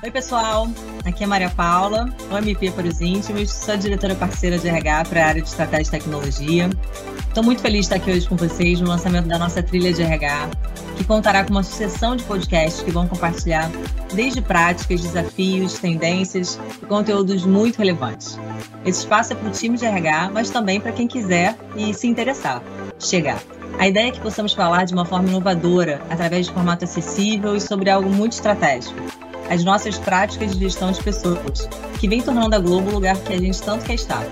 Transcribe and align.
Oi, 0.00 0.12
pessoal. 0.12 0.68
Aqui 1.04 1.24
é 1.24 1.26
Maria 1.26 1.50
Paula, 1.50 2.08
OMP 2.30 2.70
para 2.70 2.86
os 2.86 3.00
íntimos, 3.00 3.50
sou 3.50 3.76
diretora 3.76 4.14
parceira 4.14 4.56
de 4.56 4.68
RH 4.68 5.06
para 5.06 5.24
a 5.24 5.26
área 5.26 5.42
de 5.42 5.48
estratégia 5.48 5.88
e 5.88 5.90
tecnologia. 5.90 6.70
Estou 7.26 7.42
muito 7.42 7.60
feliz 7.60 7.80
de 7.80 7.86
estar 7.86 7.96
aqui 7.96 8.12
hoje 8.12 8.28
com 8.28 8.36
vocês 8.36 8.80
no 8.80 8.86
lançamento 8.86 9.26
da 9.26 9.36
nossa 9.36 9.60
trilha 9.60 9.92
de 9.92 10.00
RH, 10.00 10.50
que 10.96 11.02
contará 11.02 11.42
com 11.42 11.50
uma 11.50 11.64
sucessão 11.64 12.14
de 12.14 12.22
podcasts 12.22 12.80
que 12.80 12.92
vão 12.92 13.08
compartilhar 13.08 13.68
desde 14.14 14.40
práticas, 14.40 15.00
desafios, 15.00 15.80
tendências 15.80 16.60
e 16.80 16.86
conteúdos 16.86 17.44
muito 17.44 17.78
relevantes. 17.78 18.38
Esse 18.84 19.00
espaço 19.00 19.32
é 19.32 19.36
para 19.36 19.48
o 19.48 19.50
time 19.50 19.76
de 19.76 19.84
RH, 19.84 20.30
mas 20.32 20.48
também 20.48 20.80
para 20.80 20.92
quem 20.92 21.08
quiser 21.08 21.56
e 21.76 21.92
se 21.92 22.06
interessar 22.06 22.62
chegar. 23.00 23.42
A 23.80 23.88
ideia 23.88 24.08
é 24.08 24.10
que 24.12 24.20
possamos 24.20 24.52
falar 24.52 24.84
de 24.84 24.94
uma 24.94 25.04
forma 25.04 25.28
inovadora, 25.28 26.00
através 26.08 26.46
de 26.46 26.52
formato 26.52 26.84
acessível 26.84 27.56
e 27.56 27.60
sobre 27.60 27.90
algo 27.90 28.08
muito 28.08 28.34
estratégico 28.34 29.17
as 29.50 29.64
nossas 29.64 29.98
práticas 29.98 30.52
de 30.52 30.60
gestão 30.60 30.92
de 30.92 31.02
pessoas, 31.02 31.68
que 31.98 32.08
vem 32.08 32.20
tornando 32.20 32.54
a 32.54 32.58
Globo 32.58 32.90
o 32.90 32.94
lugar 32.94 33.16
que 33.16 33.32
a 33.32 33.38
gente 33.38 33.60
tanto 33.62 33.84
quer 33.84 33.94
estar. 33.94 34.24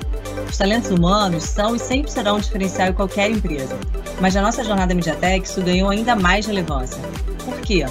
Os 0.48 0.56
talentos 0.56 0.91
humanos 0.91 1.45
são 1.45 1.75
e 1.75 1.79
sempre 1.79 2.11
serão 2.11 2.37
um 2.37 2.41
diferencial 2.41 2.89
em 2.89 2.92
qualquer 2.92 3.30
empresa, 3.30 3.77
mas 4.20 4.34
na 4.34 4.42
nossa 4.42 4.62
jornada 4.62 4.95
Mediatek 4.95 5.47
isso 5.47 5.62
ganhou 5.62 5.91
ainda 5.91 6.15
mais 6.15 6.47
relevância. 6.47 7.01
Por 7.45 7.61
quê? 7.61 7.84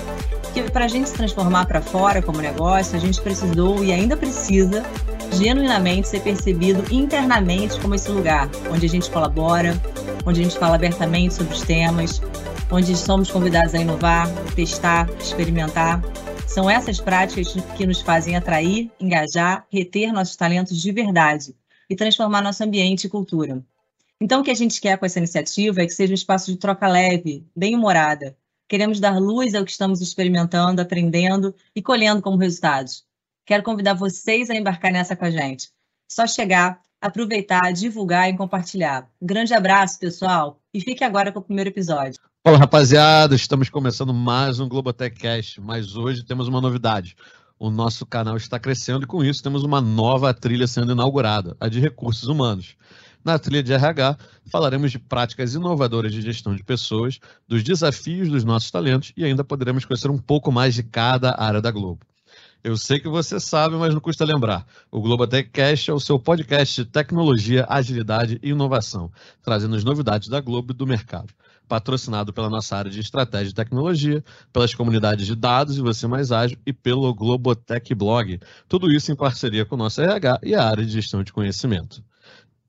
Porque 0.43 0.63
para 0.63 0.85
a 0.85 0.87
gente 0.87 1.09
se 1.09 1.15
transformar 1.15 1.65
para 1.65 1.81
fora 1.81 2.21
como 2.21 2.39
negócio, 2.39 2.95
a 2.95 2.99
gente 2.99 3.19
precisou 3.19 3.83
e 3.83 3.91
ainda 3.91 4.15
precisa 4.15 4.85
genuinamente 5.33 6.07
ser 6.07 6.21
percebido 6.21 6.83
internamente 6.93 7.79
como 7.79 7.95
esse 7.95 8.09
lugar 8.09 8.49
onde 8.71 8.85
a 8.85 8.89
gente 8.89 9.09
colabora, 9.09 9.75
onde 10.25 10.39
a 10.39 10.43
gente 10.43 10.57
fala 10.57 10.75
abertamente 10.75 11.33
sobre 11.33 11.53
os 11.53 11.61
temas, 11.61 12.21
onde 12.71 12.95
somos 12.95 13.29
convidados 13.29 13.75
a 13.75 13.79
inovar, 13.79 14.29
testar, 14.55 15.09
experimentar 15.19 16.01
são 16.47 16.69
essas 16.69 16.99
práticas 16.99 17.53
que 17.77 17.85
nos 17.85 18.01
fazem 18.01 18.35
atrair, 18.35 18.91
engajar, 18.99 19.65
reter 19.71 20.13
nossos 20.13 20.35
talentos 20.35 20.81
de 20.81 20.91
verdade 20.91 21.55
e 21.89 21.95
transformar 21.95 22.41
nosso 22.41 22.63
ambiente 22.63 23.05
e 23.05 23.09
cultura. 23.09 23.63
Então, 24.21 24.41
o 24.41 24.43
que 24.43 24.51
a 24.51 24.55
gente 24.55 24.79
quer 24.79 24.97
com 24.97 25.05
essa 25.05 25.19
iniciativa 25.19 25.81
é 25.81 25.85
que 25.85 25.93
seja 25.93 26.11
um 26.11 26.15
espaço 26.15 26.51
de 26.51 26.57
troca 26.57 26.87
leve, 26.87 27.45
bem-humorada. 27.55 28.37
Queremos 28.67 28.99
dar 28.99 29.19
luz 29.19 29.53
ao 29.53 29.65
que 29.65 29.71
estamos 29.71 30.01
experimentando, 30.01 30.81
aprendendo 30.81 31.53
e 31.75 31.81
colhendo 31.81 32.21
como 32.21 32.37
resultados. 32.37 33.05
Quero 33.45 33.61
convidar 33.61 33.93
vocês 33.93 34.49
a 34.49 34.55
embarcar 34.55 34.91
nessa 34.91 35.15
com 35.15 35.25
a 35.25 35.31
gente. 35.31 35.69
Só 36.09 36.25
chegar, 36.25 36.81
aproveitar, 37.01 37.71
divulgar 37.73 38.29
e 38.29 38.37
compartilhar. 38.37 39.09
Um 39.21 39.27
grande 39.27 39.53
abraço, 39.53 39.99
pessoal, 39.99 40.59
e 40.73 40.79
fique 40.79 41.03
agora 41.03 41.31
com 41.31 41.39
o 41.39 41.43
primeiro 41.43 41.69
episódio. 41.69 42.19
Fala 42.47 42.59
rapaziada, 42.59 43.33
estamos 43.33 43.71
começando 43.71 44.13
mais 44.13 44.59
um 44.59 44.69
Globotech 44.69 45.17
Cast, 45.17 45.59
mas 45.59 45.95
hoje 45.95 46.23
temos 46.23 46.47
uma 46.47 46.61
novidade. 46.61 47.15
O 47.57 47.71
nosso 47.71 48.05
canal 48.05 48.37
está 48.37 48.59
crescendo 48.59 49.03
e 49.03 49.07
com 49.07 49.23
isso 49.23 49.41
temos 49.41 49.63
uma 49.63 49.81
nova 49.81 50.31
trilha 50.31 50.67
sendo 50.67 50.91
inaugurada, 50.91 51.57
a 51.59 51.67
de 51.67 51.79
recursos 51.79 52.29
humanos. 52.29 52.75
Na 53.23 53.39
trilha 53.39 53.63
de 53.63 53.73
RH, 53.73 54.15
falaremos 54.45 54.91
de 54.91 54.99
práticas 54.99 55.55
inovadoras 55.55 56.13
de 56.13 56.21
gestão 56.21 56.55
de 56.55 56.63
pessoas, 56.63 57.19
dos 57.47 57.63
desafios 57.63 58.29
dos 58.29 58.43
nossos 58.43 58.69
talentos 58.69 59.11
e 59.17 59.25
ainda 59.25 59.43
poderemos 59.43 59.83
conhecer 59.83 60.11
um 60.11 60.19
pouco 60.19 60.51
mais 60.51 60.75
de 60.75 60.83
cada 60.83 61.33
área 61.41 61.59
da 61.59 61.71
Globo. 61.71 62.05
Eu 62.63 62.77
sei 62.77 62.99
que 62.99 63.09
você 63.09 63.39
sabe, 63.39 63.75
mas 63.75 63.91
não 63.91 63.99
custa 63.99 64.23
lembrar. 64.23 64.67
O 64.91 65.01
Globotech 65.01 65.49
Cast 65.49 65.89
é 65.89 65.93
o 65.95 65.99
seu 65.99 66.19
podcast 66.19 66.83
de 66.83 66.91
tecnologia, 66.91 67.65
agilidade 67.67 68.39
e 68.43 68.49
inovação, 68.49 69.11
trazendo 69.41 69.75
as 69.75 69.83
novidades 69.83 70.27
da 70.27 70.39
Globo 70.39 70.73
e 70.73 70.75
do 70.75 70.85
mercado 70.85 71.33
patrocinado 71.67 72.31
pela 72.31 72.49
nossa 72.49 72.75
área 72.75 72.91
de 72.91 72.99
estratégia 72.99 73.51
e 73.51 73.53
tecnologia, 73.53 74.23
pelas 74.51 74.73
comunidades 74.73 75.25
de 75.25 75.35
dados 75.35 75.77
e 75.77 75.81
você 75.81 76.07
mais 76.07 76.31
ágil 76.31 76.57
e 76.65 76.71
pelo 76.71 77.13
Globotech 77.13 77.93
Blog. 77.93 78.39
Tudo 78.67 78.91
isso 78.91 79.11
em 79.11 79.15
parceria 79.15 79.65
com 79.65 79.75
o 79.75 79.77
nosso 79.77 80.01
RH 80.01 80.39
e 80.43 80.55
a 80.55 80.63
área 80.63 80.85
de 80.85 80.91
gestão 80.91 81.23
de 81.23 81.33
conhecimento. 81.33 82.03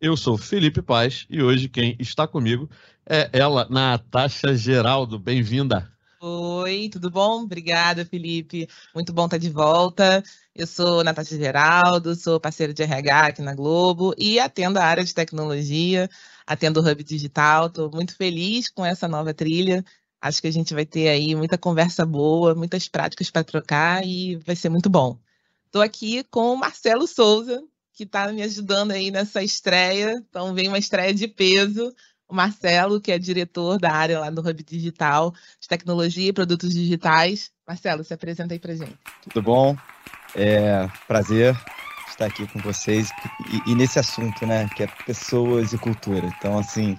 Eu 0.01 0.17
sou 0.17 0.37
Felipe 0.37 0.83
Paz 0.83 1.27
e 1.31 1.43
hoje 1.43 1.69
quem 1.69 1.97
está 1.99 2.27
comigo 2.27 2.69
é 3.09 3.31
ela, 3.33 3.67
Natasha 3.71 4.55
Geraldo. 4.55 5.19
Bem-vinda. 5.19 5.91
Oi, 6.21 6.89
tudo 6.91 7.11
bom? 7.11 7.43
Obrigada, 7.43 8.05
Felipe. 8.05 8.69
Muito 8.95 9.13
bom 9.13 9.27
estar 9.27 9.39
de 9.39 9.51
volta. 9.51 10.23
Eu 10.55 10.67
sou 10.67 11.05
Natasha 11.05 11.37
Geraldo, 11.37 12.15
sou 12.15 12.41
parceira 12.41 12.73
de 12.75 12.83
RH 12.83 13.27
aqui 13.27 13.43
na 13.43 13.55
Globo 13.55 14.15
e 14.19 14.41
atendo 14.41 14.79
a 14.79 14.85
área 14.85 15.05
de 15.05 15.15
tecnologia 15.15 16.09
atendo 16.47 16.81
o 16.81 16.89
Hub 16.89 17.03
Digital. 17.03 17.67
Estou 17.67 17.91
muito 17.91 18.15
feliz 18.15 18.71
com 18.71 18.85
essa 18.85 19.09
nova 19.09 19.35
trilha. 19.35 19.85
Acho 20.21 20.41
que 20.41 20.47
a 20.47 20.53
gente 20.53 20.73
vai 20.73 20.87
ter 20.87 21.09
aí 21.09 21.35
muita 21.35 21.59
conversa 21.59 22.07
boa, 22.07 22.55
muitas 22.55 22.89
práticas 22.89 23.31
para 23.31 23.45
trocar 23.45 24.07
e 24.07 24.37
vai 24.37 24.57
ser 24.57 24.69
muito 24.69 24.89
bom. 24.89 25.19
Estou 25.67 25.83
aqui 25.83 26.25
com 26.31 26.55
o 26.55 26.57
Marcelo 26.57 27.07
Souza, 27.07 27.63
que 27.93 28.05
está 28.05 28.33
me 28.33 28.43
ajudando 28.43 28.93
aí 28.93 29.11
nessa 29.11 29.43
estreia. 29.43 30.23
Então, 30.29 30.55
vem 30.55 30.69
uma 30.69 30.79
estreia 30.79 31.13
de 31.13 31.29
peso. 31.29 31.93
O 32.29 32.35
Marcelo, 32.35 33.01
que 33.01 33.13
é 33.13 33.19
diretor 33.19 33.79
da 33.79 33.93
área 33.93 34.19
lá 34.19 34.31
do 34.31 34.41
Hub 34.41 34.63
Digital, 34.65 35.33
de 35.61 35.69
tecnologia 35.69 36.29
e 36.29 36.33
produtos 36.33 36.73
digitais. 36.73 37.51
Marcelo, 37.67 38.03
se 38.03 38.15
apresenta 38.15 38.55
aí 38.55 38.59
para 38.59 38.75
gente. 38.75 38.99
Tudo 39.23 39.43
bom? 39.43 39.77
É 40.35 40.89
prazer 41.07 41.57
estar 42.17 42.27
aqui 42.27 42.47
com 42.47 42.59
vocês 42.61 43.11
e, 43.67 43.71
e, 43.71 43.75
nesse 43.75 43.99
assunto, 43.99 44.47
né, 44.47 44.67
que 44.75 44.83
é 44.83 44.87
pessoas 45.05 45.73
e 45.75 45.79
cultura. 45.79 46.27
Então, 46.27 46.59
assim, 46.59 46.97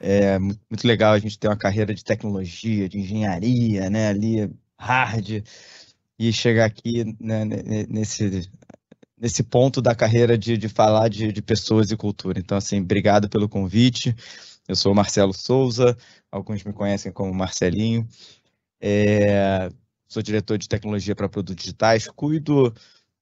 é 0.00 0.38
muito 0.38 0.86
legal 0.86 1.12
a 1.12 1.18
gente 1.18 1.38
ter 1.38 1.48
uma 1.48 1.56
carreira 1.56 1.94
de 1.94 2.02
tecnologia, 2.02 2.88
de 2.88 2.98
engenharia, 2.98 3.90
né, 3.90 4.08
ali 4.08 4.50
hard 4.78 5.44
e 6.18 6.32
chegar 6.32 6.64
aqui 6.64 7.14
né, 7.20 7.44
nesse 7.88 8.48
nesse 9.20 9.42
ponto 9.42 9.82
da 9.82 9.96
carreira 9.96 10.38
de, 10.38 10.56
de 10.56 10.68
falar 10.68 11.08
de, 11.08 11.32
de 11.32 11.42
pessoas 11.42 11.90
e 11.90 11.96
cultura. 11.96 12.38
Então, 12.38 12.56
assim, 12.56 12.80
obrigado 12.80 13.28
pelo 13.28 13.48
convite. 13.48 14.14
Eu 14.68 14.76
sou 14.76 14.94
Marcelo 14.94 15.32
Souza, 15.34 15.96
alguns 16.30 16.62
me 16.62 16.72
conhecem 16.72 17.10
como 17.10 17.34
Marcelinho. 17.34 18.06
É, 18.80 19.70
sou 20.06 20.22
diretor 20.22 20.56
de 20.56 20.68
tecnologia 20.68 21.16
para 21.16 21.28
produtos 21.28 21.64
digitais, 21.64 22.06
cuido 22.06 22.72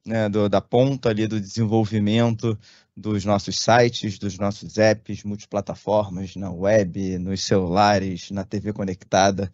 né, 0.07 0.29
do, 0.29 0.49
da 0.49 0.61
ponta 0.61 1.11
ali 1.11 1.27
do 1.27 1.41
desenvolvimento 1.41 2.59
dos 2.97 3.25
nossos 3.25 3.59
sites, 3.59 4.19
dos 4.19 4.39
nossos 4.39 4.79
apps 4.79 5.25
multiplataformas, 5.25 6.37
na 6.37 6.51
web, 6.51 7.19
nos 7.19 7.45
celulares, 7.45 8.31
na 8.31 8.45
TV 8.45 8.73
conectada. 8.73 9.51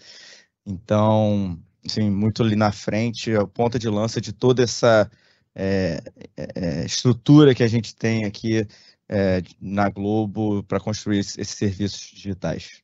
Então, 0.67 1.59
assim, 1.85 2.11
muito 2.11 2.43
ali 2.43 2.55
na 2.55 2.71
frente, 2.71 3.35
a 3.35 3.47
ponta 3.47 3.79
de 3.79 3.89
lança 3.89 4.21
de 4.21 4.33
toda 4.33 4.63
essa 4.63 5.11
é, 5.55 6.03
é, 6.37 6.85
estrutura 6.85 7.55
que 7.55 7.63
a 7.63 7.69
gente 7.69 7.95
tem 7.97 8.25
aqui 8.25 8.67
é, 9.09 9.43
na 9.61 9.89
Globo 9.91 10.63
para 10.65 10.81
construir 10.81 11.19
esses 11.19 11.49
serviços 11.49 12.01
digitais. 12.01 12.83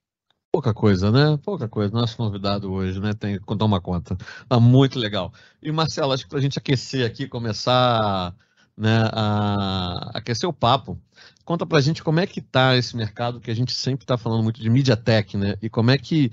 Pouca 0.50 0.72
coisa, 0.72 1.10
né? 1.10 1.38
Pouca 1.44 1.68
coisa. 1.68 1.92
Nosso 1.92 2.16
convidado 2.16 2.72
hoje, 2.72 2.98
né? 3.00 3.12
Tem 3.12 3.38
que 3.38 3.44
contar 3.44 3.66
uma 3.66 3.80
conta. 3.80 4.16
Ah, 4.48 4.58
muito 4.58 4.98
legal. 4.98 5.32
E 5.62 5.70
Marcelo, 5.70 6.12
acho 6.12 6.24
que 6.24 6.30
para 6.30 6.38
a 6.38 6.42
gente 6.42 6.58
aquecer 6.58 7.06
aqui, 7.06 7.28
começar 7.28 8.34
né, 8.76 9.10
a 9.12 10.10
aquecer 10.14 10.48
o 10.48 10.52
papo, 10.52 10.98
conta 11.44 11.66
para 11.66 11.78
a 11.78 11.80
gente 11.80 12.02
como 12.02 12.20
é 12.20 12.26
que 12.26 12.40
está 12.40 12.76
esse 12.76 12.96
mercado 12.96 13.40
que 13.40 13.50
a 13.50 13.54
gente 13.54 13.72
sempre 13.74 14.04
está 14.04 14.16
falando 14.16 14.42
muito 14.42 14.60
de 14.60 14.70
MediaTek, 14.70 15.36
né? 15.36 15.56
E 15.60 15.68
como 15.68 15.90
é 15.90 15.98
que 15.98 16.30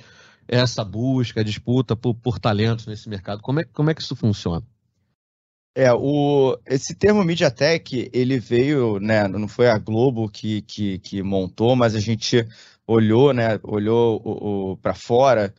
é 0.47 0.59
essa 0.59 0.83
busca, 0.83 1.43
disputa 1.43 1.95
por, 1.95 2.13
por 2.15 2.39
talentos 2.39 2.85
nesse 2.85 3.09
mercado, 3.09 3.41
como 3.41 3.59
é, 3.59 3.63
como 3.65 3.89
é 3.89 3.93
que 3.93 4.01
isso 4.01 4.15
funciona? 4.15 4.63
É, 5.77 5.91
o, 5.91 6.57
esse 6.65 6.95
termo 6.95 7.21
MediaTek, 7.23 8.09
ele 8.13 8.39
veio, 8.39 8.97
né, 8.97 9.27
não 9.27 9.45
foi 9.45 9.67
a 9.67 9.77
Globo 9.77 10.29
que, 10.29 10.61
que, 10.61 10.99
que 10.99 11.21
montou, 11.21 11.75
mas 11.75 11.95
a 11.95 11.99
gente 11.99 12.47
olhou, 12.87 13.33
né, 13.33 13.59
olhou 13.63 14.77
para 14.77 14.93
fora 14.93 15.53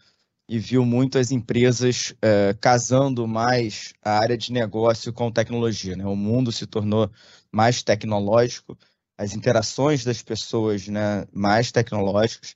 e 0.49 0.59
viu 0.59 0.85
muitas 0.85 1.33
empresas 1.33 2.15
é, 2.23 2.55
casando 2.61 3.27
mais 3.27 3.93
a 4.03 4.19
área 4.19 4.37
de 4.37 4.53
negócio 4.53 5.13
com 5.13 5.31
tecnologia. 5.31 5.97
Né? 5.97 6.05
O 6.07 6.15
mundo 6.15 6.53
se 6.53 6.67
tornou 6.67 7.11
mais 7.51 7.83
tecnológico, 7.83 8.79
as 9.19 9.35
interações 9.35 10.05
das 10.05 10.23
pessoas 10.23 10.87
né, 10.89 11.27
mais 11.33 11.73
tecnológicas, 11.73 12.55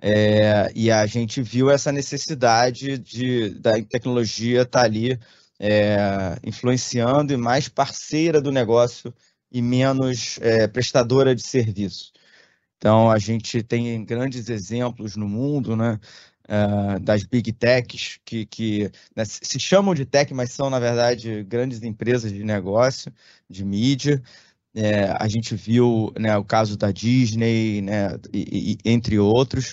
é, 0.00 0.70
e 0.74 0.90
a 0.90 1.06
gente 1.06 1.42
viu 1.42 1.70
essa 1.70 1.90
necessidade 1.90 2.98
de, 2.98 3.50
da 3.50 3.72
tecnologia 3.82 4.62
estar 4.62 4.80
tá 4.80 4.84
ali 4.84 5.18
é, 5.58 6.38
influenciando 6.44 7.32
e 7.32 7.36
mais 7.36 7.68
parceira 7.68 8.40
do 8.40 8.52
negócio 8.52 9.12
e 9.50 9.62
menos 9.62 10.38
prestadora 10.72 11.34
de 11.34 11.42
serviço. 11.42 12.12
Então, 12.78 13.10
a 13.10 13.18
gente 13.18 13.62
tem 13.62 14.04
grandes 14.04 14.48
exemplos 14.48 15.16
no 15.16 15.28
mundo, 15.28 15.76
né? 15.76 15.98
Uh, 16.48 17.00
das 17.00 17.24
big 17.24 17.52
techs, 17.52 18.20
que, 18.24 18.46
que 18.46 18.90
né, 19.16 19.24
se 19.24 19.58
chamam 19.58 19.92
de 19.94 20.04
tech, 20.04 20.32
mas 20.32 20.52
são, 20.52 20.70
na 20.70 20.78
verdade, 20.78 21.42
grandes 21.42 21.82
empresas 21.82 22.32
de 22.32 22.44
negócio, 22.44 23.12
de 23.50 23.64
mídia. 23.64 24.22
É, 24.72 25.10
a 25.18 25.26
gente 25.26 25.56
viu 25.56 26.12
né, 26.18 26.36
o 26.36 26.44
caso 26.44 26.76
da 26.76 26.92
Disney, 26.92 27.80
né, 27.82 28.10
e, 28.32 28.78
e, 28.84 28.90
entre 28.90 29.18
outros. 29.18 29.72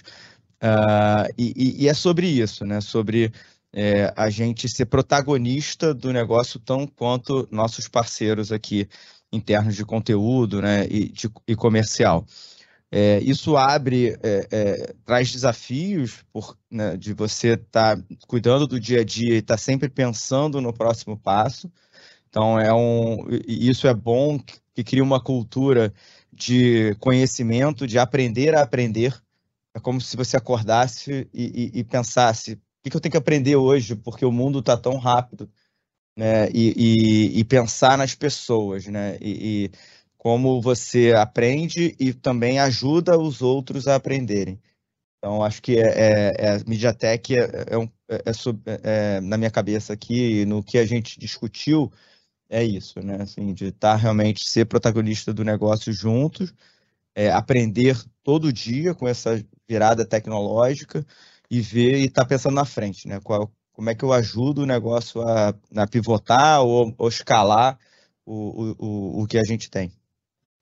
Uh, 0.64 1.30
e, 1.38 1.84
e, 1.84 1.90
é 1.90 1.94
sobre 1.94 2.26
isso, 2.26 2.66
né, 2.66 2.82
sobre 2.82 3.32
é, 3.74 4.14
a 4.16 4.30
gente 4.30 4.70
ser 4.70 4.86
protagonista 4.86 5.94
do 5.94 6.14
negócio 6.14 6.60
tão 6.60 6.88
quanto 6.88 7.48
nossos 7.52 7.88
parceiros 7.88 8.52
aqui 8.52 8.88
internos 9.32 9.76
de 9.76 9.84
conteúdo 9.84 10.62
né, 10.62 10.86
e, 10.90 11.10
de, 11.10 11.30
e 11.48 11.56
comercial. 11.56 12.26
É, 12.96 13.18
isso 13.24 13.58
abre, 13.58 14.16
é, 14.22 14.48
é, 14.52 14.94
traz 15.04 15.32
desafios 15.32 16.24
por, 16.32 16.56
né, 16.70 16.96
de 16.96 17.12
você 17.12 17.54
estar 17.54 17.98
tá 17.98 18.04
cuidando 18.28 18.68
do 18.68 18.80
dia 18.80 19.02
a 19.02 19.04
dia 19.04 19.34
e 19.34 19.38
estar 19.40 19.56
tá 19.56 19.58
sempre 19.58 19.90
pensando 19.90 20.62
no 20.62 20.72
próximo 20.72 21.18
passo. 21.18 21.72
Então, 22.30 22.60
é 22.60 22.72
um, 22.72 23.26
isso 23.48 23.88
é 23.88 23.96
bom, 23.96 24.40
que 24.76 24.84
cria 24.84 25.04
uma 25.04 25.20
cultura 25.20 25.92
de 26.32 26.94
conhecimento, 27.00 27.88
de 27.88 27.98
aprender 27.98 28.54
a 28.56 28.62
aprender. 28.62 29.20
É 29.74 29.80
como 29.80 30.00
se 30.00 30.16
você 30.16 30.38
acordasse 30.38 31.28
e, 31.34 31.72
e, 31.74 31.80
e 31.80 31.84
pensasse: 31.84 32.54
o 32.86 32.90
que 32.92 32.96
eu 32.96 33.02
tenho 33.02 33.12
que 33.12 33.18
aprender 33.18 33.56
hoje? 33.56 33.96
Porque 33.96 34.24
o 34.24 34.32
mundo 34.32 34.60
está 34.60 34.78
tão 34.78 34.98
rápido. 34.98 35.50
Né? 36.16 36.48
E, 36.54 37.40
e, 37.40 37.44
pensar 37.44 37.98
nas 37.98 38.14
pessoas, 38.14 38.86
né? 38.86 39.18
E, 39.20 39.72
como 40.24 40.62
você 40.62 41.12
aprende 41.12 41.98
e 42.00 42.14
também 42.14 42.58
ajuda 42.58 43.20
os 43.20 43.42
outros 43.42 43.90
a 43.90 43.96
aprenderem. 43.96 44.58
Então, 45.18 45.44
acho 45.44 45.62
que 45.62 45.78
é, 45.78 45.82
é, 45.82 46.34
é 46.48 46.64
MediaTek 46.66 47.36
é, 47.36 47.42
é, 47.42 47.46
é, 48.08 48.32
é, 48.32 48.82
é, 49.18 49.20
na 49.20 49.38
minha 49.38 49.52
cabeça 49.52 49.92
aqui, 49.92 50.46
no 50.46 50.64
que 50.64 50.78
a 50.78 50.86
gente 50.86 51.20
discutiu, 51.20 51.92
é 52.50 52.64
isso, 52.64 53.02
né? 53.02 53.18
Assim, 53.22 53.54
de 53.54 53.66
estar 53.66 53.92
tá 53.92 53.96
realmente 53.98 54.50
ser 54.50 54.64
protagonista 54.66 55.34
do 55.34 55.44
negócio 55.44 55.92
juntos, 55.92 56.54
aprender 57.34 58.02
todo 58.24 58.54
dia 58.54 58.96
com 58.96 59.08
essa 59.10 59.44
virada 59.68 60.06
tecnológica 60.06 61.06
e 61.52 61.60
ver 61.60 61.98
e 61.98 62.06
estar 62.06 62.24
tá 62.24 62.30
pensando 62.30 62.56
na 62.56 62.66
frente, 62.66 63.10
né? 63.10 63.20
Qual, 63.22 63.52
como 63.74 63.90
é 63.90 63.96
que 63.96 64.06
eu 64.06 64.14
ajudo 64.14 64.62
o 64.62 64.66
negócio 64.66 65.22
a, 65.22 65.54
a 65.76 65.88
pivotar 65.88 66.62
ou, 66.64 66.96
ou 66.98 67.10
escalar 67.10 67.78
o, 68.26 68.74
o, 68.80 69.24
o 69.24 69.28
que 69.28 69.38
a 69.38 69.44
gente 69.44 69.70
tem 69.70 69.92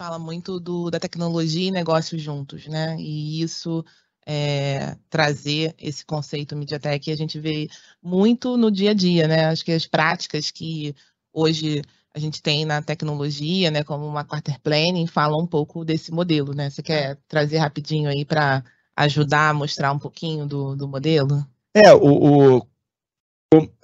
fala 0.02 0.18
muito 0.18 0.60
do, 0.60 0.90
da 0.90 1.00
tecnologia 1.00 1.68
e 1.68 1.72
negócios 1.72 2.20
juntos, 2.20 2.66
né? 2.66 2.96
E 2.98 3.40
isso 3.40 3.86
é, 4.26 4.98
trazer 5.12 5.76
esse 5.78 6.04
conceito 6.04 6.56
MediaTek 6.56 7.12
a 7.12 7.16
gente 7.16 7.40
vê 7.40 7.70
muito 8.02 8.58
no 8.58 8.72
dia 8.72 8.92
a 8.92 8.94
dia, 8.96 9.28
né? 9.28 9.46
Acho 9.46 9.64
que 9.64 9.72
as 9.72 9.86
práticas 9.86 10.50
que 10.50 10.96
hoje 11.32 11.84
a 12.16 12.18
gente 12.18 12.42
tem 12.42 12.66
na 12.66 12.82
tecnologia, 12.82 13.70
né, 13.70 13.84
como 13.84 14.06
uma 14.08 14.26
quarter 14.26 14.60
planning, 14.60 15.06
falam 15.06 15.40
um 15.40 15.48
pouco 15.48 15.86
desse 15.86 16.12
modelo, 16.12 16.52
né? 16.52 16.72
Você 16.72 16.82
quer 16.82 17.20
trazer 17.28 17.60
rapidinho 17.60 18.10
aí 18.10 18.26
para 18.26 18.64
ajudar 18.96 19.50
a 19.50 19.54
mostrar 19.54 19.92
um 19.92 20.00
pouquinho 20.00 20.48
do, 20.48 20.76
do 20.76 20.88
modelo? 20.88 21.46
É, 21.76 21.94
o, 21.94 22.58
o, 22.58 22.68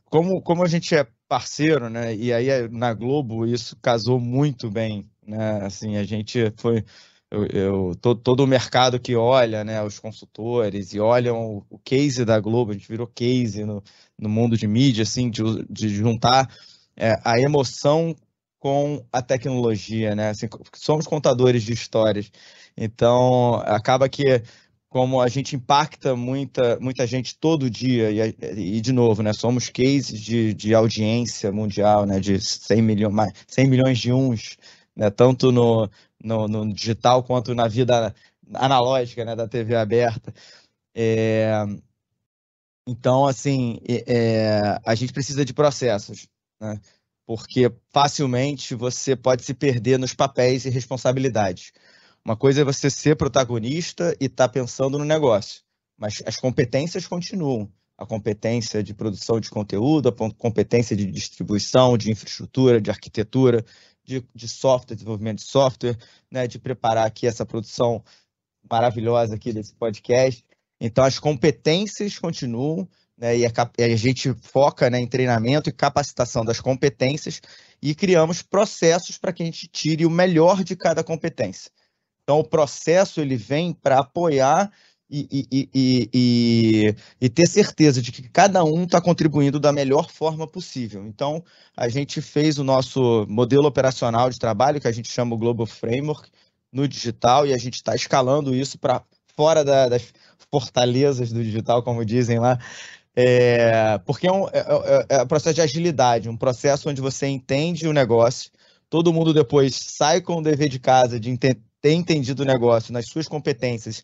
como, 0.10 0.42
como 0.42 0.63
a 0.63 0.68
gente 0.68 0.96
é 0.96 1.06
parceiro, 1.28 1.92
né? 1.92 2.16
E 2.16 2.34
aí 2.34 2.68
na 2.70 2.92
Globo 2.92 3.46
isso 3.46 3.78
casou 3.80 4.20
muito 4.20 4.72
bem 4.72 5.08
né? 5.27 5.59
Assim, 5.63 5.97
a 5.97 6.03
gente 6.03 6.51
foi 6.57 6.83
eu, 7.29 7.45
eu 7.47 7.95
todo, 8.01 8.21
todo, 8.21 8.39
o 8.44 8.47
mercado 8.47 9.00
que 9.00 9.15
olha, 9.15 9.63
né, 9.63 9.83
os 9.83 10.00
consultores 10.00 10.94
e 10.94 11.00
olham 11.00 11.57
o, 11.57 11.65
o 11.69 11.79
case 11.79 12.24
da 12.24 12.39
Globo, 12.39 12.71
a 12.71 12.74
gente 12.74 12.88
virou 12.88 13.06
case 13.07 13.65
no, 13.65 13.83
no 14.18 14.29
mundo 14.29 14.57
de 14.57 14.65
mídia, 14.68 15.03
assim, 15.03 15.29
de, 15.29 15.44
de 15.69 15.89
juntar 15.89 16.50
é, 16.95 17.19
a 17.24 17.39
emoção 17.39 18.15
com 18.59 19.06
a 19.12 19.21
tecnologia, 19.21 20.15
né? 20.15 20.29
Assim, 20.29 20.47
somos 20.75 21.06
contadores 21.06 21.63
de 21.63 21.74
histórias, 21.74 22.31
então 22.75 23.56
acaba 23.65 24.09
que 24.09 24.41
como 24.89 25.21
a 25.21 25.27
gente 25.27 25.56
impacta 25.56 26.15
muita, 26.15 26.79
muita 26.79 27.06
gente 27.06 27.38
todo 27.38 27.69
dia, 27.69 28.09
e, 28.09 28.77
e 28.77 28.81
de 28.81 28.91
novo, 28.94 29.21
né, 29.21 29.33
somos 29.33 29.69
cases 29.69 30.19
de, 30.19 30.53
de 30.53 30.74
audiência 30.74 31.51
mundial, 31.51 32.06
né, 32.06 32.19
de 32.19 32.39
100, 32.39 32.81
milho, 32.81 33.12
100 33.47 33.68
milhões 33.68 34.00
de 34.00 34.13
uns, 34.13 34.57
né, 34.98 35.12
tanto 35.12 35.52
no, 35.52 35.90
no, 36.22 36.48
no, 36.48 36.74
digital 36.74 37.24
quanto 37.24 37.54
na 37.54 37.68
vida 37.68 38.14
analógica 38.54 39.24
né, 39.24 39.36
da 39.36 39.48
TV 39.48 39.76
aberta. 39.76 40.34
É, 40.96 41.52
então, 42.88 43.28
assim, 43.28 43.80
é, 43.88 44.80
a 44.84 44.96
gente 44.96 45.14
precisa 45.14 45.46
de 45.46 45.54
processos, 45.54 46.28
né, 46.60 46.80
porque 47.28 47.72
facilmente 47.94 48.74
você 48.74 49.16
pode 49.16 49.44
se 49.44 49.54
perder 49.54 50.00
nos 50.00 50.16
papéis 50.16 50.66
e 50.66 50.70
responsabilidades. 50.70 51.72
Uma 52.26 52.36
coisa 52.36 52.62
é 52.62 52.64
você 52.64 52.90
ser 52.90 53.16
protagonista 53.16 54.16
e 54.20 54.26
estar 54.26 54.48
tá 54.48 54.54
pensando 54.54 54.98
no 54.98 55.06
negócio, 55.06 55.62
mas 55.96 56.24
as 56.26 56.38
competências 56.38 57.06
continuam. 57.06 57.72
A 58.00 58.06
competência 58.06 58.84
de 58.84 58.94
produção 58.94 59.40
de 59.40 59.50
conteúdo, 59.50 60.10
a 60.10 60.34
competência 60.36 60.96
de 60.96 61.08
distribuição, 61.08 61.98
de 61.98 62.12
infraestrutura, 62.12 62.80
de 62.80 62.92
arquitetura, 62.92 63.66
de, 64.07 64.24
de 64.33 64.48
software, 64.48 64.95
desenvolvimento 64.95 65.39
de 65.39 65.45
software, 65.45 65.98
né, 66.31 66.48
de 66.48 66.57
preparar 66.57 67.06
aqui 67.06 67.27
essa 67.27 67.45
produção 67.45 68.04
maravilhosa 68.69 69.36
aqui 69.36 69.51
desse 69.51 69.75
podcast. 69.75 70.44
Então, 70.80 71.04
as 71.04 71.19
competências 71.19 72.18
continuam, 72.18 72.88
né, 73.18 73.38
e, 73.38 73.45
a, 73.45 73.51
a 73.51 73.95
gente 73.95 74.33
foca 74.42 74.89
né, 74.89 75.00
em 75.00 75.07
treinamento 75.07 75.69
e 75.69 75.74
capacitação 75.74 76.45
das 76.45 76.62
competências 76.62 77.42
e 77.81 77.94
criamos 77.94 78.42
processos 78.42 79.18
para 79.18 79.33
que 79.33 79.44
a 79.44 79.45
gente 79.45 79.68
tire 79.68 80.06
o 80.06 80.10
melhor 80.10 80.63
de 80.63 80.75
cada 80.75 81.03
competência. 81.03 81.69
Então, 82.24 82.39
o 82.39 82.48
processo 82.48 83.19
ele 83.19 83.36
vem 83.36 83.74
para 83.74 84.00
apoiar 84.00 84.71
e, 85.09 85.48
e, 85.51 85.69
e, 86.13 86.95
e, 87.21 87.30
ter 87.30 87.48
certeza 87.48 88.01
de 88.01 88.12
que 88.12 88.27
cada 88.30 88.63
um 88.63 88.83
está 88.83 89.00
contribuindo 89.00 89.59
da 89.59 89.71
melhor 89.71 90.09
forma 90.09 90.45
possível. 90.45 91.06
Então, 91.06 91.44
a 91.75 91.88
gente 91.88 92.21
fez 92.21 92.57
o 92.57 92.63
nosso 92.63 93.25
modelo 93.30 93.68
operacional 93.68 94.30
de 94.30 94.38
trabalho, 94.38 94.81
que 94.81 94.88
a 94.88 94.92
gente 94.92 95.09
chama 95.09 95.36
o 95.36 95.38
Global 95.38 95.65
Framework, 95.65 96.30
no 96.71 96.88
digital, 96.88 97.48
e 97.48 97.54
a 97.54 97.57
gente 97.57 97.75
está 97.75 97.95
escalando 97.95 98.54
isso 98.54 98.77
para 98.77 99.01
fora 99.36 99.63
da, 99.63 99.88
das 99.88 100.13
fortalezas 100.51 101.31
do 101.31 101.44
digital, 101.44 101.81
como 101.83 102.03
dizem 102.03 102.39
lá, 102.39 102.60
é, 103.15 103.98
porque 104.06 104.27
é 104.27 104.31
um, 104.31 104.48
é, 104.50 104.60
é, 104.60 105.18
é 105.18 105.24
um 105.24 105.27
processo 105.27 105.56
de 105.56 105.62
agilidade, 105.62 106.30
um 106.30 106.38
processo 106.38 106.89
onde 106.89 107.01
você 107.01 107.27
entende 107.27 107.88
o 107.88 107.94
negócio, 107.94 108.51
todo 108.89 109.13
mundo 109.13 109.33
depois 109.33 109.75
sai 109.75 110.21
com 110.21 110.38
o 110.38 110.42
dever 110.42 110.69
de 110.69 110.80
casa 110.80 111.19
de 111.19 111.36
ter 111.38 111.92
entendido 111.92 112.44
o 112.44 112.45
negócio 112.45 112.94
nas 112.94 113.07
suas 113.07 113.27
competências 113.27 114.03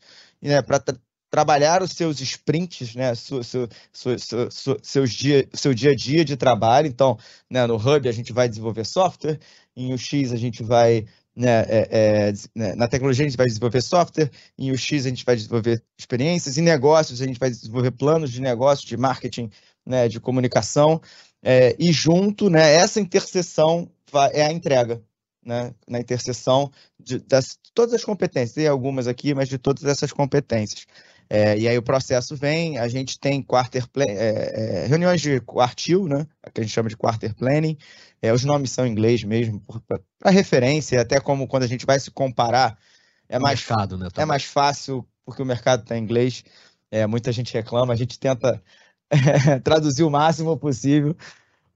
né, 0.49 0.61
para 0.61 0.79
tra 0.79 0.95
trabalhar 1.29 1.81
os 1.81 1.93
seus 1.93 2.21
sprints, 2.21 2.93
né, 2.93 3.15
seu, 3.15 3.43
seu, 3.43 3.67
seu, 3.91 4.77
seus 4.83 5.11
dia, 5.11 5.49
seu 5.51 5.73
dia 5.73 5.89
a 5.89 5.95
dia 5.95 6.23
de 6.23 6.37
trabalho. 6.37 6.85
Então, 6.85 7.17
né, 7.49 7.65
no 7.65 7.75
Hub 7.75 8.07
a 8.07 8.11
gente 8.11 8.31
vai 8.31 8.47
desenvolver 8.47 8.85
software, 8.85 9.39
em 9.75 9.91
UX 9.95 10.31
a 10.31 10.35
gente 10.35 10.61
vai 10.61 11.07
né, 11.35 11.61
é, 11.67 11.87
é, 11.89 12.33
né, 12.55 12.75
na 12.75 12.87
tecnologia 12.87 13.25
a 13.25 13.27
gente 13.27 13.37
vai 13.37 13.47
desenvolver 13.47 13.81
software, 13.81 14.29
em 14.55 14.71
UX 14.71 14.91
a 14.91 15.09
gente 15.09 15.25
vai 15.25 15.35
desenvolver 15.35 15.83
experiências, 15.97 16.59
em 16.59 16.61
negócios 16.61 17.19
a 17.19 17.25
gente 17.25 17.39
vai 17.39 17.49
desenvolver 17.49 17.89
planos 17.89 18.31
de 18.31 18.39
negócio, 18.39 18.87
de 18.87 18.95
marketing, 18.95 19.49
né, 19.83 20.07
de 20.07 20.19
comunicação, 20.19 21.01
é, 21.41 21.75
e 21.79 21.91
junto, 21.91 22.47
né, 22.47 22.75
essa 22.75 22.99
interseção 22.99 23.89
é 24.33 24.43
a 24.43 24.51
entrega 24.51 25.01
né, 25.45 25.73
na 25.87 25.99
interseção 25.99 26.71
de 26.99 27.19
das, 27.19 27.57
todas 27.73 27.93
as 27.93 28.03
competências, 28.03 28.53
tem 28.53 28.67
algumas 28.67 29.07
aqui, 29.07 29.33
mas 29.33 29.49
de 29.49 29.57
todas 29.57 29.83
essas 29.83 30.11
competências. 30.11 30.85
É, 31.29 31.57
e 31.57 31.67
aí 31.67 31.77
o 31.77 31.83
processo 31.83 32.35
vem, 32.35 32.77
a 32.77 32.87
gente 32.87 33.19
tem 33.19 33.41
quarter 33.41 33.87
plan, 33.87 34.05
é, 34.07 34.83
é, 34.83 34.87
reuniões 34.87 35.21
de 35.21 35.39
quartil, 35.39 36.07
né, 36.07 36.27
que 36.53 36.61
a 36.61 36.63
gente 36.63 36.73
chama 36.73 36.89
de 36.89 36.97
quarter 36.97 37.33
planning, 37.33 37.77
é, 38.21 38.31
os 38.31 38.43
nomes 38.43 38.71
são 38.71 38.85
em 38.85 38.91
inglês 38.91 39.23
mesmo, 39.23 39.61
para 39.87 40.31
referência, 40.31 41.01
até 41.01 41.19
como 41.19 41.47
quando 41.47 41.63
a 41.63 41.67
gente 41.67 41.85
vai 41.85 41.99
se 41.99 42.11
comparar, 42.11 42.77
é 43.27 43.39
mais, 43.39 43.59
mercado, 43.59 43.97
né, 43.97 44.09
é 44.15 44.25
mais 44.25 44.43
fácil, 44.43 45.07
porque 45.25 45.41
o 45.41 45.45
mercado 45.45 45.81
está 45.81 45.97
em 45.97 46.03
inglês, 46.03 46.43
é, 46.91 47.07
muita 47.07 47.31
gente 47.31 47.53
reclama, 47.53 47.93
a 47.93 47.97
gente 47.97 48.19
tenta 48.19 48.61
traduzir 49.63 50.03
o 50.03 50.11
máximo 50.11 50.57
possível, 50.57 51.15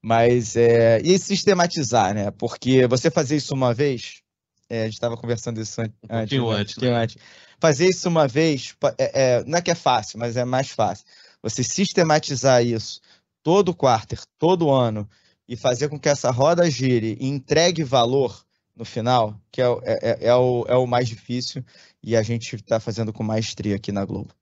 mas 0.02 0.56
é, 0.56 1.02
e 1.02 1.18
sistematizar, 1.18 2.14
né? 2.14 2.32
Porque 2.32 2.88
você 2.88 3.10
fazer 3.10 3.38
isso 3.38 3.54
uma 3.54 3.74
vez, 3.74 4.22
é, 4.70 4.82
a 4.82 4.86
gente 4.86 4.94
estava 4.94 5.18
conversando 5.18 5.62
isso 5.62 5.82
antes, 5.82 5.96
um 6.04 6.08
pouquinho 6.08 6.50
né? 6.50 6.56
antes, 6.56 6.78
né? 6.78 6.90
antes. 6.90 7.18
Fazer 7.60 7.90
isso 7.90 8.08
uma 8.08 8.28
vez, 8.28 8.76
é, 8.98 9.22
é, 9.22 9.44
não 9.46 9.58
é 9.58 9.62
que 9.62 9.72
é 9.72 9.76
fácil, 9.76 10.20
mas 10.20 10.38
é 10.38 10.46
mais 10.46 10.70
fácil. 10.70 11.06
Você 11.42 11.64
sistematizar 11.64 12.64
isso 12.64 13.02
todo 13.44 13.74
quarter, 13.74 14.20
todo 14.38 14.70
ano, 14.70 15.10
e 15.48 15.56
fazer 15.56 15.88
com 15.88 16.00
que 16.00 16.10
essa 16.10 16.30
roda 16.30 16.70
gire 16.70 17.18
e 17.20 17.28
entregue 17.28 17.84
valor 17.84 18.46
no 18.76 18.86
final, 18.86 19.40
que 19.52 19.62
é, 19.62 19.66
é, 19.66 20.00
é, 20.02 20.28
é 20.28 20.36
o, 20.36 20.66
é 20.68 20.76
o 20.76 20.86
mais 20.86 21.08
difícil, 21.08 21.64
e 22.04 22.16
a 22.16 22.22
gente 22.22 22.56
está 22.56 22.80
fazendo 22.80 23.12
com 23.12 23.24
maestria 23.24 23.76
aqui 23.76 23.92
na 23.92 24.06
Globo. 24.06 24.34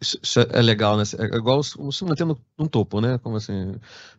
Isso 0.00 0.40
é 0.40 0.60
legal, 0.60 0.96
né? 0.96 1.04
É 1.18 1.36
igual 1.36 1.62
se 1.62 2.04
mantendo 2.04 2.38
no 2.58 2.68
topo, 2.68 3.00
né? 3.00 3.16
Como 3.18 3.36
assim, 3.36 3.74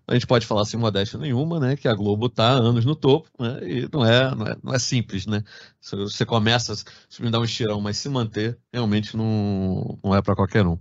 a 0.08 0.13
gente 0.15 0.25
pode 0.25 0.48
falar 0.48 0.65
sem 0.65 0.79
modéstia 0.79 1.20
nenhuma, 1.20 1.60
né? 1.60 1.75
Que 1.75 1.88
a 1.88 1.93
Globo 1.93 2.25
está 2.25 2.50
anos 2.50 2.84
no 2.84 2.96
topo, 2.96 3.29
né? 3.39 3.60
E 3.62 3.89
não 3.93 4.03
é, 4.03 4.36
não 4.36 4.48
é, 4.48 4.58
não 4.63 4.74
é 4.74 4.79
simples, 4.79 5.27
né? 5.27 5.43
Você 5.82 6.25
começa, 6.25 6.75
se 6.75 7.22
me 7.22 7.29
dá 7.29 7.39
um 7.39 7.43
estirão, 7.43 7.79
mas 7.79 7.98
se 7.98 8.10
manter 8.10 8.58
realmente 8.74 9.15
não, 9.15 10.00
não 10.03 10.15
é 10.15 10.22
para 10.22 10.36
qualquer 10.36 10.65
um. 10.65 10.79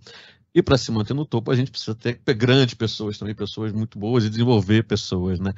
E 0.55 0.63
para 0.63 0.77
se 0.77 0.91
manter 0.93 1.15
no 1.15 1.25
topo, 1.25 1.51
a 1.51 1.57
gente 1.57 1.71
precisa 1.71 1.95
ter 1.95 2.19
grandes 2.35 2.75
pessoas 2.75 3.17
também, 3.19 3.35
pessoas 3.35 3.73
muito 3.73 3.99
boas 3.99 4.25
e 4.25 4.31
desenvolver 4.31 4.83
pessoas, 4.85 5.41
né? 5.41 5.53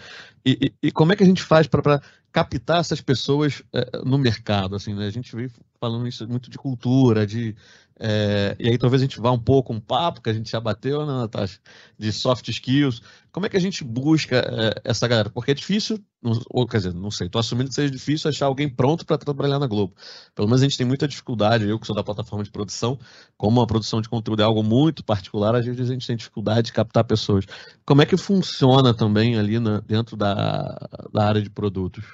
E, 0.44 0.72
e, 0.82 0.88
e 0.88 0.92
como 0.92 1.12
é 1.12 1.16
que 1.16 1.22
a 1.24 1.26
gente 1.26 1.42
faz 1.42 1.66
para 1.66 2.00
captar 2.32 2.80
essas 2.80 3.00
pessoas 3.00 3.62
é, 3.72 3.98
no 4.04 4.18
mercado? 4.18 4.76
Assim, 4.76 4.94
né? 4.94 5.06
A 5.06 5.10
gente 5.10 5.34
vem 5.34 5.48
falando 5.80 6.06
isso 6.06 6.26
muito 6.28 6.48
de 6.48 6.58
cultura, 6.58 7.26
de 7.26 7.56
é, 7.98 8.56
e 8.58 8.68
aí 8.68 8.76
talvez 8.76 9.00
a 9.00 9.04
gente 9.04 9.20
vá 9.20 9.30
um 9.30 9.38
pouco 9.38 9.72
um 9.72 9.78
papo 9.78 10.20
que 10.20 10.28
a 10.28 10.32
gente 10.32 10.50
já 10.50 10.58
bateu, 10.60 11.06
né, 11.06 11.12
Natasha, 11.12 11.60
de 11.96 12.12
soft 12.12 12.48
skills. 12.48 13.00
Como 13.30 13.46
é 13.46 13.48
que 13.48 13.56
a 13.56 13.60
gente 13.60 13.84
busca 13.84 14.36
é, 14.36 14.80
essa 14.84 15.06
galera? 15.06 15.30
Porque 15.30 15.52
é 15.52 15.54
difícil, 15.54 16.04
ou 16.50 16.66
quer 16.66 16.78
dizer, 16.78 16.94
não 16.94 17.10
sei, 17.10 17.28
estou 17.28 17.38
assumindo 17.38 17.68
que 17.68 17.74
seja 17.74 17.90
difícil 17.90 18.30
achar 18.30 18.46
alguém 18.46 18.68
pronto 18.68 19.06
para 19.06 19.16
trabalhar 19.16 19.60
na 19.60 19.66
Globo. 19.68 19.94
Pelo 20.34 20.48
menos 20.48 20.60
a 20.60 20.64
gente 20.64 20.76
tem 20.76 20.86
muita 20.86 21.06
dificuldade, 21.06 21.68
eu 21.68 21.78
que 21.78 21.86
sou 21.86 21.94
da 21.94 22.02
plataforma 22.02 22.44
de 22.44 22.50
produção, 22.50 22.98
como 23.36 23.60
a 23.60 23.66
produção 23.66 24.00
de 24.00 24.08
conteúdo 24.08 24.42
é 24.42 24.44
algo 24.44 24.62
muito 24.62 25.04
particular, 25.04 25.54
às 25.54 25.64
vezes 25.64 25.88
a 25.88 25.92
gente 25.92 26.06
tem 26.06 26.16
dificuldade 26.16 26.66
de 26.66 26.72
captar 26.72 27.04
pessoas. 27.04 27.44
Como 27.86 28.02
é 28.02 28.06
que 28.06 28.16
funciona 28.16 28.92
também 28.92 29.38
ali 29.38 29.60
na, 29.60 29.80
dentro 29.80 30.16
da, 30.16 30.88
da 31.12 31.26
área 31.26 31.42
de 31.42 31.50
produtos? 31.50 32.04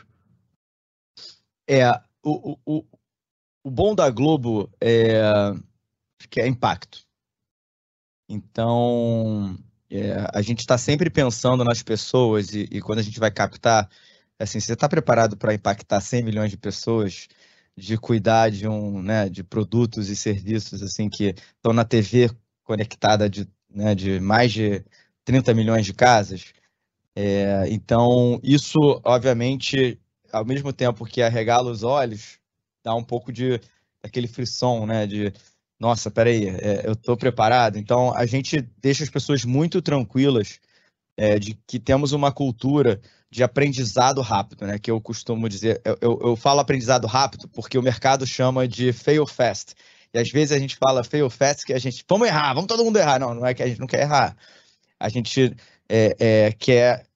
É, 1.66 1.88
o, 2.22 2.58
o, 2.66 2.84
o 3.64 3.70
bom 3.70 3.94
da 3.94 4.10
Globo 4.10 4.68
é 4.80 5.54
que 6.28 6.40
é 6.40 6.46
impacto. 6.46 7.06
Então, 8.28 9.58
é, 9.90 10.24
a 10.32 10.40
gente 10.40 10.60
está 10.60 10.78
sempre 10.78 11.10
pensando 11.10 11.64
nas 11.64 11.82
pessoas 11.82 12.54
e, 12.54 12.68
e, 12.70 12.80
quando 12.80 13.00
a 13.00 13.02
gente 13.02 13.18
vai 13.18 13.30
captar, 13.30 13.88
assim, 14.38 14.60
você 14.60 14.72
está 14.72 14.88
preparado 14.88 15.36
para 15.36 15.54
impactar 15.54 16.00
100 16.00 16.22
milhões 16.22 16.50
de 16.50 16.56
pessoas, 16.56 17.26
de 17.76 17.98
cuidar 17.98 18.50
de 18.50 18.68
um, 18.68 19.02
né, 19.02 19.28
de 19.28 19.42
produtos 19.42 20.08
e 20.08 20.16
serviços 20.16 20.82
assim 20.82 21.08
que 21.08 21.34
estão 21.56 21.72
na 21.72 21.84
TV 21.84 22.30
conectada 22.62 23.28
de, 23.28 23.48
né, 23.68 23.94
de 23.94 24.20
mais 24.20 24.52
de 24.52 24.84
30 25.24 25.52
milhões 25.54 25.84
de 25.84 25.92
casas. 25.92 26.52
É, 27.16 27.64
então, 27.68 28.40
isso, 28.42 28.78
obviamente, 29.04 29.98
ao 30.32 30.44
mesmo 30.44 30.72
tempo 30.72 31.04
que 31.04 31.20
arregala 31.22 31.70
os 31.70 31.82
olhos, 31.82 32.38
dá 32.84 32.94
um 32.94 33.02
pouco 33.02 33.32
de 33.32 33.60
aquele 34.02 34.28
frisson, 34.28 34.86
né, 34.86 35.06
de 35.06 35.32
nossa, 35.80 36.10
peraí, 36.10 36.46
é, 36.48 36.82
eu 36.86 36.92
estou 36.92 37.16
preparado. 37.16 37.78
Então, 37.78 38.14
a 38.14 38.26
gente 38.26 38.60
deixa 38.82 39.02
as 39.02 39.08
pessoas 39.08 39.46
muito 39.46 39.80
tranquilas 39.80 40.60
é, 41.16 41.38
de 41.38 41.54
que 41.66 41.80
temos 41.80 42.12
uma 42.12 42.30
cultura 42.30 43.00
de 43.30 43.42
aprendizado 43.42 44.20
rápido, 44.20 44.66
né? 44.66 44.78
Que 44.78 44.90
eu 44.90 45.00
costumo 45.00 45.48
dizer, 45.48 45.80
eu, 45.82 45.96
eu, 46.02 46.20
eu, 46.22 46.36
falo 46.36 46.60
aprendizado 46.60 47.06
rápido 47.06 47.48
porque 47.48 47.78
o 47.78 47.82
mercado 47.82 48.26
chama 48.26 48.68
de 48.68 48.92
fail 48.92 49.26
fast. 49.26 49.74
E 50.12 50.18
às 50.18 50.28
vezes 50.30 50.52
a 50.52 50.58
gente 50.58 50.76
fala 50.76 51.02
fail 51.02 51.30
fast 51.30 51.64
que 51.64 51.72
a 51.72 51.78
gente, 51.78 52.04
vamos 52.06 52.28
errar, 52.28 52.52
vamos 52.52 52.68
todo 52.68 52.84
mundo 52.84 52.98
errar. 52.98 53.18
Não, 53.18 53.34
não 53.34 53.46
é 53.46 53.54
que 53.54 53.62
a 53.62 53.66
gente 53.66 53.80
não 53.80 53.86
quer 53.86 54.02
errar. 54.02 54.36
A 54.98 55.08
gente 55.08 55.56
é, 55.88 56.16
é, 56.18 56.52
quer, 56.52 57.06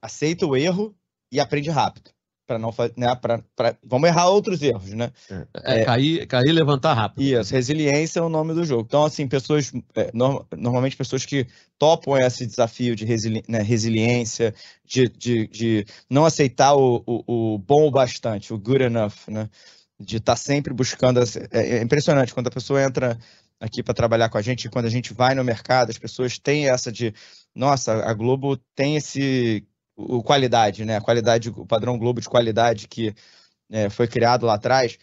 aceita 0.00 0.46
o 0.46 0.56
erro 0.56 0.94
e 1.30 1.40
aprende 1.40 1.70
rápido 1.70 2.11
para 2.52 2.58
não 2.58 2.70
fazer, 2.70 2.92
né, 2.98 3.14
pra, 3.14 3.42
pra, 3.56 3.74
vamos 3.82 4.08
errar 4.08 4.28
outros 4.28 4.60
erros, 4.60 4.92
né? 4.92 5.10
É, 5.64 5.80
é, 5.80 5.84
cair, 5.84 6.26
cair 6.26 6.48
e 6.48 6.52
levantar 6.52 6.92
rápido. 6.92 7.22
Isso, 7.22 7.54
resiliência 7.54 8.20
é 8.20 8.22
o 8.22 8.28
nome 8.28 8.52
do 8.52 8.62
jogo. 8.62 8.82
Então, 8.86 9.04
assim, 9.04 9.26
pessoas, 9.26 9.72
é, 9.94 10.10
no, 10.12 10.46
normalmente 10.54 10.96
pessoas 10.96 11.24
que 11.24 11.46
topam 11.78 12.18
esse 12.18 12.46
desafio 12.46 12.94
de 12.94 13.06
resili, 13.06 13.42
né, 13.48 13.62
resiliência, 13.62 14.54
de, 14.84 15.08
de, 15.08 15.46
de, 15.48 15.86
não 16.10 16.26
aceitar 16.26 16.74
o, 16.74 17.02
o, 17.06 17.54
o, 17.54 17.58
bom 17.58 17.86
o 17.86 17.90
bastante, 17.90 18.52
o 18.52 18.58
good 18.58 18.84
enough, 18.84 19.28
né? 19.28 19.48
De 19.98 20.18
estar 20.18 20.32
tá 20.32 20.36
sempre 20.36 20.74
buscando. 20.74 21.20
É, 21.50 21.78
é 21.78 21.82
impressionante 21.82 22.34
quando 22.34 22.48
a 22.48 22.50
pessoa 22.50 22.82
entra 22.82 23.18
aqui 23.58 23.82
para 23.82 23.94
trabalhar 23.94 24.28
com 24.28 24.36
a 24.36 24.42
gente, 24.42 24.68
quando 24.68 24.86
a 24.86 24.90
gente 24.90 25.14
vai 25.14 25.34
no 25.34 25.44
mercado, 25.44 25.88
as 25.88 25.98
pessoas 25.98 26.36
têm 26.36 26.68
essa 26.68 26.90
de, 26.90 27.14
nossa, 27.54 27.92
a 28.04 28.12
Globo 28.12 28.58
tem 28.74 28.96
esse 28.96 29.64
o 30.18 30.22
qualidade, 30.22 30.84
né? 30.84 30.96
A 30.96 31.00
qualidade, 31.00 31.50
o 31.50 31.66
padrão 31.66 31.98
Globo 31.98 32.20
de 32.20 32.28
qualidade 32.28 32.88
que 32.88 33.14
é, 33.70 33.90
foi 33.90 34.06
criado 34.08 34.46
lá 34.46 34.54
atrás, 34.54 34.98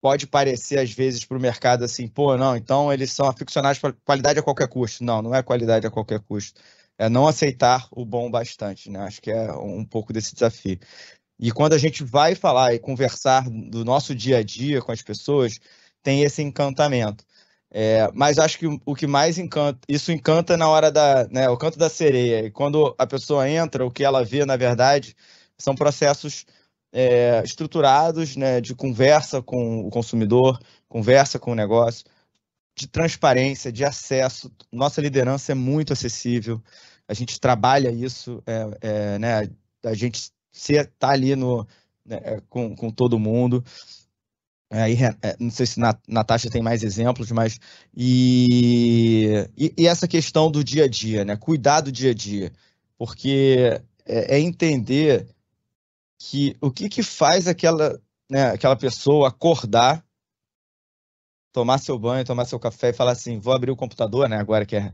pode 0.00 0.26
parecer 0.26 0.78
às 0.78 0.90
vezes 0.92 1.24
para 1.24 1.36
o 1.36 1.40
mercado 1.40 1.84
assim, 1.84 2.08
pô, 2.08 2.36
não, 2.36 2.56
então 2.56 2.92
eles 2.92 3.12
são 3.12 3.26
aficionados 3.28 3.78
para 3.78 3.92
qualidade 4.04 4.38
a 4.38 4.42
qualquer 4.42 4.68
custo. 4.68 5.04
Não, 5.04 5.22
não 5.22 5.34
é 5.34 5.42
qualidade 5.42 5.86
a 5.86 5.90
qualquer 5.90 6.20
custo. 6.20 6.60
É 6.98 7.08
não 7.08 7.26
aceitar 7.26 7.88
o 7.90 8.04
bom 8.04 8.30
bastante, 8.30 8.90
né? 8.90 9.00
Acho 9.00 9.20
que 9.22 9.30
é 9.30 9.52
um 9.52 9.84
pouco 9.84 10.12
desse 10.12 10.34
desafio. 10.34 10.78
E 11.38 11.50
quando 11.50 11.72
a 11.72 11.78
gente 11.78 12.04
vai 12.04 12.34
falar 12.34 12.74
e 12.74 12.78
conversar 12.78 13.48
do 13.48 13.84
nosso 13.84 14.14
dia 14.14 14.38
a 14.38 14.42
dia 14.42 14.82
com 14.82 14.92
as 14.92 15.02
pessoas, 15.02 15.58
tem 16.02 16.22
esse 16.22 16.42
encantamento. 16.42 17.24
É, 17.72 18.10
mas 18.14 18.38
acho 18.38 18.58
que 18.58 18.66
o 18.84 18.94
que 18.96 19.06
mais 19.06 19.38
encanta, 19.38 19.78
isso 19.88 20.10
encanta 20.10 20.56
na 20.56 20.68
hora 20.68 20.90
da, 20.90 21.26
né, 21.28 21.48
o 21.48 21.56
canto 21.56 21.78
da 21.78 21.88
sereia. 21.88 22.46
E 22.46 22.50
quando 22.50 22.94
a 22.98 23.06
pessoa 23.06 23.48
entra, 23.48 23.86
o 23.86 23.90
que 23.90 24.02
ela 24.04 24.24
vê, 24.24 24.44
na 24.44 24.56
verdade, 24.56 25.14
são 25.56 25.74
processos 25.74 26.46
é, 26.92 27.42
estruturados, 27.44 28.36
né, 28.36 28.60
de 28.60 28.74
conversa 28.74 29.40
com 29.42 29.86
o 29.86 29.90
consumidor, 29.90 30.58
conversa 30.88 31.38
com 31.38 31.52
o 31.52 31.54
negócio, 31.54 32.04
de 32.76 32.88
transparência, 32.88 33.70
de 33.72 33.84
acesso. 33.84 34.50
Nossa 34.72 35.00
liderança 35.00 35.52
é 35.52 35.54
muito 35.54 35.92
acessível. 35.92 36.62
A 37.06 37.14
gente 37.14 37.40
trabalha 37.40 37.90
isso, 37.90 38.42
é, 38.46 39.14
é 39.14 39.18
né, 39.18 39.50
a 39.84 39.94
gente 39.94 40.32
está 40.52 41.10
ali 41.10 41.36
no, 41.36 41.66
né, 42.04 42.40
com, 42.48 42.74
com 42.74 42.90
todo 42.90 43.18
mundo. 43.18 43.64
Aí, 44.70 44.96
é, 45.02 45.36
não 45.40 45.50
sei 45.50 45.66
se 45.66 45.80
Natasha 46.06 46.48
tem 46.48 46.62
mais 46.62 46.84
exemplos, 46.84 47.32
mas. 47.32 47.58
E, 47.96 49.48
e, 49.58 49.74
e, 49.76 49.86
essa 49.86 50.06
questão 50.06 50.48
do 50.48 50.62
dia 50.62 50.84
a 50.84 50.88
dia, 50.88 51.24
né? 51.24 51.36
Cuidar 51.36 51.80
do 51.80 51.90
dia 51.90 52.12
a 52.12 52.14
dia. 52.14 52.52
Porque 52.96 53.80
é, 54.06 54.36
é 54.36 54.40
entender 54.40 55.26
que 56.18 56.56
o 56.60 56.70
que, 56.70 56.88
que 56.88 57.02
faz 57.02 57.48
aquela, 57.48 58.00
né, 58.30 58.50
aquela 58.50 58.76
pessoa 58.76 59.28
acordar, 59.28 60.04
tomar 61.52 61.78
seu 61.78 61.98
banho, 61.98 62.24
tomar 62.24 62.44
seu 62.44 62.60
café 62.60 62.90
e 62.90 62.92
falar 62.92 63.12
assim: 63.12 63.40
vou 63.40 63.52
abrir 63.52 63.72
o 63.72 63.76
computador, 63.76 64.28
né? 64.28 64.36
Agora 64.36 64.64
que 64.64 64.76
é 64.76 64.92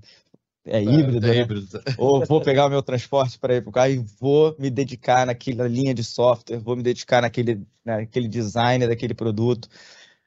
é, 0.67 0.79
é 0.79 0.83
híbrido, 0.83 1.27
é, 1.27 1.31
né? 1.31 1.41
híbrido. 1.41 1.83
ou 1.97 2.25
vou 2.27 2.41
pegar 2.41 2.67
o 2.67 2.71
meu 2.71 2.83
transporte 2.83 3.39
para 3.39 3.55
ir 3.55 3.63
para 3.63 3.71
o 3.71 3.73
carro 3.73 3.91
e 3.91 4.05
vou 4.21 4.55
me 4.59 4.69
dedicar 4.69 5.27
naquela 5.27 5.69
linha 5.69 5.95
de 5.95 6.03
software, 6.03 6.59
vou 6.59 6.77
me 6.77 6.83
dedicar 6.83 7.23
naquele, 7.23 7.65
naquele 7.85 8.29
design 8.29 8.87
daquele 8.87 9.15
produto, 9.15 9.69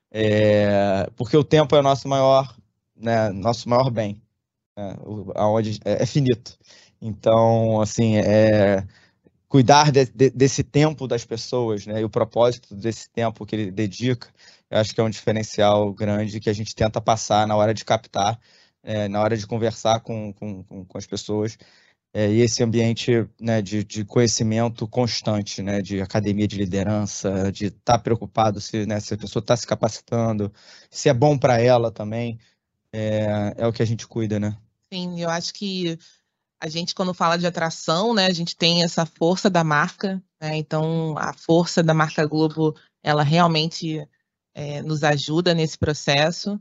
é, 0.09 1.09
porque 1.15 1.35
o 1.35 1.43
tempo 1.43 1.75
é 1.75 1.79
o 1.79 1.83
nosso 1.83 2.07
maior, 2.07 2.55
né, 2.95 3.29
nosso 3.29 3.67
maior 3.69 3.91
bem, 3.91 4.21
né, 4.77 4.95
aonde 5.35 5.79
é, 5.83 6.03
é, 6.03 6.05
finito. 6.05 6.57
Então, 7.01 7.81
assim, 7.81 8.17
é 8.17 8.85
cuidar 9.47 9.91
de, 9.91 10.05
de, 10.05 10.29
desse 10.29 10.63
tempo 10.63 11.07
das 11.07 11.25
pessoas, 11.25 11.85
né, 11.85 12.01
e 12.01 12.03
o 12.03 12.09
propósito 12.09 12.75
desse 12.75 13.09
tempo 13.09 13.45
que 13.45 13.55
ele 13.55 13.71
dedica, 13.71 14.29
eu 14.69 14.77
acho 14.77 14.93
que 14.93 15.01
é 15.01 15.03
um 15.03 15.09
diferencial 15.09 15.91
grande 15.91 16.39
que 16.39 16.49
a 16.49 16.53
gente 16.53 16.75
tenta 16.75 17.01
passar 17.01 17.47
na 17.47 17.55
hora 17.55 17.73
de 17.73 17.83
captar 17.83 18.39
é, 18.83 19.07
na 19.07 19.21
hora 19.21 19.35
de 19.37 19.45
conversar 19.45 19.99
com, 20.01 20.33
com, 20.33 20.63
com 20.63 20.97
as 20.97 21.05
pessoas. 21.05 21.57
É, 22.11 22.31
e 22.31 22.41
esse 22.41 22.63
ambiente 22.63 23.27
né, 23.39 23.61
de, 23.61 23.83
de, 23.83 24.03
conhecimento 24.03 24.87
constante, 24.87 25.61
né, 25.61 25.79
de 25.79 26.01
academia 26.01 26.47
de 26.47 26.57
liderança, 26.57 27.51
de 27.51 27.67
estar 27.67 27.97
tá 27.97 27.99
preocupado 27.99 28.59
se, 28.59 28.85
né, 28.87 28.99
se 28.99 29.13
a 29.13 29.17
pessoa 29.17 29.41
está 29.41 29.55
se 29.55 29.67
capacitando, 29.67 30.51
se 30.89 31.07
é 31.07 31.13
bom 31.13 31.37
para 31.37 31.61
ela 31.61 31.91
também, 31.91 32.39
é, 32.91 33.53
é, 33.57 33.67
o 33.67 33.71
que 33.71 33.83
a 33.83 33.85
gente 33.85 34.07
cuida, 34.07 34.39
né? 34.39 34.57
Sim, 34.91 35.21
eu 35.21 35.29
acho 35.29 35.53
que 35.53 35.99
a 36.59 36.67
gente, 36.67 36.95
quando 36.95 37.13
fala 37.13 37.37
de 37.37 37.45
atração, 37.45 38.15
né, 38.15 38.25
a 38.25 38.33
gente 38.33 38.55
tem 38.55 38.81
essa 38.81 39.05
força 39.05 39.47
da 39.47 39.63
marca, 39.63 40.21
né, 40.41 40.57
então 40.57 41.15
a 41.15 41.31
força 41.31 41.83
da 41.83 41.93
marca 41.93 42.25
Globo, 42.25 42.75
ela 43.03 43.21
realmente 43.21 44.03
é, 44.55 44.81
nos 44.81 45.03
ajuda 45.03 45.53
nesse 45.53 45.77
processo 45.77 46.59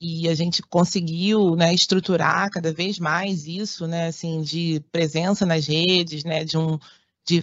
e 0.00 0.28
a 0.28 0.34
gente 0.34 0.62
conseguiu 0.62 1.56
né, 1.56 1.72
estruturar 1.74 2.50
cada 2.50 2.72
vez 2.72 2.98
mais 2.98 3.46
isso, 3.46 3.86
né, 3.86 4.08
assim, 4.08 4.42
de 4.42 4.80
presença 4.92 5.46
nas 5.46 5.66
redes, 5.66 6.24
né, 6.24 6.44
de 6.44 6.58
um 6.58 6.78
de 7.26 7.42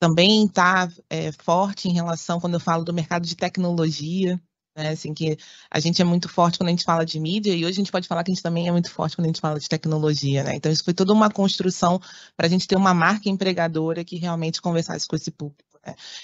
também 0.00 0.44
estar 0.44 0.88
tá, 0.88 0.94
é, 1.08 1.32
forte 1.32 1.88
em 1.88 1.92
relação 1.92 2.40
quando 2.40 2.54
eu 2.54 2.60
falo 2.60 2.84
do 2.84 2.92
mercado 2.92 3.26
de 3.26 3.34
tecnologia, 3.34 4.40
né, 4.76 4.90
assim 4.90 5.14
que 5.14 5.38
a 5.70 5.80
gente 5.80 6.02
é 6.02 6.04
muito 6.04 6.28
forte 6.28 6.58
quando 6.58 6.68
a 6.68 6.72
gente 6.72 6.84
fala 6.84 7.04
de 7.04 7.18
mídia 7.18 7.54
e 7.54 7.64
hoje 7.64 7.72
a 7.72 7.82
gente 7.82 7.92
pode 7.92 8.06
falar 8.06 8.22
que 8.22 8.30
a 8.30 8.34
gente 8.34 8.42
também 8.42 8.68
é 8.68 8.72
muito 8.72 8.90
forte 8.90 9.16
quando 9.16 9.26
a 9.26 9.28
gente 9.28 9.40
fala 9.40 9.58
de 9.58 9.68
tecnologia, 9.68 10.44
né? 10.44 10.54
Então 10.54 10.70
isso 10.70 10.84
foi 10.84 10.92
toda 10.92 11.12
uma 11.14 11.30
construção 11.30 11.98
para 12.36 12.46
a 12.46 12.50
gente 12.50 12.68
ter 12.68 12.76
uma 12.76 12.92
marca 12.92 13.28
empregadora 13.30 14.04
que 14.04 14.16
realmente 14.16 14.60
conversasse 14.60 15.08
com 15.08 15.16
esse 15.16 15.30
público. 15.30 15.75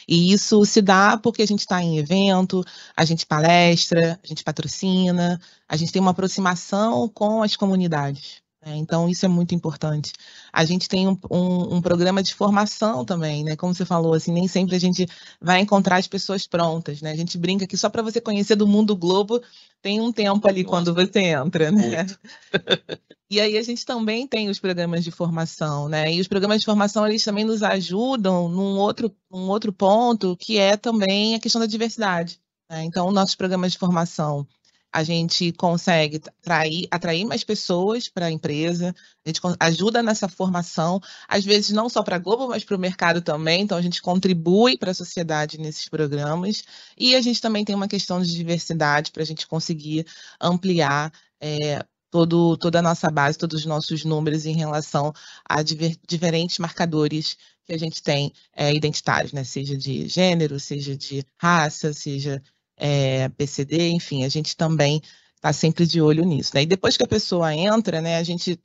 E 0.09 0.33
isso 0.33 0.65
se 0.65 0.81
dá 0.81 1.17
porque 1.17 1.43
a 1.43 1.47
gente 1.47 1.61
está 1.61 1.83
em 1.83 1.99
evento, 1.99 2.65
a 2.97 3.05
gente 3.05 3.27
palestra, 3.27 4.19
a 4.23 4.27
gente 4.27 4.43
patrocina, 4.43 5.41
a 5.69 5.77
gente 5.77 5.93
tem 5.93 6.01
uma 6.01 6.11
aproximação 6.13 7.09
com 7.09 7.43
as 7.43 7.57
comunidades. 7.57 8.43
Né? 8.65 8.77
Então, 8.77 9.09
isso 9.09 9.27
é 9.27 9.29
muito 9.29 9.55
importante. 9.55 10.13
A 10.53 10.65
gente 10.65 10.89
tem 10.89 11.09
um, 11.09 11.19
um, 11.31 11.77
um, 11.77 11.83
programa 11.83 12.23
de 12.23 12.33
formação 12.33 13.05
também, 13.05 13.43
né? 13.43 13.57
Como 13.57 13.75
você 13.75 13.85
falou, 13.85 14.15
assim, 14.15 14.33
nem 14.33 14.47
sempre 14.47 14.77
a 14.77 14.79
gente 14.79 15.07
vai 15.41 15.61
encontrar 15.61 15.97
as 15.97 16.07
pessoas 16.07 16.47
prontas, 16.47 17.03
né? 17.03 17.11
A 17.11 17.17
gente 17.17 17.37
brinca 17.37 17.67
que 17.67 17.77
só 17.77 17.91
para 17.91 18.03
você 18.03 18.21
conhecer 18.21 18.55
do 18.55 18.67
mundo 18.67 18.97
globo 18.97 19.43
tem 19.81 20.01
um 20.01 20.13
tempo 20.13 20.47
ali 20.47 20.63
Nossa. 20.63 20.71
quando 20.71 20.95
você 20.95 21.21
entra, 21.21 21.73
né? 21.73 22.07
e 23.33 23.41
aí 23.41 23.57
a 23.57 23.63
gente 23.63 23.87
também 23.87 24.27
tem 24.27 24.51
os 24.51 24.59
programas 24.59 25.03
de 25.03 25.11
formação, 25.11 25.89
né? 25.89 26.13
E 26.13 26.21
os 26.21 26.29
programas 26.29 26.61
de 26.61 26.67
formação, 26.67 27.07
eles 27.07 27.25
também 27.25 27.47
nos 27.47 27.63
ajudam 27.63 28.47
num 28.47 28.77
outro, 28.79 29.11
um 29.31 29.49
outro 29.49 29.73
ponto, 29.73 30.37
que 30.37 30.59
é 30.59 30.77
também 30.77 31.35
a 31.35 31.41
questão 31.41 31.59
da 31.59 31.67
diversidade. 31.67 32.39
Né? 32.71 32.85
Então, 32.85 33.11
nossos 33.11 33.35
programas 33.35 33.73
de 33.73 33.79
formação, 33.79 34.47
a 34.93 35.03
gente 35.03 35.51
consegue 35.53 36.21
atrair, 36.43 36.87
atrair 36.91 37.25
mais 37.25 37.43
pessoas 37.43 38.07
para 38.07 38.27
a 38.27 38.31
empresa, 38.31 38.95
a 39.25 39.29
gente 39.31 39.41
ajuda 39.59 40.03
nessa 40.03 40.29
formação, 40.29 41.01
às 41.27 41.43
vezes 41.43 41.71
não 41.71 41.89
só 41.89 42.03
para 42.03 42.17
a 42.17 42.19
Globo, 42.19 42.49
mas 42.49 42.65
para 42.65 42.77
o 42.77 42.79
mercado 42.79 43.23
também, 43.23 43.63
então 43.63 43.79
a 43.79 43.83
gente 43.83 44.03
contribui 44.03 44.77
para 44.77 44.91
a 44.91 44.95
sociedade 44.95 45.57
nesses 45.57 45.89
programas, 45.89 46.63
e 46.99 47.15
a 47.15 47.21
gente 47.23 47.41
também 47.41 47.65
tem 47.65 47.75
uma 47.75 47.89
questão 47.89 48.21
de 48.21 48.31
diversidade 48.35 49.11
para 49.11 49.23
a 49.23 49.27
gente 49.27 49.47
conseguir 49.47 50.07
ampliar 50.39 51.11
é, 51.41 51.83
todo, 52.13 52.59
toda 52.59 52.79
a 52.79 52.83
nossa 52.83 53.11
base, 53.11 53.39
todos 53.39 53.61
os 53.61 53.67
nossos 53.67 54.05
números 54.05 54.45
em 54.45 54.55
relação 54.55 55.15
a 55.49 55.63
diver, 55.63 55.97
diferentes 56.07 56.59
marcadores 56.59 57.39
que 57.65 57.73
a 57.73 57.79
gente 57.79 58.03
tem 58.03 58.31
é, 58.55 58.73
identitários, 58.73 59.33
né? 59.33 59.43
seja 59.45 59.79
de 59.79 60.07
gênero, 60.07 60.61
seja 60.61 60.95
de 60.95 61.25
raça, 61.39 61.95
seja 61.95 62.43
é, 62.77 63.31
PCD, 63.31 63.89
enfim, 63.89 64.25
a 64.25 64.29
gente 64.29 64.55
também 64.55 65.01
está 65.37 65.55
sempre 65.55 65.87
de 65.87 66.03
olho 66.03 66.23
nisso. 66.23 66.53
Né? 66.55 66.63
E 66.63 66.67
depois 66.67 66.99
que 66.99 67.03
a 67.03 67.09
pessoa 67.09 67.55
entra, 67.55 68.03
né, 68.03 68.19
a 68.19 68.23
gente 68.23 68.61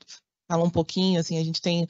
fala 0.45 0.65
um 0.65 0.69
pouquinho, 0.69 1.17
assim, 1.17 1.37
a 1.39 1.43
gente 1.43 1.61
tem 1.61 1.87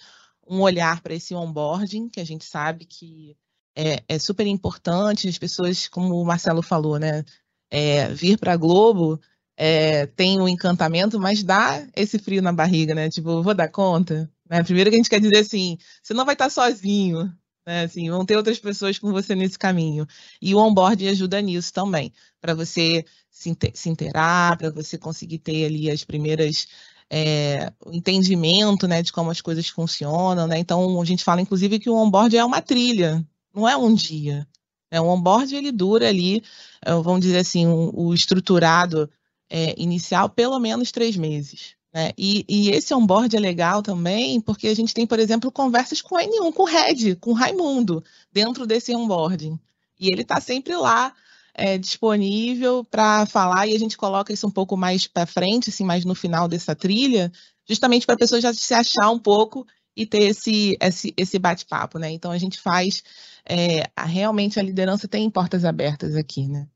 um 0.48 0.62
olhar 0.62 1.02
para 1.02 1.16
esse 1.16 1.34
onboarding, 1.34 2.08
que 2.08 2.20
a 2.20 2.26
gente 2.26 2.46
sabe 2.46 2.86
que 2.86 3.36
é, 3.76 4.04
é, 4.08 4.20
super 4.20 4.46
importante, 4.46 5.28
as 5.28 5.40
pessoas, 5.40 5.88
como 5.88 6.22
o 6.22 6.26
Marcelo 6.26 6.62
falou, 6.62 7.00
né, 7.00 7.26
é, 7.72 8.10
vir 8.10 8.38
para 8.38 8.54
a 8.54 8.58
Globo 8.58 9.20
é, 9.58 10.06
tem 10.06 10.40
um 10.40 10.48
encantamento, 10.48 11.20
mas 11.20 11.44
dá 11.44 11.84
esse 11.96 12.20
frio 12.20 12.42
na 12.44 12.54
barriga, 12.54 12.94
né? 12.94 13.10
Tipo, 13.10 13.42
vou 13.42 13.56
dar 13.56 13.68
conta. 13.70 14.30
Né? 14.48 14.64
Primeiro 14.64 14.92
que 14.92 14.96
a 14.96 15.00
gente 15.00 15.10
quer 15.10 15.20
dizer 15.20 15.40
assim, 15.40 15.78
você 16.02 16.14
não 16.14 16.26
vai 16.26 16.36
estar 16.36 16.50
sozinho, 16.52 17.34
né? 17.66 17.86
Assim, 17.86 18.10
vão 18.10 18.24
ter 18.24 18.38
outras 18.38 18.60
pessoas 18.60 19.00
com 19.00 19.12
você 19.12 19.36
nesse 19.36 19.58
caminho. 19.58 20.06
E 20.40 20.54
o 20.54 20.60
onboarding 20.60 21.08
ajuda 21.08 21.42
nisso 21.42 21.74
também, 21.74 22.14
para 22.40 22.54
você 22.54 23.04
se, 23.32 23.50
inteirar, 23.90 24.58
para 24.58 24.70
você 24.70 24.98
conseguir 24.98 25.40
ter 25.40 25.66
ali 25.66 25.90
as 25.90 26.04
primeiras 26.04 26.68
é, 27.10 27.72
o 27.86 27.94
entendimento 27.94 28.88
né, 28.88 29.02
de 29.02 29.12
como 29.12 29.32
as 29.32 29.42
coisas 29.42 29.68
funcionam. 29.68 30.48
Né? 30.48 30.60
Então, 30.60 31.02
a 31.02 31.06
gente 31.06 31.24
fala, 31.24 31.42
inclusive, 31.42 31.80
que 31.80 31.90
o 31.90 31.96
onboard 31.96 32.38
é 32.38 32.46
uma 32.46 32.62
trilha, 32.62 33.26
não 33.54 33.68
é 33.68 33.76
um 33.76 33.94
dia. 33.94 34.48
Né? 34.92 35.02
O 35.02 35.08
onboard 35.08 35.56
ele 35.56 35.72
dura 35.72 36.08
ali, 36.08 36.44
é, 36.86 36.92
vamos 36.94 37.22
dizer 37.22 37.40
assim, 37.40 37.66
um, 37.66 37.92
o 37.94 38.14
estruturado 38.14 39.10
é, 39.50 39.74
inicial, 39.78 40.30
pelo 40.30 40.60
menos 40.60 40.92
três 40.92 41.16
meses. 41.16 41.76
Né? 41.94 42.12
E, 42.18 42.46
e, 42.48 42.70
esse 42.70 42.94
onboard 42.94 43.36
é 43.36 43.40
legal 43.40 43.82
também, 43.82 44.40
porque 44.42 44.68
a 44.68 44.76
gente 44.76 44.94
tem, 44.94 45.08
por 45.08 45.20
exemplo, 45.20 45.52
conversas 45.52 46.02
com 46.02 46.16
o 46.16 46.20
N1, 46.20 46.54
com 46.54 46.64
o 46.64 46.66
Red, 46.66 47.16
com 47.16 47.32
o 47.32 47.34
Raimundo, 47.34 48.04
dentro 48.32 48.68
desse 48.68 48.96
onboarding. 48.96 49.60
E 50.00 50.12
ele 50.12 50.22
está 50.22 50.40
sempre 50.40 50.76
lá 50.76 51.14
é, 51.54 51.78
disponível 51.78 52.84
para 52.86 53.26
falar, 53.26 53.68
e 53.68 53.76
a 53.76 53.80
gente 53.80 53.98
coloca 53.98 54.32
isso 54.32 54.46
um 54.46 54.52
pouco 54.52 54.78
mais 54.78 55.08
para 55.08 55.26
frente, 55.26 55.70
assim, 55.70 55.84
mais 55.84 56.06
no 56.06 56.14
final 56.14 56.48
dessa 56.48 56.76
trilha, 56.76 57.32
justamente 57.68 58.06
para 58.06 58.16
a 58.16 58.20
pessoa 58.20 58.40
já 58.40 58.54
se 58.54 58.74
achar 58.74 59.10
um 59.10 59.20
pouco 59.20 59.66
e 59.96 60.06
ter 60.06 60.26
esse, 60.26 60.78
esse, 60.80 61.14
esse 61.18 61.40
bate-papo, 61.40 61.98
né? 61.98 62.12
Então 62.12 62.32
a 62.32 62.38
gente 62.38 62.62
faz 62.62 63.04
é, 63.44 63.90
realmente 64.06 64.60
a 64.60 64.64
liderança 64.64 65.08
tem 65.08 65.28
portas 65.32 65.66
abertas 65.66 66.16
aqui, 66.16 66.48
né? 66.48 66.68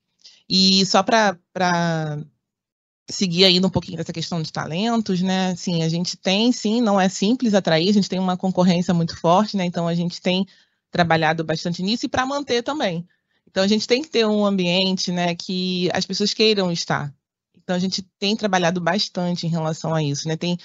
E 0.50 0.84
só 0.88 1.04
para 1.04 1.38
seguir 3.12 3.46
ainda 3.46 3.68
um 3.68 3.70
pouquinho 3.70 3.98
dessa 3.98 4.14
questão 4.14 4.42
de 4.42 4.52
talentos, 4.52 5.22
né? 5.22 5.56
Sim, 5.56 5.84
a 5.84 5.90
gente 5.90 6.18
tem, 6.18 6.52
sim, 6.52 6.82
não 6.82 7.00
é 7.00 7.10
simples 7.10 7.54
atrair, 7.54 7.90
a 7.90 7.94
gente 7.94 8.10
tem 8.10 8.20
uma 8.20 8.38
concorrência 8.38 8.94
muito 8.94 9.20
forte, 9.20 9.58
né? 9.58 9.66
Então 9.66 9.88
a 9.88 9.94
gente 9.94 10.22
tem 10.22 10.46
trabalhado 10.90 11.44
bastante 11.44 11.82
nisso 11.84 12.06
e 12.06 12.10
para 12.10 12.26
manter 12.26 12.64
também. 12.64 13.08
Então 13.48 13.64
a 13.64 13.68
gente 13.68 13.88
tem 13.88 14.02
que 14.02 14.10
ter 14.10 14.26
um 14.26 14.46
ambiente, 14.46 15.12
né, 15.12 15.36
que 15.36 15.90
as 15.94 16.06
pessoas 16.06 16.34
queiram 16.34 16.72
estar. 16.72 17.14
Então 17.58 17.76
a 17.76 17.80
gente 17.80 18.02
tem 18.18 18.36
trabalhado 18.36 18.82
bastante 18.82 19.46
em 19.46 19.50
relação 19.50 19.94
a 19.94 20.02
isso, 20.02 20.28
né? 20.28 20.36
Tem 20.36 20.58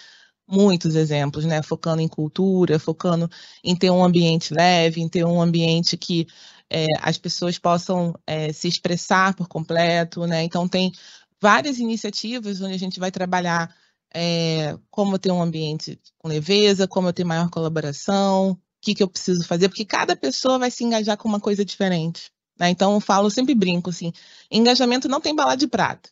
muitos 0.48 0.94
exemplos, 0.94 1.44
né? 1.44 1.62
Focando 1.62 2.00
em 2.00 2.08
cultura, 2.08 2.78
focando 2.78 3.28
em 3.62 3.74
ter 3.76 3.90
um 3.90 4.04
ambiente 4.04 4.54
leve, 4.54 5.00
em 5.00 5.08
ter 5.08 5.24
um 5.24 5.40
ambiente 5.40 5.96
que 5.96 6.26
é, 6.70 6.86
as 7.00 7.18
pessoas 7.18 7.58
possam 7.58 8.14
é, 8.26 8.52
se 8.52 8.68
expressar 8.68 9.34
por 9.34 9.48
completo, 9.48 10.26
né? 10.26 10.42
Então 10.42 10.68
tem 10.68 10.92
várias 11.40 11.78
iniciativas 11.78 12.60
onde 12.60 12.74
a 12.74 12.78
gente 12.78 12.98
vai 12.98 13.10
trabalhar 13.10 13.74
é, 14.14 14.76
como 14.90 15.18
ter 15.18 15.30
um 15.30 15.42
ambiente 15.42 16.00
com 16.18 16.28
leveza, 16.28 16.88
como 16.88 17.12
ter 17.12 17.24
maior 17.24 17.50
colaboração, 17.50 18.52
o 18.52 18.58
que, 18.80 18.94
que 18.94 19.02
eu 19.02 19.08
preciso 19.08 19.44
fazer, 19.44 19.68
porque 19.68 19.84
cada 19.84 20.16
pessoa 20.16 20.58
vai 20.58 20.70
se 20.70 20.84
engajar 20.84 21.16
com 21.16 21.28
uma 21.28 21.40
coisa 21.40 21.64
diferente. 21.64 22.30
Né? 22.58 22.70
Então, 22.70 22.94
eu 22.94 23.00
falo, 23.00 23.30
sempre 23.30 23.54
brinco 23.54 23.90
assim: 23.90 24.12
engajamento 24.50 25.08
não 25.08 25.20
tem 25.20 25.34
bala 25.34 25.56
de 25.56 25.66
prata. 25.66 26.10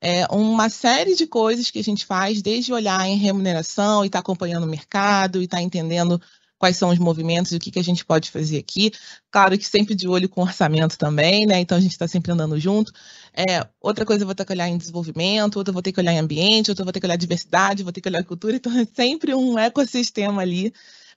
É 0.00 0.26
uma 0.26 0.68
série 0.68 1.14
de 1.14 1.26
coisas 1.26 1.70
que 1.70 1.78
a 1.78 1.82
gente 1.82 2.04
faz, 2.04 2.42
desde 2.42 2.72
olhar 2.72 3.06
em 3.06 3.16
remuneração 3.16 4.04
e 4.04 4.08
estar 4.08 4.18
tá 4.18 4.20
acompanhando 4.20 4.64
o 4.64 4.68
mercado 4.68 5.40
e 5.40 5.44
estar 5.44 5.56
tá 5.58 5.62
entendendo 5.62 6.20
quais 6.64 6.78
são 6.78 6.88
os 6.88 6.98
movimentos 6.98 7.52
e 7.52 7.56
o 7.56 7.60
que, 7.60 7.70
que 7.70 7.78
a 7.78 7.84
gente 7.84 8.06
pode 8.06 8.30
fazer 8.30 8.56
aqui. 8.56 8.90
Claro 9.30 9.58
que 9.58 9.66
sempre 9.66 9.94
de 9.94 10.08
olho 10.08 10.30
com 10.30 10.40
orçamento 10.40 10.96
também, 10.96 11.44
né? 11.44 11.60
Então 11.60 11.76
a 11.76 11.80
gente 11.80 11.92
está 11.92 12.08
sempre 12.08 12.32
andando 12.32 12.58
junto. 12.58 12.90
É, 13.34 13.68
outra 13.82 14.06
coisa 14.06 14.22
eu 14.22 14.26
vou 14.26 14.34
ter 14.34 14.46
que 14.46 14.52
olhar 14.52 14.66
em 14.66 14.78
desenvolvimento, 14.78 15.56
outra 15.56 15.70
eu 15.70 15.74
vou 15.74 15.82
ter 15.82 15.92
que 15.92 16.00
olhar 16.00 16.14
em 16.14 16.18
ambiente, 16.20 16.70
outra 16.70 16.80
eu 16.80 16.86
vou 16.86 16.92
ter 16.92 17.00
que 17.00 17.06
olhar 17.06 17.16
diversidade, 17.16 17.82
vou 17.82 17.92
ter 17.92 18.00
que 18.00 18.08
olhar 18.08 18.24
cultura. 18.24 18.56
Então 18.56 18.72
é 18.78 18.86
sempre 18.86 19.34
um 19.34 19.58
ecossistema 19.58 20.40
ali 20.40 20.72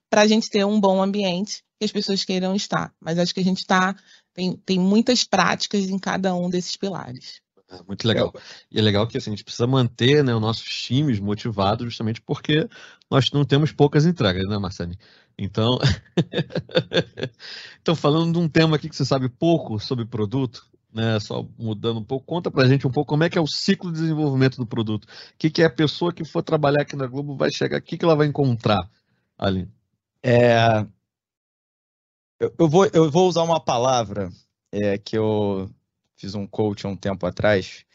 para 0.10 0.24
a 0.24 0.28
gente 0.28 0.50
ter 0.50 0.66
um 0.66 0.82
bom 0.82 1.02
ambiente 1.02 1.64
que 1.80 1.86
as 1.86 1.92
pessoas 1.94 2.26
queiram 2.26 2.54
estar. 2.54 2.94
Mas 3.00 3.18
acho 3.18 3.34
que 3.34 3.40
a 3.40 3.44
gente 3.44 3.60
está 3.60 3.96
tem, 4.34 4.58
tem 4.66 4.78
muitas 4.78 5.24
práticas 5.24 5.90
em 5.90 5.98
cada 5.98 6.36
um 6.36 6.50
desses 6.50 6.76
pilares. 6.76 7.42
É, 7.70 7.84
muito 7.86 8.08
legal. 8.08 8.34
E 8.72 8.80
é 8.80 8.82
legal 8.82 9.06
que 9.08 9.18
assim, 9.18 9.30
a 9.30 9.36
gente 9.36 9.44
precisa 9.44 9.68
manter 9.68 10.24
né, 10.24 10.34
os 10.34 10.42
nossos 10.42 10.64
times 10.64 11.20
motivados 11.20 11.86
justamente 11.86 12.22
porque 12.22 12.68
nós 13.12 13.30
não 13.32 13.44
temos 13.44 13.72
poucas 13.72 14.06
entregas, 14.06 14.48
né, 14.48 14.58
Marcelo? 14.58 14.94
Então, 15.38 15.78
então, 17.82 17.96
falando 17.96 18.34
de 18.34 18.40
um 18.40 18.48
tema 18.48 18.78
aqui 18.78 18.90
que 18.90 18.96
você 18.96 19.06
sabe 19.06 19.30
pouco 19.30 19.80
sobre 19.80 20.06
produto, 20.06 20.66
né, 20.94 21.20
só 21.20 21.46
mudando 21.60 22.00
um 22.00 22.04
pouco, 22.04 22.26
conta 22.26 22.50
pra 22.50 22.68
gente 22.68 22.88
um 22.88 22.92
pouco 22.92 23.10
como 23.10 23.24
é 23.24 23.30
que 23.30 23.38
é 23.38 23.42
o 23.42 23.48
ciclo 23.48 23.92
de 23.92 24.00
desenvolvimento 24.00 24.58
do 24.58 24.66
produto. 24.66 25.04
O 25.04 25.08
que, 25.38 25.50
que 25.50 25.62
é 25.62 25.66
a 25.66 25.70
pessoa 25.70 26.14
que 26.14 26.24
for 26.24 26.42
trabalhar 26.42 26.82
aqui 26.82 26.96
na 26.96 27.06
Globo 27.06 27.36
vai 27.36 27.52
chegar, 27.52 27.80
o 27.80 27.82
que, 27.82 27.98
que 27.98 28.06
ela 28.06 28.16
vai 28.16 28.28
encontrar 28.28 28.90
ali? 29.38 29.70
É, 30.24 30.88
eu, 32.40 32.54
eu, 32.58 32.70
vou, 32.70 32.86
eu 32.94 33.12
vou 33.12 33.28
usar 33.28 33.44
uma 33.44 33.60
palavra 33.60 34.30
é, 34.72 34.98
que 34.98 35.18
eu 35.18 35.70
fiz 36.18 36.36
um 36.36 36.48
coach 36.48 36.86
há 36.86 36.90
um 36.90 36.98
tempo 36.98 37.26
atrás, 37.26 37.86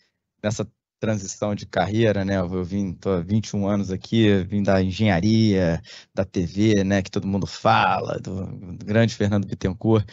nessa 0.43 0.67
transição 1.01 1.55
de 1.55 1.67
carreira, 1.67 2.25
né? 2.25 2.37
Eu 2.37 2.65
vim, 2.65 2.95
tô 2.95 3.11
há 3.11 3.21
21 3.21 3.67
anos 3.67 3.91
aqui, 3.91 4.45
vim 4.45 4.63
da 4.63 4.81
engenharia, 4.83 5.83
da 6.15 6.25
TV, 6.25 6.85
né? 6.85 7.03
Que 7.03 7.11
todo 7.11 7.27
mundo 7.27 7.47
fala, 7.47 8.21
do, 8.21 8.47
grande 8.85 9.15
Fernando 9.15 9.47
Bittencourt. 9.47 10.09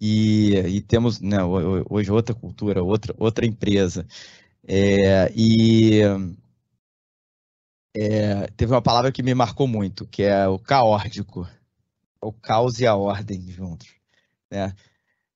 E, 0.00 0.56
e 0.56 0.80
temos 0.80 1.20
né, 1.20 1.38
hoje 1.44 2.10
outra 2.10 2.34
cultura, 2.34 2.82
outra, 2.82 3.14
outra 3.18 3.46
empresa. 3.46 4.06
É, 4.66 5.30
e 5.36 6.00
é, 7.94 8.46
teve 8.56 8.72
uma 8.72 8.82
palavra 8.82 9.12
que 9.12 9.22
me 9.22 9.34
marcou 9.34 9.68
muito, 9.68 10.06
que 10.06 10.22
é 10.22 10.48
o 10.48 10.58
caórdico. 10.58 11.46
O 12.20 12.32
caos 12.32 12.80
e 12.80 12.86
a 12.86 12.96
ordem 12.96 13.48
juntos. 13.50 13.88
Né? 14.50 14.74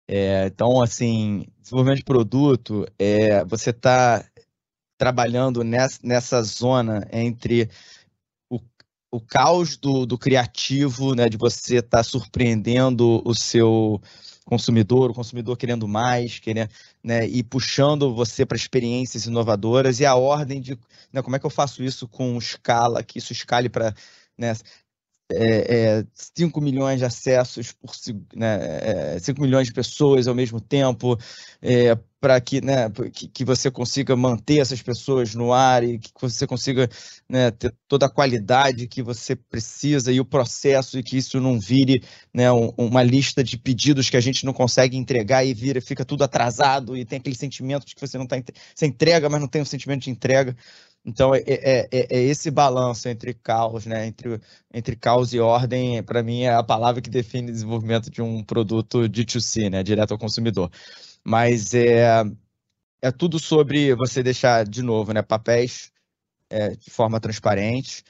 É, 0.09 0.47
então, 0.47 0.81
assim, 0.81 1.47
desenvolvimento 1.61 1.99
de 1.99 2.05
produto, 2.05 2.87
é, 2.99 3.45
você 3.45 3.71
está 3.71 4.25
trabalhando 4.99 5.64
nessa, 5.64 5.99
nessa 6.03 6.42
zona 6.42 7.07
entre 7.12 7.69
o, 8.51 8.61
o 9.11 9.21
caos 9.21 9.77
do, 9.77 10.07
do 10.07 10.16
criativo, 10.16 11.14
né, 11.14 11.29
de 11.29 11.37
você 11.37 11.79
estar 11.79 11.99
tá 11.99 12.05
surpreendendo 12.05 13.21
o 13.25 13.35
seu 13.35 14.01
consumidor, 14.45 15.11
o 15.11 15.14
consumidor 15.14 15.57
querendo 15.57 15.88
mais, 15.88 16.38
querendo, 16.38 16.71
né, 17.03 17.27
e 17.27 17.42
puxando 17.42 18.14
você 18.14 18.47
para 18.47 18.57
experiências 18.57 19.27
inovadoras, 19.27 19.99
e 19.99 20.07
a 20.07 20.14
ordem 20.14 20.61
de 20.61 20.79
né, 21.12 21.21
como 21.21 21.35
é 21.35 21.38
que 21.38 21.47
eu 21.47 21.51
faço 21.51 21.83
isso 21.83 22.07
com 22.09 22.38
escala, 22.38 23.03
que 23.03 23.19
isso 23.19 23.33
escale 23.33 23.69
para. 23.69 23.92
Né, 24.38 24.53
é, 25.33 25.99
é, 25.99 26.07
5 26.15 26.61
milhões 26.61 26.99
de 26.99 27.05
acessos 27.05 27.73
por 27.73 27.93
né, 28.35 29.17
é, 29.17 29.19
5 29.19 29.41
milhões 29.41 29.67
de 29.67 29.73
pessoas 29.73 30.29
ao 30.29 30.35
mesmo 30.35 30.61
tempo, 30.61 31.19
é, 31.61 31.97
para 32.21 32.41
que, 32.41 32.61
né, 32.61 32.91
que, 33.12 33.29
que, 33.29 33.45
você 33.45 33.71
consiga 33.71 34.17
manter 34.17 34.59
essas 34.59 34.81
pessoas 34.81 35.35
no 35.35 35.53
ar 35.53 35.85
e 35.85 35.99
que 35.99 36.11
você 36.21 36.47
consiga 36.47 36.89
né, 37.29 37.51
ter 37.51 37.75
toda 37.89 38.07
a 38.07 38.11
qualidade 38.11 38.89
que 38.89 39.03
você 39.03 39.37
precisa 39.37 40.12
e 40.12 40.21
o 40.21 40.25
processo 40.25 40.99
e 40.99 41.03
que 41.03 41.17
isso 41.17 41.41
não 41.41 41.59
vire 41.61 42.03
né, 42.33 42.51
um, 42.51 42.73
uma 42.77 43.03
lista 43.03 43.45
de 43.45 43.59
pedidos 43.59 44.09
que 44.09 44.17
a 44.17 44.21
gente 44.21 44.45
não 44.45 44.53
consegue 44.53 44.97
entregar 44.97 45.45
e 45.45 45.53
vira, 45.53 45.81
fica 45.81 46.05
tudo 46.05 46.25
atrasado 46.25 46.97
e 46.97 47.05
tem 47.05 47.19
aquele 47.19 47.37
sentimento 47.37 47.85
de 47.85 47.95
que 47.95 48.01
você 48.01 48.17
não 48.17 48.25
está 48.25 48.37
você 48.75 48.87
entrega, 48.87 49.29
mas 49.29 49.41
não 49.41 49.49
tem 49.49 49.62
o 49.62 49.67
sentimento 49.67 50.03
de 50.03 50.11
entrega. 50.11 50.57
Então, 51.07 51.33
é, 51.33 51.38
é, 51.47 51.88
é, 51.92 52.19
é, 52.19 52.23
esse 52.25 52.51
balanço 52.51 53.09
entre 53.09 53.33
caos, 53.33 53.87
né? 53.87 54.09
entre, 54.09 54.40
entre 54.75 54.97
caos 54.97 55.33
e 55.33 55.38
ordem, 55.38 56.03
para 56.03 56.21
mim, 56.21 56.42
é 56.42 56.53
a 56.53 56.64
palavra 56.64 57.01
que 57.01 57.09
define 57.09 57.49
o 57.49 57.53
desenvolvimento 57.53 58.11
de 58.11 58.21
um 58.21 58.42
produto 58.42 59.09
D2C, 59.09 59.71
né? 59.71 59.85
direto 59.85 60.11
ao 60.11 60.19
consumidor. 60.19 60.69
Mas 61.23 61.75
é, 61.75 62.25
é 63.01 63.12
tudo 63.12 63.38
sobre 63.38 63.95
você 63.95 64.21
deixar, 64.21 64.66
de 64.66 64.83
novo, 64.83 65.12
né? 65.12 65.23
papéis 65.23 65.92
é, 66.51 66.71
de 66.71 66.90
forma 66.90 67.21
transparente, 67.21 68.03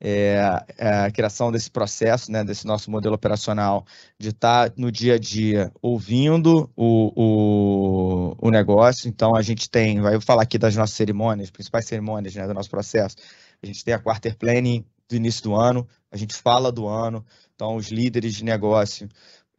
é, 0.00 0.64
é, 0.78 0.88
a 1.04 1.10
criação 1.10 1.52
desse 1.52 1.70
processo, 1.70 2.32
né, 2.32 2.42
desse 2.42 2.66
nosso 2.66 2.90
modelo 2.90 3.14
operacional, 3.14 3.84
de 4.18 4.30
estar 4.30 4.70
tá 4.70 4.74
no 4.76 4.90
dia 4.90 5.14
a 5.14 5.18
dia 5.18 5.70
ouvindo 5.82 6.70
o, 6.74 7.12
o, 7.14 8.36
o, 8.38 8.50
negócio. 8.50 9.08
Então, 9.08 9.36
a 9.36 9.42
gente 9.42 9.68
tem, 9.68 10.00
vai 10.00 10.18
falar 10.20 10.42
aqui 10.42 10.56
das 10.56 10.74
nossas 10.74 10.96
cerimônias, 10.96 11.50
principais 11.50 11.86
cerimônias 11.86 12.34
né, 12.34 12.46
do 12.46 12.54
nosso 12.54 12.70
processo. 12.70 13.16
A 13.62 13.66
gente 13.66 13.84
tem 13.84 13.92
a 13.92 13.98
quarter 13.98 14.36
planning 14.36 14.84
do 15.06 15.16
início 15.16 15.42
do 15.42 15.54
ano, 15.54 15.86
a 16.10 16.16
gente 16.16 16.34
fala 16.34 16.72
do 16.72 16.88
ano, 16.88 17.24
então, 17.54 17.76
os 17.76 17.90
líderes 17.90 18.34
de 18.34 18.44
negócio. 18.44 19.06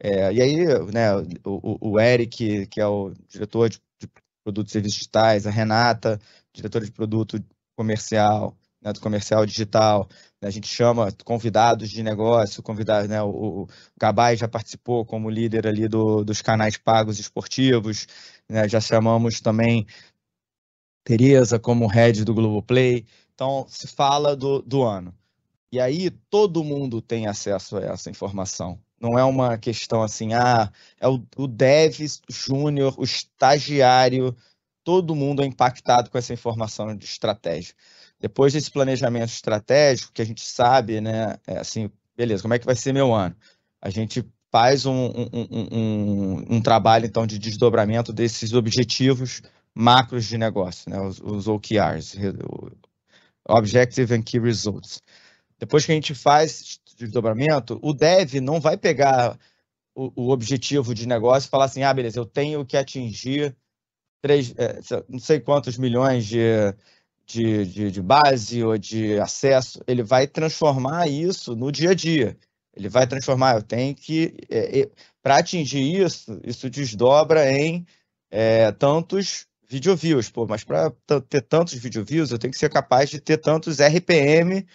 É, 0.00 0.32
e 0.32 0.42
aí, 0.42 0.64
né, 0.92 1.14
o, 1.44 1.92
o, 1.92 2.00
Eric, 2.00 2.66
que 2.66 2.80
é 2.80 2.86
o 2.86 3.12
diretor 3.28 3.68
de, 3.68 3.78
de 4.00 4.10
produtos 4.42 4.72
e 4.72 4.74
serviços 4.74 4.98
digitais, 4.98 5.46
a 5.46 5.50
Renata, 5.50 6.18
diretora 6.52 6.84
de 6.84 6.90
produto 6.90 7.38
comercial, 7.76 8.56
né, 8.82 8.92
do 8.92 9.00
comercial 9.00 9.46
digital. 9.46 10.08
Né, 10.40 10.48
a 10.48 10.50
gente 10.50 10.66
chama 10.66 11.12
convidados 11.24 11.88
de 11.90 12.02
negócio, 12.02 12.62
convidados, 12.62 13.08
né, 13.08 13.22
o, 13.22 13.66
Gabay 13.98 14.36
já 14.36 14.48
participou 14.48 15.04
como 15.04 15.30
líder 15.30 15.66
ali 15.66 15.88
do, 15.88 16.24
dos 16.24 16.42
canais 16.42 16.76
pagos 16.76 17.18
esportivos, 17.18 18.06
né, 18.48 18.68
já 18.68 18.80
chamamos 18.80 19.40
também 19.40 19.86
Tereza 21.04 21.58
como 21.58 21.88
head 21.88 22.24
do 22.24 22.34
Globoplay. 22.34 23.04
Então, 23.34 23.66
se 23.68 23.88
fala 23.88 24.36
do, 24.36 24.62
do 24.62 24.82
ano. 24.82 25.12
E 25.72 25.80
aí, 25.80 26.10
todo 26.30 26.62
mundo 26.62 27.00
tem 27.00 27.26
acesso 27.26 27.76
a 27.76 27.80
essa 27.80 28.10
informação. 28.10 28.78
Não 29.00 29.18
é 29.18 29.24
uma 29.24 29.58
questão 29.58 30.02
assim, 30.02 30.32
ah, 30.32 30.70
é 31.00 31.08
o, 31.08 31.20
o 31.36 31.48
dev 31.48 31.98
júnior, 32.28 32.94
o 32.96 33.02
estagiário, 33.02 34.36
todo 34.84 35.14
mundo 35.16 35.42
é 35.42 35.46
impactado 35.46 36.08
com 36.08 36.18
essa 36.18 36.32
informação 36.32 36.94
de 36.96 37.04
estratégia. 37.04 37.74
Depois 38.22 38.52
desse 38.52 38.70
planejamento 38.70 39.30
estratégico, 39.30 40.12
que 40.12 40.22
a 40.22 40.24
gente 40.24 40.42
sabe, 40.42 41.00
né, 41.00 41.36
é 41.44 41.58
assim, 41.58 41.90
beleza, 42.16 42.40
como 42.40 42.54
é 42.54 42.58
que 42.60 42.64
vai 42.64 42.76
ser 42.76 42.92
meu 42.92 43.12
ano? 43.12 43.34
A 43.80 43.90
gente 43.90 44.24
faz 44.48 44.86
um, 44.86 45.08
um, 45.08 45.68
um, 45.72 46.56
um 46.56 46.62
trabalho, 46.62 47.04
então, 47.04 47.26
de 47.26 47.36
desdobramento 47.36 48.12
desses 48.12 48.52
objetivos 48.52 49.42
macros 49.74 50.26
de 50.26 50.38
negócio, 50.38 50.88
né, 50.88 51.00
os, 51.00 51.18
os 51.20 51.48
OKRs, 51.48 52.16
Objective 53.48 54.14
and 54.14 54.22
Key 54.22 54.38
Results. 54.38 55.02
Depois 55.58 55.84
que 55.84 55.90
a 55.90 55.94
gente 55.96 56.14
faz 56.14 56.78
desdobramento, 56.96 57.80
o 57.82 57.92
dev 57.92 58.34
não 58.34 58.60
vai 58.60 58.76
pegar 58.76 59.36
o, 59.96 60.12
o 60.14 60.30
objetivo 60.30 60.94
de 60.94 61.08
negócio 61.08 61.48
e 61.48 61.50
falar 61.50 61.64
assim, 61.64 61.82
ah, 61.82 61.92
beleza, 61.92 62.20
eu 62.20 62.24
tenho 62.24 62.64
que 62.64 62.76
atingir 62.76 63.56
três, 64.20 64.54
é, 64.56 64.78
não 65.08 65.18
sei 65.18 65.40
quantos 65.40 65.76
milhões 65.76 66.24
de 66.24 66.38
de, 67.32 67.64
de, 67.66 67.90
de 67.90 68.02
base 68.02 68.62
ou 68.62 68.76
de 68.76 69.18
acesso, 69.18 69.82
ele 69.86 70.02
vai 70.02 70.26
transformar 70.26 71.08
isso 71.08 71.56
no 71.56 71.72
dia 71.72 71.90
a 71.90 71.94
dia. 71.94 72.36
Ele 72.74 72.88
vai 72.88 73.06
transformar, 73.06 73.56
eu 73.56 73.62
tenho 73.62 73.94
que. 73.94 74.34
É, 74.50 74.80
é, 74.80 74.90
Para 75.22 75.38
atingir 75.38 76.02
isso, 76.02 76.40
isso 76.44 76.68
desdobra 76.68 77.50
em 77.50 77.86
é, 78.30 78.70
tantos 78.72 79.46
video 79.68 79.96
views. 79.96 80.30
Pô, 80.30 80.46
mas 80.46 80.64
para 80.64 80.92
ter 81.28 81.42
tantos 81.42 81.74
video 81.74 82.04
views, 82.04 82.30
eu 82.30 82.38
tenho 82.38 82.52
que 82.52 82.58
ser 82.58 82.70
capaz 82.70 83.10
de 83.10 83.20
ter 83.20 83.38
tantos 83.38 83.78
RPM 83.80 84.66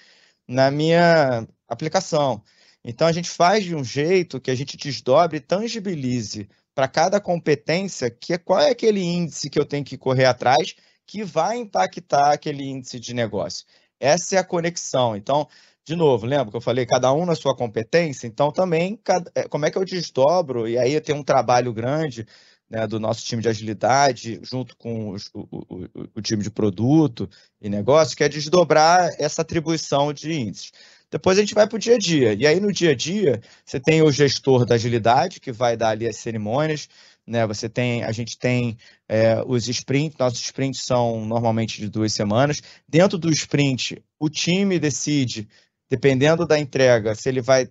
na 0.47 0.71
minha 0.71 1.47
aplicação. 1.67 2.41
Então 2.83 3.07
a 3.07 3.11
gente 3.11 3.29
faz 3.29 3.63
de 3.63 3.75
um 3.75 3.83
jeito 3.83 4.39
que 4.39 4.51
a 4.51 4.55
gente 4.55 4.77
desdobre 4.77 5.39
tangibilize 5.39 6.49
para 6.73 6.87
cada 6.87 7.19
competência 7.19 8.09
que 8.09 8.33
é, 8.33 8.37
qual 8.37 8.59
é 8.59 8.69
aquele 8.69 9.01
índice 9.01 9.49
que 9.49 9.59
eu 9.59 9.65
tenho 9.65 9.83
que 9.83 9.97
correr 9.97 10.25
atrás 10.25 10.75
que 11.07 11.23
vai 11.23 11.57
impactar 11.57 12.33
aquele 12.33 12.63
índice 12.63 12.99
de 12.99 13.13
negócio. 13.13 13.65
Essa 13.99 14.35
é 14.35 14.39
a 14.39 14.43
conexão. 14.43 15.15
Então, 15.15 15.47
de 15.85 15.95
novo, 15.95 16.25
lembra 16.25 16.51
que 16.51 16.57
eu 16.57 16.61
falei, 16.61 16.85
cada 16.85 17.13
um 17.13 17.25
na 17.25 17.33
sua 17.33 17.55
competência? 17.55 18.27
Então, 18.27 18.51
também, 18.51 18.99
é, 19.33 19.47
como 19.47 19.65
é 19.65 19.71
que 19.71 19.77
eu 19.77 19.85
desdobro? 19.85 20.67
E 20.67 20.77
aí 20.77 20.99
tem 20.99 21.15
um 21.15 21.23
trabalho 21.23 21.73
grande 21.73 22.27
né, 22.69 22.85
do 22.85 22.99
nosso 22.99 23.25
time 23.25 23.41
de 23.41 23.47
agilidade, 23.47 24.39
junto 24.43 24.75
com 24.75 25.11
o, 25.11 25.17
o, 25.33 26.09
o, 26.15 26.21
time 26.21 26.43
de 26.43 26.51
produto 26.51 27.29
e 27.61 27.69
negócio, 27.69 28.17
que 28.17 28.23
é 28.23 28.29
desdobrar 28.29 29.09
essa 29.17 29.41
atribuição 29.41 30.11
de 30.11 30.33
índices. 30.33 30.71
Depois 31.09 31.37
a 31.37 31.41
gente 31.41 31.55
vai 31.55 31.65
para 31.65 31.77
o 31.77 31.79
dia 31.79 31.95
a 31.95 31.97
dia. 31.97 32.33
E 32.33 32.45
aí, 32.45 32.59
no 32.59 32.71
dia 32.71 32.91
a 32.91 32.95
dia, 32.95 33.41
você 33.65 33.79
tem 33.79 34.01
o 34.01 34.11
gestor 34.11 34.65
da 34.65 34.75
agilidade, 34.75 35.39
que 35.39 35.53
vai 35.53 35.77
dar 35.77 35.91
ali 35.91 36.05
as 36.05 36.17
cerimônias, 36.17 36.89
né? 37.27 37.45
Você 37.45 37.67
tem, 37.67 38.03
a 38.03 38.11
gente 38.11 38.37
tem 38.39 38.77
é, 39.07 39.43
os 39.45 39.67
sprints, 39.67 40.17
nossos 40.17 40.39
sprints 40.39 40.83
são 40.85 41.25
normalmente 41.25 41.81
de 41.81 41.89
duas 41.89 42.13
semanas. 42.13 42.61
Dentro 42.87 43.17
do 43.17 43.29
sprint, 43.29 44.01
o 44.17 44.29
time 44.29 44.79
decide, 44.79 45.47
dependendo 45.89 46.47
da 46.47 46.57
entrega, 46.57 47.13
se 47.13 47.27
ele 47.27 47.41
vai 47.41 47.69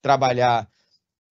trabalhar 0.00 0.70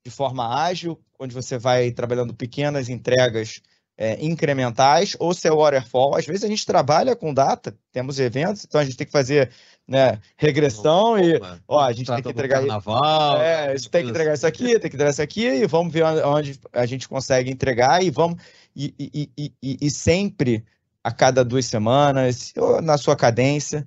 de 0.04 0.12
forma 0.12 0.64
ágil, 0.64 1.02
onde 1.18 1.34
você 1.34 1.58
vai 1.58 1.92
trabalhando 1.92 2.34
pequenas 2.36 2.90
entregas 2.90 3.62
é, 3.98 4.24
incrementais, 4.24 5.16
ou 5.20 5.34
se 5.34 5.48
é 5.48 5.52
waterfall. 5.52 6.16
Às 6.16 6.26
vezes 6.26 6.44
a 6.44 6.48
gente 6.48 6.66
trabalha 6.66 7.16
com 7.16 7.34
data, 7.34 7.76
temos 7.92 8.20
eventos, 8.20 8.66
então 8.66 8.80
a 8.80 8.84
gente 8.84 8.98
tem 8.98 9.08
que 9.08 9.12
fazer 9.12 9.52
né, 9.88 10.20
regressão 10.36 11.18
e 11.18 11.40
ó, 11.68 11.80
a 11.80 11.94
gente 11.94 12.08
tem 12.08 12.22
que 12.22 12.30
entregar 12.30 12.60
carnaval, 12.60 13.42
é, 13.42 13.78
gente 13.78 13.90
tem 13.90 14.04
que 14.04 14.10
entregar 14.10 14.34
isso 14.34 14.48
aqui, 14.48 14.80
tem 14.80 14.90
que 14.90 14.96
entregar 14.96 15.12
isso 15.12 15.22
aqui 15.22 15.48
e 15.48 15.68
vamos 15.68 15.94
ver 15.94 16.04
onde 16.04 16.60
a 16.74 16.86
gente 16.86 17.08
consegue 17.08 17.52
entregar 17.52 18.04
e 18.04 18.10
vamos 18.10 18.42
e, 18.76 18.94
e, 19.00 19.32
e, 19.62 19.78
e 19.82 19.92
sempre 19.92 20.66
a 21.04 21.12
cada 21.12 21.46
duas 21.46 21.66
semanas 21.66 22.54
na 22.84 22.98
sua 22.98 23.16
cadência 23.16 23.86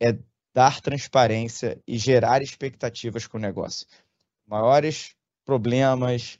é 0.00 0.16
dar 0.54 0.80
transparência 0.80 1.78
e 1.86 1.98
gerar 1.98 2.42
expectativas 2.42 3.26
com 3.26 3.36
o 3.36 3.40
negócio. 3.40 3.86
Maiores 4.46 5.14
problemas, 5.44 6.38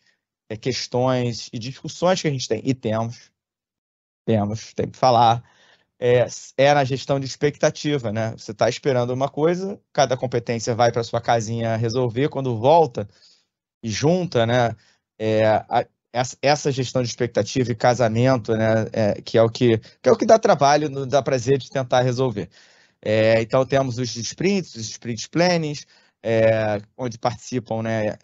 é, 0.48 0.56
questões 0.56 1.48
e 1.52 1.58
discussões 1.58 2.20
que 2.22 2.28
a 2.28 2.30
gente 2.30 2.48
tem 2.48 2.60
e 2.64 2.74
temos, 2.74 3.30
temos, 4.26 4.72
tem 4.74 4.88
que 4.90 4.96
falar 4.98 5.42
é, 5.98 6.26
é 6.56 6.74
na 6.74 6.84
gestão 6.84 7.18
de 7.18 7.26
expectativa, 7.26 8.12
né? 8.12 8.32
Você 8.32 8.52
está 8.52 8.68
esperando 8.68 9.10
uma 9.10 9.28
coisa, 9.28 9.80
cada 9.92 10.16
competência 10.16 10.74
vai 10.74 10.92
para 10.92 11.04
sua 11.04 11.20
casinha 11.20 11.76
resolver, 11.76 12.28
quando 12.28 12.58
volta 12.58 13.08
e 13.82 13.90
junta, 13.90 14.46
né? 14.46 14.76
É, 15.18 15.46
a, 15.46 15.86
essa 16.42 16.72
gestão 16.72 17.02
de 17.02 17.08
expectativa 17.08 17.70
e 17.72 17.74
casamento, 17.74 18.54
né? 18.56 18.86
É, 18.92 19.22
que 19.22 19.38
é 19.38 19.42
o 19.42 19.50
que, 19.50 19.78
que 19.78 20.08
é 20.08 20.12
o 20.12 20.16
que 20.16 20.26
dá 20.26 20.38
trabalho, 20.38 20.88
dá 21.06 21.22
prazer 21.22 21.58
de 21.58 21.70
tentar 21.70 22.02
resolver. 22.02 22.48
É, 23.02 23.40
então 23.42 23.64
temos 23.66 23.98
os 23.98 24.16
sprints, 24.16 24.74
os 24.74 24.90
sprint 24.90 25.28
plannings, 25.30 25.86
é, 26.22 26.80
onde 26.96 27.18
participam, 27.18 27.82
né? 27.82 28.18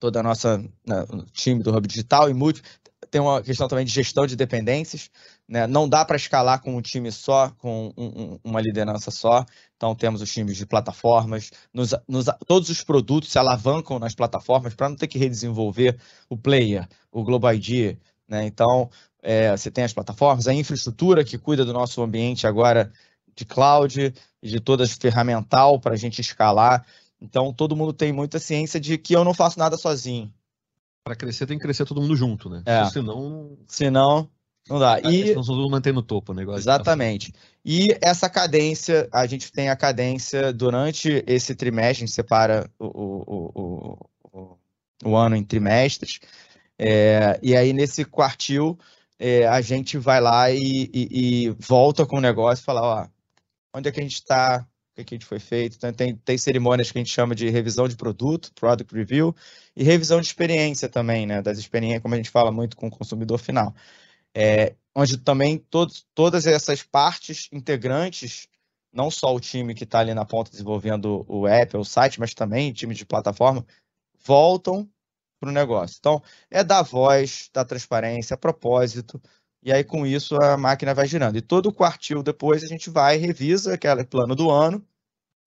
Toda 0.00 0.20
a 0.20 0.22
nossa 0.22 0.58
né, 0.86 1.04
time 1.32 1.62
do 1.62 1.76
Hub 1.76 1.86
Digital 1.86 2.30
e 2.30 2.34
muito 2.34 2.62
tem 3.10 3.20
uma 3.20 3.42
questão 3.42 3.68
também 3.68 3.84
de 3.84 3.92
gestão 3.92 4.26
de 4.26 4.36
dependências. 4.36 5.10
Né? 5.48 5.66
Não 5.66 5.88
dá 5.88 6.04
para 6.04 6.16
escalar 6.16 6.60
com 6.60 6.76
um 6.76 6.82
time 6.82 7.10
só, 7.10 7.50
com 7.58 7.92
um, 7.96 8.04
um, 8.04 8.38
uma 8.44 8.60
liderança 8.60 9.10
só. 9.10 9.44
Então, 9.76 9.94
temos 9.94 10.20
os 10.20 10.30
times 10.30 10.56
de 10.56 10.66
plataformas. 10.66 11.50
Nos, 11.72 11.94
nos, 12.06 12.26
todos 12.46 12.68
os 12.68 12.82
produtos 12.82 13.30
se 13.30 13.38
alavancam 13.38 13.98
nas 13.98 14.14
plataformas 14.14 14.74
para 14.74 14.88
não 14.88 14.96
ter 14.96 15.06
que 15.06 15.18
redesenvolver 15.18 15.98
o 16.28 16.36
player, 16.36 16.86
o 17.10 17.22
Global 17.22 17.54
ID. 17.54 17.96
Né? 18.28 18.46
Então, 18.46 18.90
é, 19.22 19.56
você 19.56 19.70
tem 19.70 19.84
as 19.84 19.92
plataformas, 19.92 20.46
a 20.46 20.54
infraestrutura 20.54 21.24
que 21.24 21.38
cuida 21.38 21.64
do 21.64 21.72
nosso 21.72 22.02
ambiente 22.02 22.46
agora 22.46 22.92
de 23.34 23.44
cloud 23.44 24.14
de 24.42 24.60
todas 24.60 24.92
ferramental 24.92 25.80
para 25.80 25.94
a 25.94 25.96
gente 25.96 26.20
escalar. 26.20 26.84
Então, 27.20 27.52
todo 27.52 27.76
mundo 27.76 27.92
tem 27.92 28.12
muita 28.12 28.38
ciência 28.38 28.78
de 28.78 28.96
que 28.96 29.14
eu 29.14 29.24
não 29.24 29.34
faço 29.34 29.58
nada 29.58 29.76
sozinho 29.76 30.32
para 31.08 31.16
crescer 31.16 31.46
tem 31.46 31.56
que 31.56 31.64
crescer 31.64 31.86
todo 31.86 32.02
mundo 32.02 32.14
junto, 32.14 32.50
né? 32.50 32.62
É. 32.66 32.84
Senão. 32.86 33.56
Senão. 33.66 34.28
Não 34.68 34.78
dá. 34.78 35.00
E 35.00 35.34
não 35.34 35.42
no 35.42 36.02
topo 36.02 36.32
o 36.32 36.34
negócio. 36.34 36.60
Exatamente. 36.60 37.32
E 37.64 37.96
essa 38.02 38.28
cadência, 38.28 39.08
a 39.10 39.26
gente 39.26 39.50
tem 39.50 39.70
a 39.70 39.76
cadência 39.76 40.52
durante 40.52 41.24
esse 41.26 41.54
trimestre, 41.54 42.04
a 42.04 42.06
gente 42.06 42.14
separa 42.14 42.70
o, 42.78 42.86
o, 42.86 43.98
o, 44.32 44.58
o 45.06 45.16
ano 45.16 45.36
em 45.36 45.42
trimestres. 45.42 46.20
É, 46.78 47.40
e 47.42 47.56
aí, 47.56 47.72
nesse 47.72 48.04
quartil, 48.04 48.78
é, 49.18 49.46
a 49.46 49.62
gente 49.62 49.96
vai 49.96 50.20
lá 50.20 50.50
e, 50.50 50.90
e, 50.92 51.46
e, 51.46 51.50
volta 51.58 52.04
com 52.04 52.18
o 52.18 52.20
negócio 52.20 52.62
e 52.62 52.66
fala, 52.66 52.82
ó, 52.82 53.06
onde 53.74 53.88
é 53.88 53.92
que 53.92 54.00
a 54.00 54.02
gente 54.02 54.16
está, 54.16 54.66
que, 55.04 55.14
a 55.14 55.16
gente 55.16 55.26
foi 55.26 55.38
feito. 55.38 55.76
Então, 55.76 55.92
tem, 55.92 56.16
tem 56.16 56.38
cerimônias 56.38 56.90
que 56.90 56.98
a 56.98 57.00
gente 57.00 57.12
chama 57.12 57.34
de 57.34 57.48
revisão 57.48 57.88
de 57.88 57.96
produto, 57.96 58.52
product 58.54 58.94
review, 58.94 59.34
e 59.76 59.82
revisão 59.82 60.20
de 60.20 60.26
experiência 60.26 60.88
também, 60.88 61.26
né? 61.26 61.42
Das 61.42 61.58
experiências, 61.58 62.02
como 62.02 62.14
a 62.14 62.16
gente 62.16 62.30
fala 62.30 62.50
muito 62.52 62.76
com 62.76 62.88
o 62.88 62.90
consumidor 62.90 63.38
final. 63.38 63.74
É, 64.34 64.74
onde 64.94 65.16
também 65.18 65.58
todos, 65.58 66.06
todas 66.14 66.46
essas 66.46 66.82
partes 66.82 67.48
integrantes, 67.52 68.48
não 68.92 69.10
só 69.10 69.34
o 69.34 69.40
time 69.40 69.74
que 69.74 69.84
está 69.84 70.00
ali 70.00 70.14
na 70.14 70.24
ponta 70.24 70.50
desenvolvendo 70.50 71.24
o 71.28 71.46
app, 71.46 71.76
o 71.76 71.84
site, 71.84 72.20
mas 72.20 72.34
também 72.34 72.70
o 72.70 72.74
time 72.74 72.94
de 72.94 73.06
plataforma, 73.06 73.64
voltam 74.24 74.88
para 75.40 75.50
o 75.50 75.52
negócio. 75.52 75.96
Então, 75.98 76.22
é 76.50 76.64
dar 76.64 76.82
voz, 76.82 77.48
dar 77.52 77.64
transparência, 77.64 78.36
propósito, 78.36 79.20
e 79.62 79.72
aí 79.72 79.84
com 79.84 80.06
isso 80.06 80.36
a 80.36 80.56
máquina 80.56 80.94
vai 80.94 81.06
girando. 81.06 81.36
E 81.36 81.42
todo 81.42 81.66
o 81.66 81.72
quartil 81.72 82.22
depois 82.22 82.62
a 82.62 82.66
gente 82.66 82.90
vai, 82.90 83.16
revisa 83.16 83.74
aquele 83.74 84.04
plano 84.04 84.34
do 84.34 84.50
ano, 84.50 84.84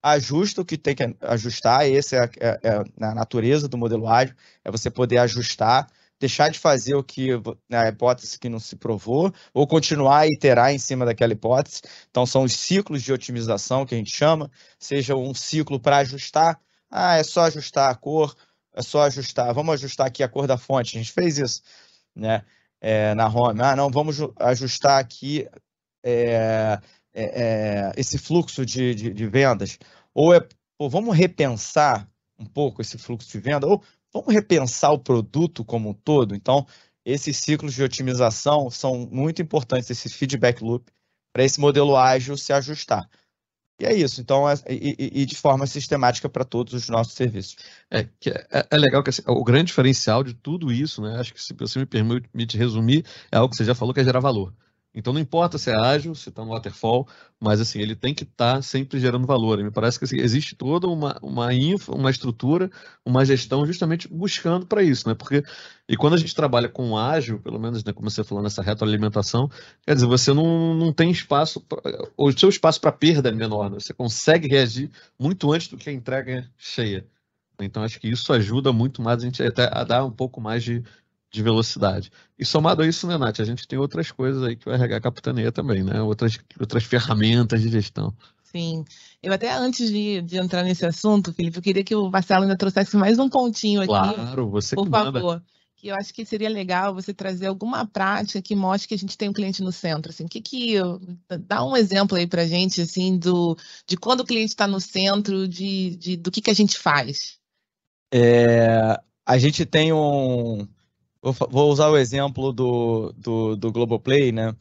ajusta 0.02 0.62
o 0.62 0.64
que 0.64 0.76
tem 0.76 0.94
que 0.94 1.16
ajustar, 1.20 1.88
essa 1.88 2.16
é, 2.16 2.30
é, 2.40 2.60
é 2.64 3.04
a 3.04 3.14
natureza 3.14 3.68
do 3.68 3.78
modelo 3.78 4.08
ágil, 4.08 4.34
é 4.64 4.70
você 4.70 4.90
poder 4.90 5.18
ajustar, 5.18 5.88
deixar 6.18 6.50
de 6.50 6.58
fazer 6.58 6.94
o 6.94 7.04
que 7.04 7.30
né, 7.68 7.78
a 7.78 7.88
hipótese 7.88 8.38
que 8.38 8.48
não 8.48 8.58
se 8.58 8.76
provou, 8.76 9.32
ou 9.54 9.66
continuar 9.66 10.20
a 10.20 10.26
iterar 10.26 10.72
em 10.72 10.78
cima 10.78 11.04
daquela 11.06 11.32
hipótese. 11.32 11.82
Então, 12.10 12.26
são 12.26 12.44
os 12.44 12.52
ciclos 12.52 13.02
de 13.02 13.12
otimização 13.12 13.86
que 13.86 13.94
a 13.94 13.98
gente 13.98 14.14
chama, 14.14 14.50
seja 14.78 15.16
um 15.16 15.34
ciclo 15.34 15.80
para 15.80 15.98
ajustar, 15.98 16.60
ah, 16.90 17.16
é 17.16 17.22
só 17.22 17.42
ajustar 17.42 17.90
a 17.90 17.94
cor, 17.94 18.34
é 18.74 18.82
só 18.82 19.02
ajustar, 19.02 19.52
vamos 19.54 19.74
ajustar 19.74 20.06
aqui 20.06 20.22
a 20.22 20.28
cor 20.28 20.46
da 20.46 20.58
fonte, 20.58 20.96
a 20.96 21.00
gente 21.00 21.12
fez 21.12 21.38
isso, 21.38 21.62
né? 22.14 22.44
É, 22.84 23.14
na 23.14 23.28
home, 23.28 23.60
ah, 23.62 23.76
não, 23.76 23.88
vamos 23.88 24.18
ajustar 24.40 24.98
aqui 24.98 25.48
é, 26.04 26.80
é, 27.14 27.22
é, 27.22 27.92
esse 27.96 28.18
fluxo 28.18 28.66
de, 28.66 28.92
de, 28.92 29.14
de, 29.14 29.26
vendas, 29.28 29.78
ou 30.12 30.34
é, 30.34 30.40
pô, 30.76 30.88
vamos 30.88 31.16
repensar 31.16 32.08
um 32.36 32.44
pouco 32.44 32.82
esse 32.82 32.98
fluxo 32.98 33.30
de 33.30 33.38
venda, 33.38 33.68
ou 33.68 33.80
vamos 34.12 34.34
repensar 34.34 34.90
o 34.90 34.98
produto 34.98 35.64
como 35.64 35.90
um 35.90 35.94
todo. 35.94 36.34
Então, 36.34 36.66
esses 37.04 37.36
ciclos 37.36 37.72
de 37.72 37.84
otimização 37.84 38.68
são 38.68 39.06
muito 39.10 39.40
importantes, 39.40 39.88
esse 39.88 40.08
feedback 40.08 40.60
loop, 40.60 40.90
para 41.32 41.44
esse 41.44 41.60
modelo 41.60 41.96
ágil 41.96 42.36
se 42.36 42.52
ajustar. 42.52 43.08
E 43.82 43.84
é 43.84 43.92
isso, 43.92 44.20
então, 44.20 44.48
é, 44.48 44.54
e, 44.70 45.10
e, 45.22 45.26
de 45.26 45.34
forma 45.34 45.66
sistemática 45.66 46.28
para 46.28 46.44
todos 46.44 46.72
os 46.72 46.88
nossos 46.88 47.14
serviços. 47.14 47.56
É, 47.90 48.06
é, 48.26 48.66
é 48.70 48.78
legal 48.78 49.02
que 49.02 49.10
assim, 49.10 49.22
o 49.26 49.42
grande 49.42 49.66
diferencial 49.66 50.22
de 50.22 50.34
tudo 50.34 50.70
isso, 50.70 51.02
né? 51.02 51.18
Acho 51.18 51.34
que 51.34 51.42
se 51.42 51.52
você 51.52 51.80
me 51.80 51.86
permite 51.86 52.56
resumir, 52.56 53.04
é 53.32 53.38
algo 53.38 53.50
que 53.50 53.56
você 53.56 53.64
já 53.64 53.74
falou 53.74 53.92
que 53.92 53.98
é 53.98 54.04
gerar 54.04 54.20
valor. 54.20 54.54
Então 54.94 55.12
não 55.12 55.20
importa 55.20 55.56
se 55.56 55.70
é 55.70 55.74
ágil, 55.74 56.14
se 56.14 56.28
está 56.28 56.44
no 56.44 56.50
waterfall, 56.50 57.08
mas 57.40 57.60
assim, 57.60 57.80
ele 57.80 57.96
tem 57.96 58.14
que 58.14 58.24
estar 58.24 58.56
tá 58.56 58.62
sempre 58.62 59.00
gerando 59.00 59.26
valor. 59.26 59.58
E 59.58 59.64
me 59.64 59.70
parece 59.70 59.98
que 59.98 60.04
assim, 60.04 60.20
existe 60.20 60.54
toda 60.54 60.86
uma, 60.86 61.18
uma 61.22 61.52
infra, 61.54 61.94
uma 61.94 62.10
estrutura, 62.10 62.70
uma 63.04 63.24
gestão 63.24 63.64
justamente 63.66 64.06
buscando 64.06 64.66
para 64.66 64.82
isso, 64.82 65.08
né? 65.08 65.14
Porque, 65.14 65.42
e 65.88 65.96
quando 65.96 66.14
a 66.14 66.18
gente 66.18 66.34
trabalha 66.34 66.68
com 66.68 66.96
ágil, 66.96 67.40
pelo 67.40 67.58
menos, 67.58 67.82
né, 67.82 67.92
como 67.92 68.10
você 68.10 68.22
falou 68.22 68.44
nessa 68.44 68.62
retroalimentação, 68.62 69.48
quer 69.86 69.94
dizer, 69.94 70.06
você 70.06 70.32
não, 70.32 70.74
não 70.74 70.92
tem 70.92 71.10
espaço, 71.10 71.60
pra, 71.60 71.80
o 72.16 72.30
seu 72.32 72.50
espaço 72.50 72.80
para 72.80 72.92
perda 72.92 73.30
é 73.30 73.32
menor, 73.32 73.70
né? 73.70 73.80
você 73.80 73.94
consegue 73.94 74.46
reagir 74.48 74.90
muito 75.18 75.50
antes 75.52 75.68
do 75.68 75.76
que 75.76 75.88
a 75.88 75.92
entrega 75.92 76.32
é 76.32 76.44
cheia. 76.58 77.06
Então, 77.60 77.82
acho 77.82 78.00
que 78.00 78.08
isso 78.08 78.32
ajuda 78.32 78.72
muito 78.72 79.02
mais 79.02 79.22
a 79.22 79.26
gente 79.26 79.42
até 79.42 79.68
a 79.72 79.84
dar 79.84 80.04
um 80.04 80.10
pouco 80.10 80.40
mais 80.40 80.64
de, 80.64 80.82
de 81.32 81.42
velocidade. 81.42 82.12
E 82.38 82.44
somado 82.44 82.82
a 82.82 82.86
isso, 82.86 83.06
né, 83.06 83.16
Nath, 83.16 83.40
a 83.40 83.44
gente 83.44 83.66
tem 83.66 83.78
outras 83.78 84.10
coisas 84.10 84.42
aí 84.42 84.54
que 84.54 84.68
o 84.68 84.72
RH 84.72 85.00
capitaneia 85.00 85.50
também, 85.50 85.82
né? 85.82 86.02
Outras, 86.02 86.38
outras 86.60 86.84
ferramentas 86.84 87.62
de 87.62 87.70
gestão. 87.70 88.14
Sim. 88.44 88.84
Eu 89.22 89.32
até 89.32 89.50
antes 89.50 89.90
de, 89.90 90.20
de 90.20 90.36
entrar 90.36 90.62
nesse 90.62 90.84
assunto, 90.84 91.32
Felipe, 91.32 91.56
eu 91.56 91.62
queria 91.62 91.82
que 91.82 91.94
o 91.94 92.10
Marcelo 92.10 92.42
ainda 92.42 92.56
trouxesse 92.56 92.94
mais 92.98 93.18
um 93.18 93.30
pontinho 93.30 93.80
aqui. 93.80 93.88
Claro, 93.88 94.50
você 94.50 94.76
por 94.76 94.84
que 94.84 94.90
favor. 94.90 95.22
Manda. 95.22 95.44
Que 95.74 95.88
eu 95.88 95.96
acho 95.96 96.12
que 96.12 96.24
seria 96.24 96.50
legal 96.50 96.94
você 96.94 97.14
trazer 97.14 97.46
alguma 97.46 97.86
prática 97.86 98.42
que 98.42 98.54
mostre 98.54 98.86
que 98.86 98.94
a 98.94 98.98
gente 98.98 99.16
tem 99.16 99.28
um 99.30 99.32
cliente 99.32 99.62
no 99.62 99.72
centro. 99.72 100.12
Assim, 100.12 100.28
que 100.28 100.40
que 100.40 100.74
dá 101.40 101.64
um 101.64 101.76
exemplo 101.76 102.16
aí 102.16 102.26
para 102.26 102.46
gente 102.46 102.82
assim 102.82 103.16
do 103.16 103.56
de 103.86 103.96
quando 103.96 104.20
o 104.20 104.26
cliente 104.26 104.50
está 104.50 104.68
no 104.68 104.78
centro, 104.78 105.48
de, 105.48 105.96
de 105.96 106.16
do 106.16 106.30
que 106.30 106.42
que 106.42 106.50
a 106.50 106.54
gente 106.54 106.78
faz. 106.78 107.38
É, 108.12 109.00
a 109.26 109.38
gente 109.38 109.64
tem 109.64 109.92
um 109.92 110.68
Vou, 111.22 111.32
vou 111.48 111.70
usar 111.70 111.88
o 111.88 111.96
exemplo 111.96 112.52
do, 112.52 113.12
do, 113.16 113.56
do 113.56 113.72
Globoplay, 113.72 114.32
né? 114.32 114.54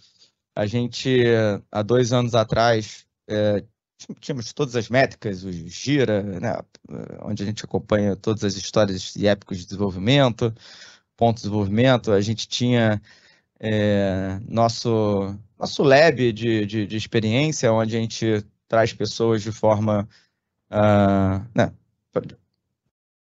A 0.56 0.66
gente, 0.66 1.24
há 1.72 1.82
dois 1.82 2.14
anos 2.14 2.36
atrás, 2.36 3.08
é, 3.28 3.64
tínhamos 4.20 4.54
todas 4.54 4.76
as 4.76 4.90
métricas, 4.90 5.44
o 5.44 5.52
Gira, 5.52 6.22
né? 6.22 6.58
onde 7.24 7.44
a 7.44 7.46
gente 7.46 7.64
acompanha 7.66 8.16
todas 8.16 8.44
as 8.44 8.56
histórias 8.56 9.16
e 9.16 9.28
épicos 9.28 9.60
de 9.60 9.66
desenvolvimento, 9.66 10.54
pontos 11.16 11.42
de 11.42 11.50
desenvolvimento. 11.50 12.12
A 12.12 12.22
gente 12.22 12.48
tinha 12.48 13.02
é, 13.60 14.40
nosso, 14.48 15.36
nosso 15.58 15.84
lab 15.84 16.32
de, 16.34 16.66
de, 16.66 16.86
de, 16.86 16.98
experiência, 16.98 17.72
onde 17.72 17.96
a 17.96 18.00
gente 18.00 18.46
traz 18.68 18.94
pessoas 18.94 19.42
de 19.42 19.52
forma 19.52 20.08
uh, 20.72 21.48
né, 21.56 21.74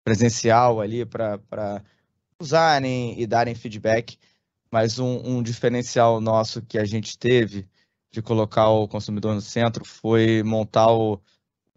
presencial 0.03 0.79
ali 0.81 1.05
para 1.05 1.83
usarem 2.39 3.19
e 3.19 3.27
darem 3.27 3.53
feedback, 3.53 4.17
mas 4.71 4.99
um, 4.99 5.37
um, 5.37 5.43
diferencial 5.43 6.21
nosso 6.21 6.61
que 6.61 6.77
a 6.77 6.85
gente 6.85 7.17
teve 7.17 7.67
de 8.11 8.21
colocar 8.21 8.69
o 8.69 8.87
consumidor 8.87 9.35
no 9.35 9.41
centro 9.41 9.83
foi 9.85 10.41
montar 10.43 10.91
o, 10.91 11.21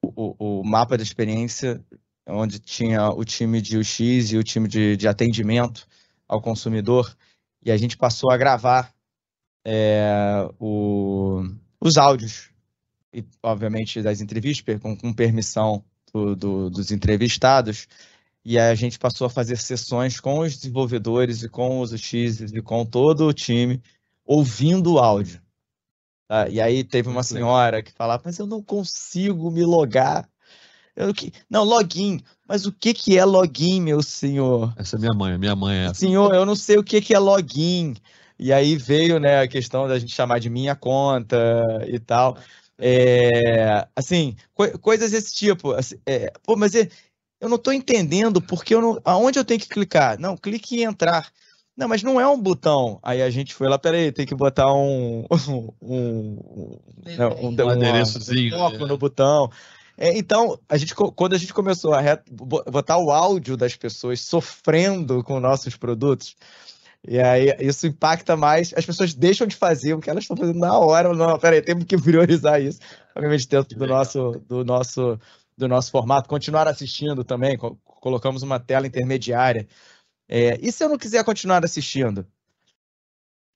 o, 0.01 0.61
o 0.61 0.64
mapa 0.64 0.96
de 0.96 1.03
experiência, 1.03 1.85
onde 2.27 2.59
tinha 2.59 3.11
o 3.11 3.25
time 3.25 3.61
de 3.61 3.77
UX 3.77 4.31
e 4.31 4.37
o 4.37 4.44
time 4.44 4.68
de, 4.68 4.96
de 4.96 5.09
atendimento 5.09 5.87
ao 6.29 6.40
consumidor, 6.40 7.14
e 7.62 7.70
a 7.70 7.77
gente 7.77 7.96
passou 7.96 8.31
a 8.31 8.37
gravar 8.37 8.94
é, 9.64 10.48
o, 10.59 11.42
os 11.81 11.96
áudios, 11.96 12.51
e 13.12 13.25
obviamente 13.42 14.01
das 14.01 14.20
entrevistas, 14.20 14.81
com, 14.81 14.96
com 14.96 15.12
permissão 15.12 15.85
do, 16.12 16.35
do, 16.35 16.70
dos 16.70 16.90
entrevistados, 16.90 17.87
e 18.44 18.59
a 18.59 18.74
gente 18.74 18.98
passou 18.98 19.26
a 19.26 19.31
fazer 19.31 19.57
sessões 19.57 20.18
com 20.18 20.40
os 20.40 20.57
desenvolvedores 20.57 21.42
e 21.42 21.48
com 21.48 21.81
os 21.81 21.92
UX 21.92 22.40
e 22.40 22.61
com 22.61 22.85
todo 22.85 23.26
o 23.26 23.33
time, 23.33 23.81
ouvindo 24.24 24.94
o 24.94 24.98
áudio. 24.98 25.40
Tá? 26.26 26.48
E 26.48 26.61
aí 26.61 26.83
teve 26.83 27.09
uma 27.09 27.22
senhora 27.22 27.83
que 27.83 27.92
falava, 27.92 28.22
mas 28.24 28.38
eu 28.38 28.46
não 28.46 28.62
consigo 28.62 29.50
me 29.50 29.64
logar. 29.64 30.28
Eu, 30.94 31.12
não, 31.48 31.64
login. 31.64 32.20
Mas 32.46 32.66
o 32.66 32.72
que, 32.72 32.92
que 32.92 33.16
é 33.16 33.24
login, 33.24 33.81
meu 33.81 34.02
senhor? 34.02 34.74
Essa 34.76 34.96
é 34.96 34.98
minha 34.98 35.14
mãe, 35.14 35.38
minha 35.38 35.57
mãe 35.57 35.87
é. 35.87 35.94
Senhor, 35.94 36.35
eu 36.35 36.44
não 36.44 36.57
sei 36.57 36.76
o 36.78 36.85
que, 36.85 37.00
que 37.00 37.14
é 37.14 37.18
login. 37.18 37.94
E 38.38 38.52
aí 38.52 38.76
veio 38.76 39.20
né, 39.20 39.40
a 39.40 39.48
questão 39.48 39.87
da 39.87 39.98
gente 39.98 40.14
chamar 40.14 40.40
de 40.40 40.50
minha 40.50 40.74
conta 40.74 41.37
e 41.87 41.98
tal. 41.98 42.37
É, 42.78 43.87
assim, 43.94 44.35
co 44.55 44.78
coisas 44.81 45.12
desse 45.12 45.35
tipo. 45.35 45.72
Assim, 45.72 45.96
é, 46.05 46.33
pô, 46.42 46.57
mas 46.57 46.74
é, 46.74 46.88
eu 47.42 47.48
não 47.48 47.57
estou 47.57 47.72
entendendo 47.72 48.40
porque 48.40 48.72
eu 48.72 48.81
não, 48.81 49.00
aonde 49.05 49.37
eu 49.37 49.44
tenho 49.44 49.59
que 49.59 49.68
clicar? 49.68 50.16
Não, 50.16 50.37
clique 50.37 50.76
em 50.76 50.85
entrar. 50.85 51.28
Não, 51.76 51.88
mas 51.88 52.00
não 52.00 52.20
é 52.20 52.28
um 52.28 52.40
botão. 52.40 53.00
Aí 53.02 53.20
a 53.20 53.31
gente 53.31 53.52
foi 53.52 53.68
lá, 53.68 53.76
peraí, 53.76 54.12
tem 54.12 54.24
que 54.24 54.35
botar 54.35 54.72
um 54.72 55.26
um, 55.48 55.72
um, 55.83 56.78
um, 57.40 57.48
um 57.48 57.68
adereçozinho 57.68 58.55
um 58.55 58.59
foco 58.59 58.78
né? 58.78 58.87
no 58.87 58.96
botão. 58.96 59.50
É, 59.98 60.16
então, 60.16 60.57
a 60.68 60.76
gente, 60.76 60.94
quando 60.94 61.35
a 61.35 61.38
gente 61.38 61.52
começou 61.52 61.92
a 61.92 62.00
botar 62.70 62.98
o 62.98 63.11
áudio 63.11 63.57
das 63.57 63.74
pessoas 63.74 64.20
sofrendo 64.20 65.24
com 65.24 65.40
nossos 65.40 65.76
produtos, 65.76 66.37
e 67.07 67.18
aí 67.18 67.57
isso 67.59 67.88
impacta 67.88 68.37
mais, 68.37 68.72
as 68.76 68.87
pessoas 68.87 69.14
deixam 69.14 69.48
de 69.48 69.57
fazer 69.57 69.94
o 69.94 69.98
que 69.98 70.09
elas 70.09 70.22
estão 70.22 70.37
fazendo 70.37 70.61
na 70.61 70.78
hora. 70.78 71.12
Não, 71.12 71.37
peraí, 71.40 71.61
temos 71.61 71.85
que 71.85 71.98
priorizar 71.98 72.62
isso, 72.62 72.78
obviamente, 73.16 73.48
dentro 73.48 73.76
do 73.76 73.87
nosso, 73.87 74.42
do 74.48 74.64
nosso 74.64 75.18
do 75.56 75.68
nosso 75.68 75.90
formato, 75.90 76.28
continuar 76.28 76.66
assistindo 76.68 77.24
também, 77.24 77.56
colocamos 77.84 78.42
uma 78.42 78.58
tela 78.58 78.86
intermediária. 78.86 79.66
É, 80.28 80.58
e 80.60 80.72
se 80.72 80.82
eu 80.82 80.88
não 80.88 80.98
quiser 80.98 81.24
continuar 81.24 81.64
assistindo? 81.64 82.26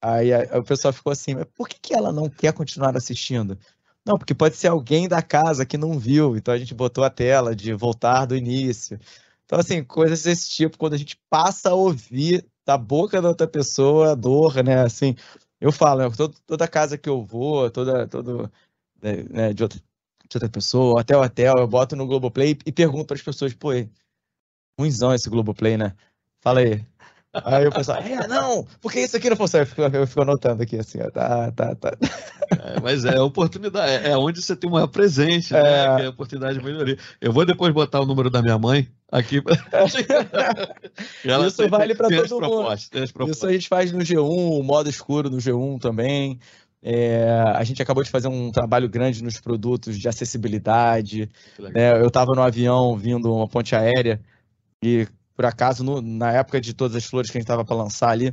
Aí, 0.01 0.33
aí 0.33 0.47
o 0.59 0.63
pessoal 0.63 0.93
ficou 0.93 1.13
assim, 1.13 1.35
mas 1.35 1.47
por 1.55 1.69
que, 1.69 1.79
que 1.81 1.95
ela 1.95 2.13
não 2.13 2.29
quer 2.29 2.53
continuar 2.53 2.97
assistindo? 2.97 3.59
Não, 4.05 4.17
porque 4.17 4.35
pode 4.35 4.57
ser 4.57 4.69
alguém 4.69 5.09
da 5.09 5.21
casa 5.21 5.67
que 5.67 5.77
não 5.77 5.99
viu, 5.99 6.37
então 6.37 6.55
a 6.55 6.59
gente 6.59 6.75
botou 6.75 7.03
a 7.03 7.11
tela 7.11 7.57
de 7.57 7.73
voltar 7.73 8.27
do 8.27 8.37
início. 8.37 9.01
Então, 9.45 9.59
assim, 9.59 9.83
coisas 9.83 10.23
desse 10.23 10.49
tipo, 10.51 10.79
quando 10.79 10.95
a 10.95 10.97
gente 10.99 11.19
passa 11.31 11.71
a 11.71 11.75
ouvir 11.75 12.47
da 12.65 12.77
boca 12.79 13.23
da 13.23 13.29
outra 13.29 13.49
pessoa 13.49 14.13
a 14.13 14.15
dor, 14.15 14.63
né? 14.63 14.83
Assim, 14.83 15.17
eu 15.61 15.73
falo, 15.73 16.09
né, 16.09 16.17
toda, 16.17 16.35
toda 16.47 16.69
casa 16.69 16.99
que 16.99 17.09
eu 17.09 17.25
vou, 17.25 17.71
toda, 17.71 18.07
todo, 18.09 18.53
né, 19.03 19.23
né 19.31 19.53
de, 19.55 19.63
outra, 19.63 19.81
de 20.29 20.37
outra 20.37 20.49
pessoa, 20.49 21.01
até 21.01 21.17
o 21.17 21.23
hotel, 21.23 21.55
eu 21.59 21.67
boto 21.67 21.97
no 21.97 22.07
Globoplay 22.07 22.59
e 22.67 22.73
pergunto 22.73 23.07
para 23.07 23.17
as 23.17 23.23
pessoas, 23.23 23.55
pô, 23.55 23.71
ruimzão 24.79 25.15
esse 25.15 25.31
Globoplay, 25.31 25.77
né? 25.77 25.95
Fala 26.41 26.61
aí. 26.61 26.85
Aí 27.45 27.67
o 27.67 27.73
pessoal, 27.73 27.99
é, 27.99 28.27
não, 28.27 28.67
porque 28.81 29.01
isso 29.01 29.17
aqui 29.17 29.29
não 29.29 29.37
funciona. 29.37 29.65
Eu 29.65 29.67
fico, 29.67 29.83
eu 29.83 30.07
fico 30.07 30.23
anotando 30.23 30.63
aqui 30.63 30.79
assim, 30.79 30.99
ó, 31.03 31.11
tá, 31.11 31.53
tá, 31.53 31.75
tá. 31.75 31.93
É, 32.51 32.81
mas 32.81 33.05
é 33.05 33.21
oportunidade, 33.21 34.07
é 34.07 34.17
onde 34.17 34.41
você 34.41 34.57
tem 34.57 34.71
uma 34.71 34.89
presente, 34.89 35.53
né? 35.53 35.61
É... 35.61 36.03
É 36.03 36.07
a 36.07 36.11
oportunidade 36.11 36.59
de 36.59 36.65
melhoria. 36.65 36.97
Eu 37.21 37.33
vou 37.33 37.45
depois 37.45 37.75
botar 37.75 38.01
o 38.01 38.07
número 38.07 38.31
da 38.31 38.41
minha 38.41 38.59
mãe 38.59 38.89
aqui. 39.13 39.43
isso 41.47 41.69
vale 41.69 41.95
para 41.95 42.09
todo 42.27 42.41
mundo. 42.41 42.75
Isso 43.29 43.47
a 43.47 43.53
gente 43.53 43.69
faz 43.69 43.93
no 43.93 43.99
G1, 43.99 44.63
modo 44.63 44.89
escuro 44.89 45.29
no 45.29 45.37
G1 45.37 45.81
também. 45.81 46.41
É, 46.89 47.29
a 47.57 47.65
gente 47.65 47.83
acabou 47.83 48.05
de 48.05 48.11
fazer 48.11 48.29
um 48.29 48.53
trabalho 48.53 48.89
grande 48.89 49.21
nos 49.21 49.41
produtos 49.41 49.99
de 49.99 50.09
acessibilidade. 50.09 51.29
Né? 51.59 52.01
Eu 52.01 52.07
estava 52.07 52.33
no 52.33 52.43
avião 52.43 52.97
vindo 52.97 53.35
uma 53.35 53.49
ponte 53.49 53.75
aérea 53.75 54.21
e 54.81 55.09
por 55.35 55.45
acaso, 55.45 55.83
no, 55.83 56.01
na 56.01 56.31
época 56.33 56.61
de 56.61 56.73
todas 56.73 56.97
as 56.97 57.05
flores 57.05 57.29
que 57.29 57.37
a 57.37 57.41
gente 57.41 57.45
estava 57.45 57.65
para 57.65 57.75
lançar 57.75 58.11
ali, 58.11 58.33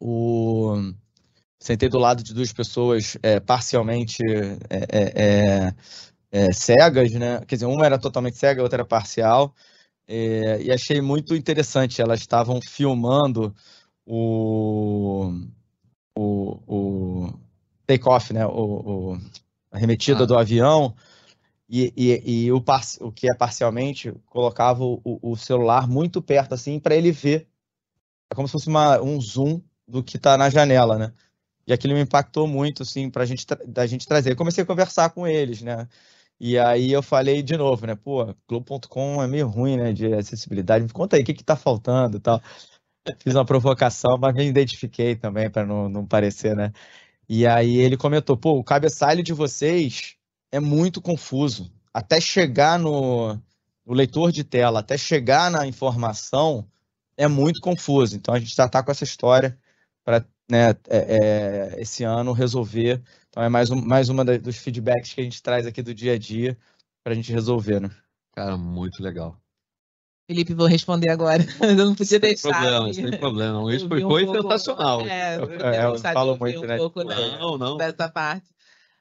o... 0.00 0.94
sentei 1.60 1.90
do 1.90 1.98
lado 1.98 2.22
de 2.22 2.32
duas 2.32 2.54
pessoas 2.54 3.18
é, 3.22 3.38
parcialmente 3.38 4.22
é, 4.70 4.78
é, 4.90 5.68
é, 5.70 5.74
é 6.46 6.52
cegas, 6.54 7.12
né? 7.12 7.44
Quer 7.46 7.56
dizer, 7.56 7.66
uma 7.66 7.84
era 7.84 7.98
totalmente 7.98 8.38
cega, 8.38 8.62
a 8.62 8.64
outra 8.64 8.78
era 8.78 8.88
parcial. 8.88 9.54
E 10.08 10.72
achei 10.72 11.02
muito 11.02 11.34
interessante. 11.36 12.00
Elas 12.00 12.20
estavam 12.20 12.60
filmando 12.62 13.54
o, 14.06 15.32
o, 16.16 16.58
o 16.66 17.32
take-off, 17.86 18.32
né? 18.32 18.46
O, 18.46 18.50
o, 18.50 19.18
a 19.70 19.78
remetida 19.78 20.24
ah. 20.24 20.26
do 20.26 20.36
avião 20.36 20.94
e, 21.68 21.92
e, 21.96 22.44
e 22.44 22.52
o, 22.52 22.62
o, 23.00 23.12
que 23.12 23.30
é 23.30 23.34
parcialmente 23.34 24.12
colocava 24.26 24.84
o, 24.84 25.00
o 25.04 25.36
celular 25.36 25.88
muito 25.88 26.20
perto, 26.20 26.52
assim, 26.52 26.78
para 26.78 26.94
ele 26.94 27.10
ver. 27.10 27.48
É 28.30 28.34
como 28.34 28.46
se 28.46 28.52
fosse 28.52 28.68
uma, 28.68 29.00
um 29.00 29.20
zoom 29.20 29.60
do 29.88 30.02
que 30.02 30.16
está 30.16 30.36
na 30.36 30.50
janela, 30.50 30.98
né? 30.98 31.12
E 31.66 31.72
aquilo 31.72 31.94
me 31.94 32.00
impactou 32.00 32.46
muito, 32.46 32.82
assim, 32.82 33.08
para 33.08 33.24
gente, 33.24 33.46
da 33.66 33.86
gente 33.86 34.06
trazer. 34.06 34.32
Eu 34.32 34.36
comecei 34.36 34.62
a 34.64 34.66
conversar 34.66 35.10
com 35.10 35.26
eles, 35.26 35.62
né? 35.62 35.88
E 36.38 36.58
aí 36.58 36.92
eu 36.92 37.02
falei 37.02 37.42
de 37.42 37.56
novo, 37.56 37.86
né? 37.86 37.94
Pô, 37.94 38.34
Globo.com 38.48 39.22
é 39.22 39.26
meio 39.28 39.46
ruim, 39.46 39.76
né? 39.76 39.92
De 39.92 40.12
acessibilidade. 40.12 40.84
Me 40.84 40.90
conta 40.90 41.16
aí, 41.16 41.22
o 41.22 41.24
que 41.24 41.34
que 41.34 41.44
tá 41.44 41.56
faltando 41.56 42.16
e 42.16 42.20
tal. 42.20 42.42
Fiz 43.18 43.34
uma 43.34 43.44
provocação, 43.44 44.16
mas 44.18 44.34
me 44.34 44.46
identifiquei 44.46 45.16
também, 45.16 45.50
para 45.50 45.66
não, 45.66 45.88
não 45.88 46.06
parecer, 46.06 46.54
né? 46.54 46.72
E 47.28 47.46
aí 47.46 47.76
ele 47.76 47.96
comentou, 47.96 48.36
pô, 48.36 48.58
o 48.58 48.64
cabeçalho 48.64 49.22
de 49.22 49.32
vocês 49.32 50.16
é 50.52 50.60
muito 50.60 51.00
confuso. 51.00 51.72
Até 51.92 52.20
chegar 52.20 52.78
no, 52.78 53.34
no 53.84 53.94
leitor 53.94 54.30
de 54.30 54.44
tela, 54.44 54.80
até 54.80 54.96
chegar 54.96 55.50
na 55.50 55.66
informação, 55.66 56.66
é 57.16 57.26
muito 57.26 57.60
confuso. 57.60 58.16
Então 58.16 58.34
a 58.34 58.38
gente 58.38 58.54
já 58.54 58.66
está 58.66 58.82
com 58.82 58.90
essa 58.90 59.04
história 59.04 59.58
para 60.04 60.24
né, 60.50 60.70
é, 60.88 61.72
é, 61.76 61.80
esse 61.80 62.04
ano 62.04 62.32
resolver. 62.32 63.02
Então 63.28 63.42
é 63.42 63.48
mais, 63.48 63.70
um, 63.70 63.80
mais 63.80 64.08
uma 64.08 64.24
dos 64.24 64.56
feedbacks 64.58 65.12
que 65.12 65.20
a 65.20 65.24
gente 65.24 65.42
traz 65.42 65.66
aqui 65.66 65.82
do 65.82 65.94
dia 65.94 66.12
a 66.14 66.18
dia 66.18 66.56
para 67.02 67.12
a 67.12 67.16
gente 67.16 67.32
resolver, 67.32 67.80
né? 67.80 67.90
Cara, 68.32 68.56
muito 68.56 69.02
legal. 69.02 69.41
Felipe, 70.26 70.54
vou 70.54 70.66
responder 70.66 71.08
agora. 71.08 71.44
Eu 71.60 71.74
não 71.74 71.94
podia 71.94 72.18
deixar. 72.18 72.52
Sem 72.52 72.52
problema, 72.52 72.94
sem 72.94 73.18
problema. 73.18 73.74
Isso 73.74 73.88
foi, 73.88 74.04
um 74.04 74.08
foi 74.08 74.24
pouco, 74.24 74.42
sensacional. 74.42 75.00
É, 75.06 75.36
eu, 75.36 75.60
é, 75.60 75.84
eu 75.84 75.98
falo 75.98 76.38
muito, 76.38 76.60
um 76.60 76.66
né? 76.66 76.76
Pouco, 76.76 77.02
né? 77.02 77.14
Não, 77.38 77.58
não. 77.58 77.76
Dessa 77.76 78.08
parte. 78.08 78.46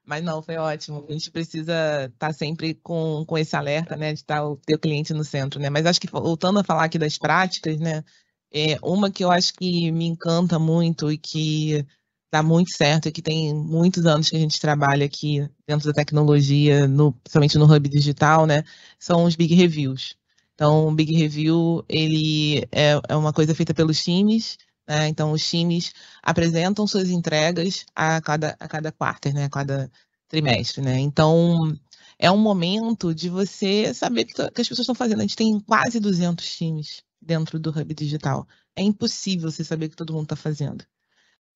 Mas 0.03 0.23
não, 0.23 0.41
foi 0.41 0.57
ótimo. 0.57 1.05
A 1.07 1.11
gente 1.11 1.29
precisa 1.29 2.05
estar 2.05 2.27
tá 2.27 2.33
sempre 2.33 2.73
com, 2.73 3.23
com 3.25 3.37
esse 3.37 3.55
alerta, 3.55 3.95
né, 3.95 4.13
de 4.13 4.19
estar 4.19 4.43
o 4.43 4.57
teu 4.57 4.77
cliente 4.79 5.13
no 5.13 5.23
centro, 5.23 5.59
né? 5.59 5.69
Mas 5.69 5.85
acho 5.85 6.01
que 6.01 6.09
voltando 6.09 6.59
a 6.59 6.63
falar 6.63 6.85
aqui 6.85 6.97
das 6.97 7.17
práticas, 7.17 7.79
né, 7.79 8.03
é 8.51 8.77
uma 8.81 9.11
que 9.11 9.23
eu 9.23 9.31
acho 9.31 9.53
que 9.53 9.91
me 9.91 10.05
encanta 10.05 10.57
muito 10.57 11.11
e 11.11 11.17
que 11.17 11.85
dá 12.33 12.41
muito 12.41 12.71
certo 12.75 13.07
e 13.07 13.11
que 13.11 13.21
tem 13.21 13.53
muitos 13.53 14.05
anos 14.05 14.29
que 14.29 14.35
a 14.35 14.39
gente 14.39 14.59
trabalha 14.59 15.05
aqui 15.05 15.47
dentro 15.67 15.87
da 15.87 15.93
tecnologia, 15.93 16.87
no, 16.87 17.13
principalmente 17.13 17.57
no 17.57 17.71
hub 17.71 17.89
digital, 17.89 18.45
né, 18.45 18.63
são 18.99 19.23
os 19.25 19.35
big 19.35 19.53
reviews. 19.53 20.15
Então, 20.53 20.87
o 20.87 20.91
big 20.91 21.13
review 21.13 21.83
ele 21.89 22.59
é, 22.71 22.99
é 23.09 23.15
uma 23.15 23.33
coisa 23.33 23.55
feita 23.55 23.73
pelos 23.73 24.01
times 24.01 24.57
né? 24.91 25.07
Então, 25.07 25.31
os 25.31 25.47
times 25.47 25.93
apresentam 26.21 26.85
suas 26.85 27.09
entregas 27.09 27.85
a 27.95 28.19
cada, 28.19 28.57
a 28.59 28.67
cada 28.67 28.91
quarter, 28.91 29.33
né? 29.33 29.45
a 29.45 29.49
cada 29.49 29.89
trimestre. 30.27 30.81
Né? 30.81 30.99
Então, 30.99 31.77
é 32.19 32.29
um 32.29 32.37
momento 32.37 33.15
de 33.15 33.29
você 33.29 33.93
saber 33.93 34.25
que, 34.25 34.33
que 34.33 34.61
as 34.61 34.67
pessoas 34.67 34.79
estão 34.79 34.95
fazendo. 34.95 35.19
A 35.19 35.21
gente 35.21 35.35
tem 35.37 35.59
quase 35.61 35.97
200 35.99 36.57
times 36.57 37.03
dentro 37.21 37.57
do 37.57 37.69
Hub 37.69 37.93
Digital. 37.93 38.45
É 38.75 38.81
impossível 38.81 39.49
você 39.49 39.63
saber 39.63 39.85
o 39.85 39.89
que 39.91 39.95
todo 39.95 40.13
mundo 40.13 40.23
está 40.23 40.35
fazendo. 40.35 40.85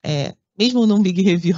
É, 0.01 0.33
mesmo 0.57 0.85
num 0.87 1.01
Big 1.01 1.21
Review. 1.21 1.57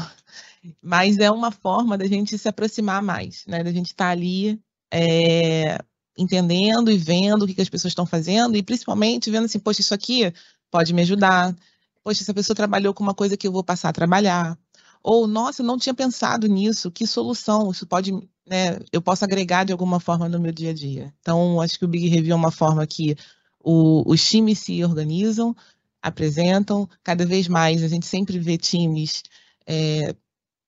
Mas 0.81 1.19
é 1.19 1.29
uma 1.29 1.51
forma 1.51 1.97
da 1.97 2.07
gente 2.07 2.37
se 2.37 2.49
aproximar 2.49 3.03
mais, 3.03 3.45
né? 3.45 3.63
Da 3.63 3.71
gente 3.71 3.87
estar 3.87 4.05
tá 4.05 4.11
ali 4.11 4.59
é, 4.91 5.77
entendendo 6.17 6.91
e 6.91 6.97
vendo 6.97 7.43
o 7.43 7.47
que, 7.47 7.53
que 7.53 7.61
as 7.61 7.69
pessoas 7.69 7.91
estão 7.91 8.05
fazendo 8.05 8.57
e 8.57 8.63
principalmente 8.63 9.29
vendo 9.29 9.45
assim, 9.45 9.59
poxa, 9.59 9.81
isso 9.81 9.93
aqui 9.93 10.33
pode 10.71 10.93
me 10.93 11.01
ajudar. 11.01 11.55
Poxa, 12.03 12.23
essa 12.23 12.33
pessoa 12.33 12.55
trabalhou 12.55 12.93
com 12.93 13.03
uma 13.03 13.13
coisa 13.13 13.37
que 13.37 13.47
eu 13.47 13.51
vou 13.51 13.63
passar 13.63 13.89
a 13.89 13.93
trabalhar. 13.93 14.57
Ou, 15.03 15.27
nossa, 15.27 15.61
eu 15.61 15.65
não 15.65 15.77
tinha 15.77 15.93
pensado 15.93 16.47
nisso, 16.47 16.91
que 16.91 17.05
solução 17.05 17.71
isso 17.71 17.85
pode, 17.85 18.11
né, 18.45 18.79
eu 18.91 19.01
posso 19.01 19.23
agregar 19.23 19.63
de 19.63 19.71
alguma 19.71 19.99
forma 19.99 20.27
no 20.27 20.39
meu 20.39 20.51
dia 20.51 20.71
a 20.71 20.73
dia. 20.73 21.13
Então, 21.21 21.61
acho 21.61 21.77
que 21.77 21.85
o 21.85 21.87
Big 21.87 22.07
Review 22.07 22.33
é 22.33 22.35
uma 22.35 22.51
forma 22.51 22.85
que 22.85 23.15
o, 23.63 24.03
os 24.05 24.27
times 24.27 24.59
se 24.59 24.83
organizam, 24.83 25.55
apresentam, 26.01 26.89
cada 27.03 27.25
vez 27.25 27.47
mais 27.47 27.83
a 27.83 27.87
gente 27.87 28.05
sempre 28.05 28.39
vê 28.39 28.57
times 28.57 29.23
é, 29.65 30.15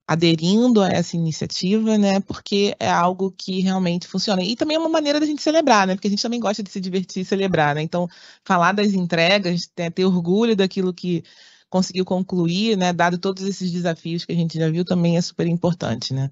aderindo 0.10 0.82
a 0.82 0.90
essa 0.90 1.16
iniciativa, 1.16 1.96
né? 1.96 2.20
Porque 2.22 2.76
é 2.80 2.90
algo 2.90 3.32
que 3.32 3.60
realmente 3.60 4.08
funciona. 4.08 4.42
E 4.42 4.56
também 4.56 4.76
é 4.76 4.80
uma 4.80 4.90
maneira 4.90 5.20
da 5.20 5.26
gente 5.26 5.40
celebrar, 5.40 5.86
né? 5.86 5.94
Porque 5.94 6.08
a 6.08 6.10
gente 6.10 6.24
também 6.24 6.40
gosta 6.40 6.64
de 6.64 6.72
se 6.72 6.82
divertir 6.82 7.22
e 7.22 7.26
celebrar, 7.26 7.76
né? 7.76 7.84
Então, 7.84 8.08
falar 8.44 8.72
das 8.72 8.92
entregas, 8.94 9.70
né? 9.78 9.92
ter 9.92 10.06
orgulho 10.06 10.56
daquilo 10.56 10.92
que 10.92 11.24
conseguiu 11.70 12.04
concluir, 12.06 12.76
né? 12.76 12.92
Dado 12.92 13.20
todos 13.20 13.44
esses 13.44 13.72
desafios 13.72 14.26
que 14.26 14.32
a 14.32 14.36
gente 14.36 14.58
já 14.58 14.68
viu, 14.68 14.84
também 14.84 15.16
é 15.16 15.22
super 15.22 15.46
importante, 15.46 16.12
né? 16.12 16.32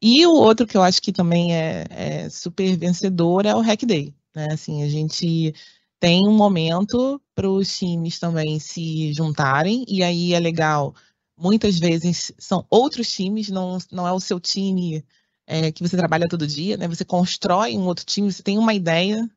E 0.00 0.24
o 0.24 0.32
outro 0.32 0.64
que 0.64 0.76
eu 0.76 0.82
acho 0.82 1.02
que 1.02 1.12
também 1.12 1.52
é, 1.52 1.86
é 1.90 2.28
super 2.30 2.76
vencedor 2.76 3.44
é 3.44 3.56
o 3.56 3.60
Hack 3.60 3.84
Day, 3.86 4.14
né? 4.36 4.52
Assim, 4.52 4.84
a 4.84 4.88
gente 4.88 5.52
tem 5.98 6.28
um 6.28 6.36
momento 6.36 7.20
para 7.34 7.50
os 7.50 7.76
times 7.76 8.20
também 8.20 8.60
se 8.60 9.12
juntarem, 9.12 9.84
e 9.88 10.00
aí 10.04 10.32
é 10.32 10.38
legal 10.38 10.94
muitas 11.40 11.78
vezes 11.78 12.32
são 12.38 12.66
outros 12.70 13.10
times, 13.12 13.48
não, 13.48 13.78
não 13.90 14.06
é 14.06 14.12
o 14.12 14.20
seu 14.20 14.38
time 14.38 15.04
é, 15.46 15.72
que 15.72 15.82
você 15.82 15.96
trabalha 15.96 16.28
todo 16.28 16.46
dia, 16.46 16.76
né? 16.76 16.86
Você 16.86 17.04
constrói 17.04 17.76
um 17.76 17.86
outro 17.86 18.04
time, 18.04 18.32
você 18.32 18.42
tem 18.42 18.58
uma 18.58 18.74
ideia, 18.74 19.28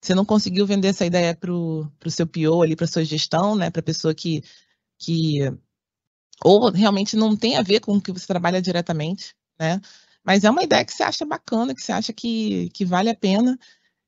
você 0.00 0.14
não 0.14 0.24
conseguiu 0.24 0.66
vender 0.66 0.88
essa 0.88 1.06
ideia 1.06 1.34
para 1.34 1.52
o 1.52 1.90
seu 2.08 2.26
PO 2.26 2.62
ali, 2.62 2.76
para 2.76 2.86
sua 2.86 3.04
gestão, 3.04 3.54
né? 3.54 3.70
Para 3.70 3.80
a 3.80 3.84
pessoa 3.84 4.14
que, 4.14 4.42
que 4.98 5.40
ou 6.44 6.70
realmente 6.70 7.16
não 7.16 7.36
tem 7.36 7.56
a 7.56 7.62
ver 7.62 7.80
com 7.80 7.96
o 7.96 8.02
que 8.02 8.12
você 8.12 8.26
trabalha 8.26 8.60
diretamente, 8.60 9.34
né? 9.58 9.80
Mas 10.24 10.44
é 10.44 10.50
uma 10.50 10.62
ideia 10.62 10.84
que 10.84 10.92
você 10.92 11.02
acha 11.02 11.24
bacana, 11.24 11.74
que 11.74 11.82
você 11.82 11.92
acha 11.92 12.12
que, 12.12 12.70
que 12.70 12.84
vale 12.84 13.10
a 13.10 13.14
pena. 13.14 13.58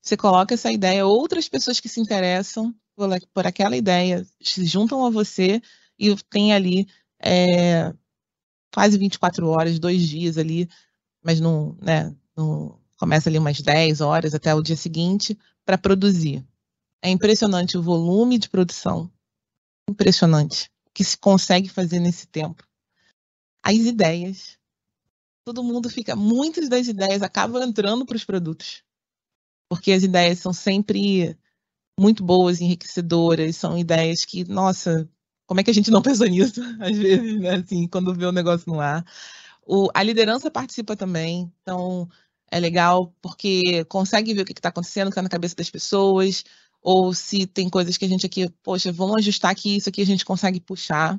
Você 0.02 0.16
coloca 0.16 0.54
essa 0.54 0.72
ideia, 0.72 1.06
outras 1.06 1.48
pessoas 1.48 1.80
que 1.80 1.88
se 1.88 2.00
interessam 2.00 2.74
por, 2.96 3.08
por 3.34 3.46
aquela 3.46 3.76
ideia 3.76 4.26
se 4.40 4.64
juntam 4.64 5.04
a 5.04 5.10
você 5.10 5.60
e 5.98 6.14
tem 6.30 6.52
ali 6.54 6.86
é, 7.20 7.92
quase 8.72 8.98
24 8.98 9.48
horas, 9.48 9.78
dois 9.78 10.02
dias 10.02 10.36
ali, 10.38 10.68
mas 11.22 11.40
não, 11.40 11.76
né, 11.80 12.14
não 12.36 12.78
começa 12.98 13.28
ali 13.28 13.38
umas 13.38 13.60
10 13.60 14.00
horas 14.00 14.34
até 14.34 14.54
o 14.54 14.62
dia 14.62 14.76
seguinte 14.76 15.38
para 15.64 15.78
produzir. 15.78 16.46
É 17.02 17.10
impressionante 17.10 17.76
o 17.76 17.82
volume 17.82 18.38
de 18.38 18.48
produção, 18.48 19.10
impressionante, 19.88 20.70
que 20.94 21.04
se 21.04 21.16
consegue 21.16 21.68
fazer 21.68 22.00
nesse 22.00 22.26
tempo. 22.26 22.66
As 23.62 23.76
ideias, 23.76 24.58
todo 25.44 25.62
mundo 25.62 25.90
fica, 25.90 26.14
muitas 26.16 26.68
das 26.68 26.88
ideias 26.88 27.22
acabam 27.22 27.62
entrando 27.62 28.04
para 28.06 28.16
os 28.16 28.24
produtos, 28.24 28.82
porque 29.68 29.92
as 29.92 30.02
ideias 30.02 30.38
são 30.38 30.52
sempre 30.52 31.36
muito 31.98 32.22
boas, 32.24 32.60
enriquecedoras, 32.60 33.56
são 33.56 33.76
ideias 33.76 34.24
que, 34.24 34.44
nossa, 34.44 35.08
como 35.46 35.60
é 35.60 35.62
que 35.62 35.70
a 35.70 35.74
gente 35.74 35.90
não 35.90 36.02
pensou 36.02 36.26
nisso, 36.26 36.60
às 36.80 36.96
vezes, 36.96 37.40
né? 37.40 37.56
Assim, 37.56 37.86
quando 37.88 38.14
vê 38.14 38.26
o 38.26 38.32
negócio 38.32 38.70
no 38.72 38.80
ar. 38.80 39.04
O, 39.66 39.88
a 39.94 40.02
liderança 40.02 40.50
participa 40.50 40.96
também, 40.96 41.50
então 41.62 42.08
é 42.50 42.60
legal 42.60 43.12
porque 43.20 43.84
consegue 43.86 44.34
ver 44.34 44.42
o 44.42 44.44
que 44.44 44.52
está 44.52 44.68
acontecendo, 44.68 45.08
o 45.08 45.10
que 45.10 45.14
está 45.14 45.22
na 45.22 45.28
cabeça 45.28 45.56
das 45.56 45.70
pessoas, 45.70 46.44
ou 46.80 47.12
se 47.12 47.46
tem 47.46 47.68
coisas 47.68 47.96
que 47.96 48.04
a 48.04 48.08
gente 48.08 48.26
aqui, 48.26 48.48
poxa, 48.62 48.92
vamos 48.92 49.16
ajustar 49.16 49.50
aqui, 49.50 49.76
isso 49.76 49.88
aqui 49.88 50.02
a 50.02 50.06
gente 50.06 50.24
consegue 50.24 50.60
puxar. 50.60 51.18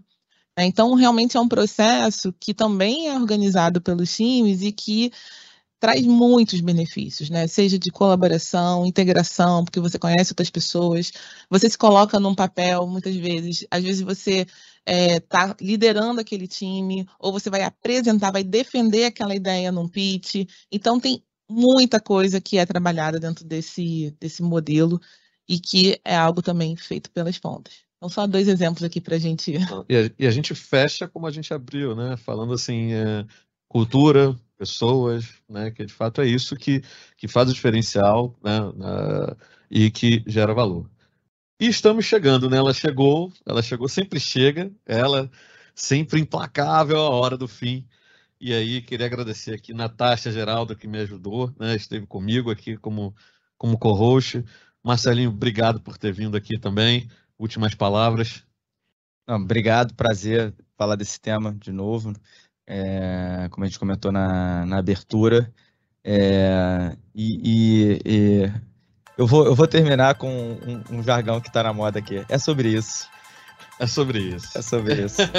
Então, 0.57 0.93
realmente 0.95 1.38
é 1.38 1.39
um 1.39 1.47
processo 1.47 2.34
que 2.39 2.53
também 2.53 3.09
é 3.09 3.15
organizado 3.15 3.80
pelos 3.82 4.15
times 4.15 4.61
e 4.61 4.71
que 4.71 5.11
traz 5.80 6.05
muitos 6.05 6.59
benefícios, 6.61 7.30
né? 7.30 7.47
Seja 7.47 7.78
de 7.78 7.91
colaboração, 7.91 8.86
integração, 8.86 9.63
porque 9.63 9.80
você 9.80 9.99
conhece 9.99 10.32
outras 10.32 10.49
pessoas, 10.49 11.11
você 11.49 11.69
se 11.69 11.78
coloca 11.78 12.19
num 12.19 12.36
papel, 12.36 12.88
muitas 12.88 13.15
vezes, 13.15 13.65
às 13.69 13.84
vezes 13.84 14.01
você 14.01 14.45
está 14.86 15.55
é, 15.59 15.63
liderando 15.63 16.21
aquele 16.21 16.47
time, 16.47 17.07
ou 17.19 17.32
você 17.32 17.49
vai 17.49 17.63
apresentar, 17.63 18.32
vai 18.32 18.43
defender 18.43 19.05
aquela 19.05 19.36
ideia 19.36 19.71
num 19.71 19.88
pitch. 19.88 20.47
Então 20.71 20.99
tem 20.99 21.23
muita 21.49 21.99
coisa 21.99 22.41
que 22.41 22.57
é 22.57 22.65
trabalhada 22.65 23.19
dentro 23.19 23.45
desse, 23.45 24.15
desse 24.19 24.41
modelo 24.41 24.99
e 25.47 25.59
que 25.59 25.99
é 26.03 26.15
algo 26.15 26.41
também 26.41 26.75
feito 26.75 27.09
pelas 27.11 27.38
pontas. 27.38 27.88
Então, 27.97 28.09
só 28.09 28.28
dois 28.28 28.47
exemplos 28.47 28.84
aqui 28.84 29.01
para 29.01 29.15
a 29.15 29.19
gente. 29.19 29.53
E 29.89 29.95
a, 29.95 30.11
e 30.19 30.28
a, 30.28 30.32
gente 30.32 30.53
fecha 30.53 31.07
como 31.07 31.25
a 31.25 31.32
gente 31.32 31.51
abriu, 31.51 31.95
né? 31.95 32.15
Falando 32.15 32.53
assim, 32.53 32.93
é, 32.93 33.25
cultura, 33.68 34.36
pessoas, 34.57 35.41
né? 35.47 35.72
Que 35.72 35.86
de 35.86 35.93
fato 35.93 36.22
é 36.22 36.28
isso 36.28 36.55
que, 36.55 36.82
que 37.15 37.28
faz 37.28 37.49
o 37.49 37.53
diferencial 37.53 38.36
né? 38.43 38.59
e 39.70 39.91
que 39.91 40.24
gera 40.28 40.53
valor. 40.53 40.89
E 41.59 41.68
estamos 41.68 42.05
chegando, 42.05 42.49
né? 42.49 42.57
Ela 42.57 42.74
chegou, 42.74 43.32
ela 43.45 43.61
chegou, 43.61 43.88
sempre 43.88 44.20
chega, 44.20 44.72
ela 44.86 45.30
sempre 45.74 46.20
implacável 46.20 46.97
a 46.97 47.09
hora 47.09 47.38
do 47.38 47.47
fim. 47.47 47.88
E 48.39 48.53
aí, 48.53 48.82
queria 48.82 49.07
agradecer 49.07 49.55
aqui 49.55 49.74
Natasha 49.74 50.32
Geraldo, 50.32 50.76
que 50.76 50.88
me 50.88 50.99
ajudou, 50.99 51.53
né? 51.59 51.76
Esteve 51.76 52.05
comigo 52.05 52.51
aqui 52.51 52.78
como, 52.78 53.15
como 53.57 53.78
co-host. 53.78 54.43
Marcelinho, 54.84 55.32
obrigado 55.32 55.82
por 55.82 55.97
ter 55.97 56.13
vindo 56.13 56.38
aqui 56.38 56.59
também. 56.59 57.09
Últimas 57.39 57.74
palavras. 57.74 58.43
Não, 59.28 59.38
obrigado, 59.38 59.95
prazer 59.95 60.53
falar 60.78 60.95
desse 60.95 61.20
tema 61.20 61.55
de 61.55 61.72
novo 61.72 62.13
é, 62.68 63.47
como 63.49 63.63
a 63.63 63.68
gente 63.68 63.80
comentou 63.80 64.11
na, 64.11 64.65
na 64.65 64.78
abertura. 64.78 65.51
É, 66.03 66.95
e, 67.15 67.41
e, 67.43 68.01
e, 68.05 68.51
eu, 69.18 69.26
vou, 69.26 69.45
eu 69.45 69.55
vou 69.55 69.68
terminar 69.68 70.15
com 70.15 70.30
um, 70.30 70.84
um 70.97 71.03
jargão 71.03 71.39
que 71.39 71.47
está 71.47 71.63
na 71.63 71.74
moda 71.74 71.97
aqui. 71.99 72.26
É 72.28 72.38
sobre 72.38 72.70
isso. 72.70 73.07
É 73.80 73.88
sobre 73.88 74.20
isso. 74.20 74.57
É 74.57 74.61
sobre 74.61 75.05
isso. 75.05 75.22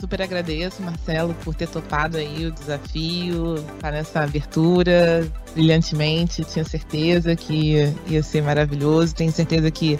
Super 0.00 0.22
agradeço, 0.22 0.82
Marcelo, 0.82 1.34
por 1.44 1.54
ter 1.54 1.68
topado 1.68 2.16
aí 2.16 2.46
o 2.46 2.52
desafio, 2.52 3.62
tá 3.80 3.90
nessa 3.90 4.20
abertura 4.20 5.30
brilhantemente. 5.52 6.42
Tinha 6.42 6.64
certeza 6.64 7.36
que 7.36 7.74
ia 8.06 8.22
ser 8.22 8.42
maravilhoso. 8.42 9.14
Tenho 9.14 9.30
certeza 9.30 9.70
que 9.70 9.98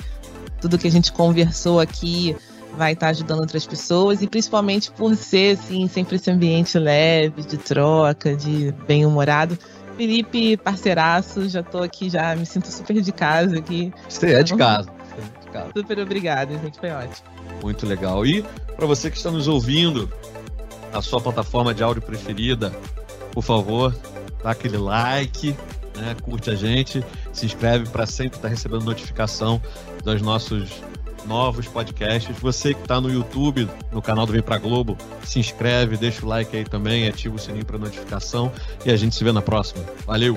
tudo 0.58 0.78
que 0.78 0.88
a 0.88 0.90
gente 0.90 1.12
conversou 1.12 1.78
aqui 1.78 2.34
vai 2.76 2.92
estar 2.92 3.06
tá 3.06 3.10
ajudando 3.10 3.40
outras 3.40 3.66
pessoas 3.66 4.22
e 4.22 4.26
principalmente 4.26 4.90
por 4.90 5.14
ser 5.14 5.58
assim 5.58 5.88
sempre 5.88 6.16
esse 6.16 6.30
ambiente 6.30 6.78
leve 6.78 7.42
de 7.42 7.56
troca, 7.56 8.36
de 8.36 8.72
bem 8.86 9.04
humorado. 9.04 9.58
Felipe, 9.96 10.56
parceiraço, 10.56 11.48
já 11.48 11.60
estou 11.60 11.82
aqui, 11.82 12.08
já 12.08 12.34
me 12.34 12.46
sinto 12.46 12.68
super 12.68 13.00
de 13.00 13.12
casa 13.12 13.58
aqui. 13.58 13.92
Você 14.08 14.32
é 14.32 14.42
de 14.42 14.56
casa. 14.56 14.90
Super 15.76 15.98
obrigada, 15.98 16.56
gente, 16.58 16.78
foi 16.78 16.90
ótimo. 16.90 17.28
Muito 17.62 17.86
legal. 17.86 18.24
E 18.24 18.42
para 18.76 18.86
você 18.86 19.10
que 19.10 19.16
está 19.16 19.30
nos 19.30 19.46
ouvindo, 19.46 20.10
a 20.92 21.02
sua 21.02 21.20
plataforma 21.20 21.74
de 21.74 21.82
áudio 21.82 22.02
preferida, 22.02 22.72
por 23.32 23.42
favor, 23.42 23.94
dá 24.42 24.50
aquele 24.52 24.78
like, 24.78 25.54
né, 25.96 26.16
curte 26.22 26.50
a 26.50 26.54
gente, 26.54 27.04
se 27.32 27.46
inscreve 27.46 27.88
para 27.88 28.06
sempre 28.06 28.38
estar 28.38 28.48
recebendo 28.48 28.84
notificação 28.84 29.60
dos 30.02 30.22
nossos 30.22 30.82
novos 31.30 31.68
podcasts. 31.68 32.36
Você 32.40 32.74
que 32.74 32.80
está 32.80 33.00
no 33.00 33.08
YouTube, 33.08 33.68
no 33.92 34.02
canal 34.02 34.26
do 34.26 34.32
Vem 34.32 34.42
Pra 34.42 34.58
Globo, 34.58 34.98
se 35.22 35.38
inscreve, 35.38 35.96
deixa 35.96 36.26
o 36.26 36.28
like 36.28 36.56
aí 36.56 36.64
também, 36.64 37.06
ativa 37.06 37.36
o 37.36 37.38
sininho 37.38 37.64
para 37.64 37.78
notificação 37.78 38.50
e 38.84 38.90
a 38.90 38.96
gente 38.96 39.14
se 39.14 39.22
vê 39.22 39.30
na 39.30 39.40
próxima. 39.40 39.84
Valeu! 40.04 40.36